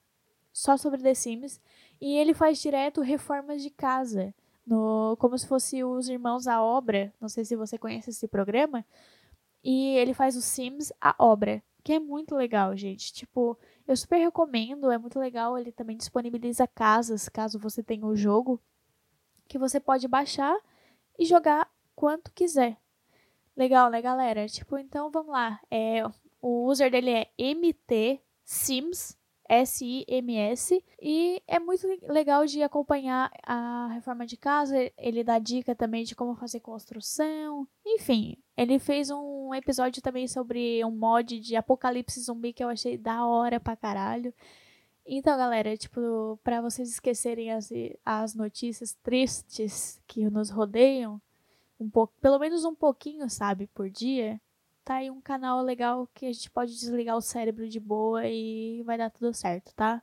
só 0.54 0.78
sobre 0.78 1.02
The 1.02 1.16
Sims, 1.16 1.60
e 2.00 2.18
ele 2.18 2.36
faz 2.36 2.62
direto 2.62 3.02
reformas 3.02 3.64
de 3.64 3.72
casa, 3.72 4.32
no 4.64 5.18
como 5.18 5.36
se 5.36 5.48
fosse 5.48 5.84
os 5.84 6.08
irmãos 6.08 6.46
à 6.46 6.62
obra, 6.62 7.12
não 7.20 7.28
sei 7.28 7.44
se 7.44 7.56
você 7.56 7.80
conhece 7.80 8.12
esse 8.12 8.28
programa, 8.28 8.86
e 9.70 9.98
ele 9.98 10.14
faz 10.14 10.38
os 10.38 10.46
Sims 10.46 10.94
a 11.02 11.14
obra, 11.20 11.62
que 11.84 11.92
é 11.92 12.00
muito 12.00 12.34
legal, 12.34 12.74
gente. 12.78 13.12
Tipo, 13.12 13.60
eu 13.86 13.98
super 13.98 14.16
recomendo, 14.16 14.90
é 14.90 14.98
muito 14.98 15.20
legal. 15.20 15.58
Ele 15.58 15.74
também 15.74 15.98
disponibiliza 15.98 16.66
casas, 16.66 17.28
caso 17.28 17.60
você 17.60 17.84
tenha 17.84 18.06
o 18.06 18.16
jogo, 18.16 18.62
que 19.46 19.60
você 19.60 19.78
pode 19.78 20.08
baixar 20.08 20.58
e 21.20 21.26
jogar 21.26 21.70
quanto 21.94 22.32
quiser. 22.32 22.78
Legal, 23.58 23.90
né, 23.90 24.02
galera? 24.02 24.48
Tipo, 24.48 24.78
então 24.78 25.12
vamos 25.12 25.34
lá. 25.34 25.60
É, 25.70 26.02
o 26.42 26.66
user 26.66 26.90
dele 26.90 27.12
é 27.12 27.30
MT 27.38 28.22
Sims 28.46 29.17
S-I-M-S. 29.48 30.84
E 31.02 31.42
é 31.48 31.60
muito 31.60 31.88
legal 32.04 32.46
de 32.46 32.62
acompanhar 32.64 33.32
a 33.44 33.88
reforma 33.94 34.26
de 34.26 34.38
casa. 34.38 34.76
Ele 34.98 35.24
dá 35.24 35.40
dica 35.40 35.76
também 35.76 36.04
de 36.04 36.16
como 36.16 36.36
fazer 36.36 36.60
construção. 36.60 37.68
Enfim, 37.86 38.38
ele 38.56 38.80
fez 38.80 39.10
um 39.10 39.54
episódio 39.54 40.02
também 40.02 40.28
sobre 40.28 40.84
um 40.84 40.92
mod 40.92 41.40
de 41.40 41.56
apocalipse 41.56 42.20
zumbi 42.22 42.54
que 42.54 42.64
eu 42.64 42.70
achei 42.70 42.98
da 42.98 43.26
hora 43.26 43.60
pra 43.60 43.76
caralho. 43.76 44.34
Então, 45.06 45.38
galera, 45.38 45.78
tipo, 45.78 46.38
para 46.44 46.60
vocês 46.60 46.90
esquecerem 46.90 47.52
as, 47.52 47.70
as 48.04 48.36
notícias 48.36 48.94
tristes 49.02 50.02
que 50.06 50.30
nos 50.30 50.50
rodeiam, 50.50 51.22
um 51.80 51.90
pouco, 51.90 52.14
pelo 52.20 52.38
menos 52.38 52.66
um 52.66 52.76
pouquinho, 52.76 53.30
sabe, 53.30 53.68
por 53.68 53.90
dia, 53.90 54.40
tá 54.88 54.96
aí 54.96 55.12
um 55.12 55.20
canal 55.20 55.62
legal 55.62 56.08
que 56.14 56.26
a 56.26 56.32
gente 56.32 56.50
pode 56.50 56.72
desligar 56.72 57.18
o 57.18 57.22
cérebro 57.22 57.68
de 57.68 57.78
boa 57.78 58.26
e 58.26 58.82
vai 58.84 58.98
dar 58.98 59.10
tudo 59.10 59.34
certo, 59.34 59.76
tá? 59.76 60.02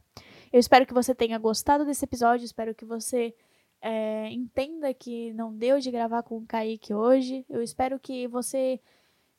Eu 0.53 0.61
espero 0.61 0.85
que 0.85 0.93
você 0.93 1.15
tenha 1.15 1.39
gostado 1.39 1.87
desse 1.87 2.05
episódio, 2.05 2.45
espero 2.45 2.75
que 2.75 2.85
você 2.85 3.35
é, 3.81 4.29
entenda 4.31 4.93
que 4.93 5.33
não 5.33 5.57
deu 5.57 5.81
de 5.81 5.91
gravar 5.91 6.23
com 6.23 6.37
o 6.37 6.47
Kaique 6.47 6.93
hoje. 6.93 7.47
Eu 7.49 7.63
espero 7.63 7.99
que 7.99 8.29
você. 8.29 8.79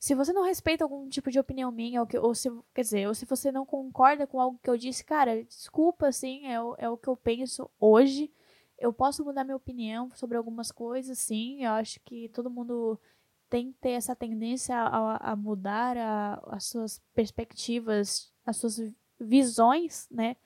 Se 0.00 0.16
você 0.16 0.32
não 0.32 0.42
respeita 0.42 0.84
algum 0.84 1.08
tipo 1.08 1.30
de 1.30 1.38
opinião 1.38 1.70
minha, 1.70 2.00
ou, 2.00 2.06
que, 2.08 2.18
ou 2.18 2.34
se, 2.34 2.50
quer 2.74 2.82
dizer, 2.82 3.06
ou 3.06 3.14
se 3.14 3.24
você 3.24 3.52
não 3.52 3.64
concorda 3.64 4.26
com 4.26 4.40
algo 4.40 4.58
que 4.60 4.68
eu 4.68 4.76
disse, 4.76 5.04
cara, 5.04 5.44
desculpa, 5.44 6.08
assim, 6.08 6.44
é 6.46 6.56
é 6.78 6.88
o 6.90 6.96
que 6.96 7.08
eu 7.08 7.16
penso 7.16 7.70
hoje. 7.78 8.32
Eu 8.78 8.92
posso 8.92 9.24
mudar 9.24 9.44
minha 9.44 9.56
opinião 9.56 10.10
sobre 10.14 10.36
algumas 10.36 10.72
coisas, 10.72 11.18
sim. 11.20 11.64
Eu 11.64 11.70
acho 11.70 12.00
que 12.00 12.28
todo 12.30 12.50
mundo 12.50 13.00
tem 13.48 13.72
que 13.72 13.78
ter 13.78 13.90
essa 13.90 14.14
tendência 14.14 14.76
a, 14.76 15.32
a 15.32 15.36
mudar 15.36 15.96
a, 15.96 16.42
as 16.48 16.64
suas 16.66 17.00
perspectivas, 17.14 18.32
as 18.44 18.56
suas 18.56 18.80
visões, 19.18 20.06
né? 20.10 20.36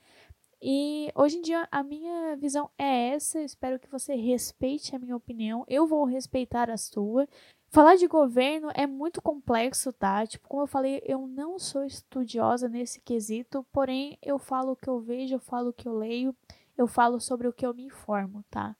E 0.62 1.10
hoje 1.14 1.38
em 1.38 1.42
dia 1.42 1.66
a 1.70 1.82
minha 1.82 2.36
visão 2.36 2.70
é 2.76 3.10
essa. 3.10 3.40
Espero 3.40 3.78
que 3.78 3.90
você 3.90 4.14
respeite 4.14 4.94
a 4.94 4.98
minha 4.98 5.16
opinião. 5.16 5.64
Eu 5.66 5.86
vou 5.86 6.04
respeitar 6.04 6.70
a 6.70 6.76
sua. 6.76 7.26
Falar 7.70 7.96
de 7.96 8.06
governo 8.06 8.68
é 8.74 8.86
muito 8.86 9.22
complexo, 9.22 9.92
tá? 9.92 10.26
Tipo, 10.26 10.48
como 10.48 10.62
eu 10.64 10.66
falei, 10.66 11.00
eu 11.06 11.26
não 11.26 11.58
sou 11.58 11.84
estudiosa 11.84 12.68
nesse 12.68 13.00
quesito, 13.00 13.64
porém 13.72 14.18
eu 14.20 14.38
falo 14.38 14.72
o 14.72 14.76
que 14.76 14.88
eu 14.88 15.00
vejo, 15.00 15.36
eu 15.36 15.40
falo 15.40 15.70
o 15.70 15.72
que 15.72 15.86
eu 15.86 15.96
leio, 15.96 16.34
eu 16.76 16.88
falo 16.88 17.20
sobre 17.20 17.46
o 17.46 17.52
que 17.52 17.64
eu 17.64 17.72
me 17.72 17.84
informo, 17.84 18.44
tá? 18.50 18.76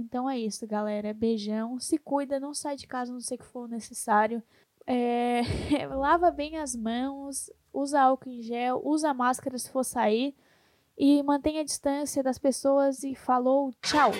Então 0.00 0.28
é 0.28 0.38
isso, 0.38 0.66
galera. 0.66 1.12
Beijão. 1.12 1.78
Se 1.78 1.98
cuida, 1.98 2.40
não 2.40 2.54
sai 2.54 2.74
de 2.74 2.86
casa, 2.86 3.12
não 3.12 3.20
sei 3.20 3.36
que 3.36 3.44
for 3.44 3.68
necessário. 3.68 4.42
É... 4.86 5.42
Lava 5.94 6.30
bem 6.30 6.56
as 6.56 6.74
mãos, 6.74 7.50
usa 7.72 8.00
álcool 8.00 8.30
em 8.30 8.42
gel, 8.42 8.80
usa 8.82 9.12
máscara 9.12 9.58
se 9.58 9.70
for 9.70 9.84
sair. 9.84 10.34
E 10.96 11.22
mantenha 11.22 11.60
a 11.60 11.64
distância 11.64 12.22
das 12.22 12.38
pessoas 12.38 13.04
e 13.04 13.14
falou, 13.14 13.72
tchau! 13.82 14.10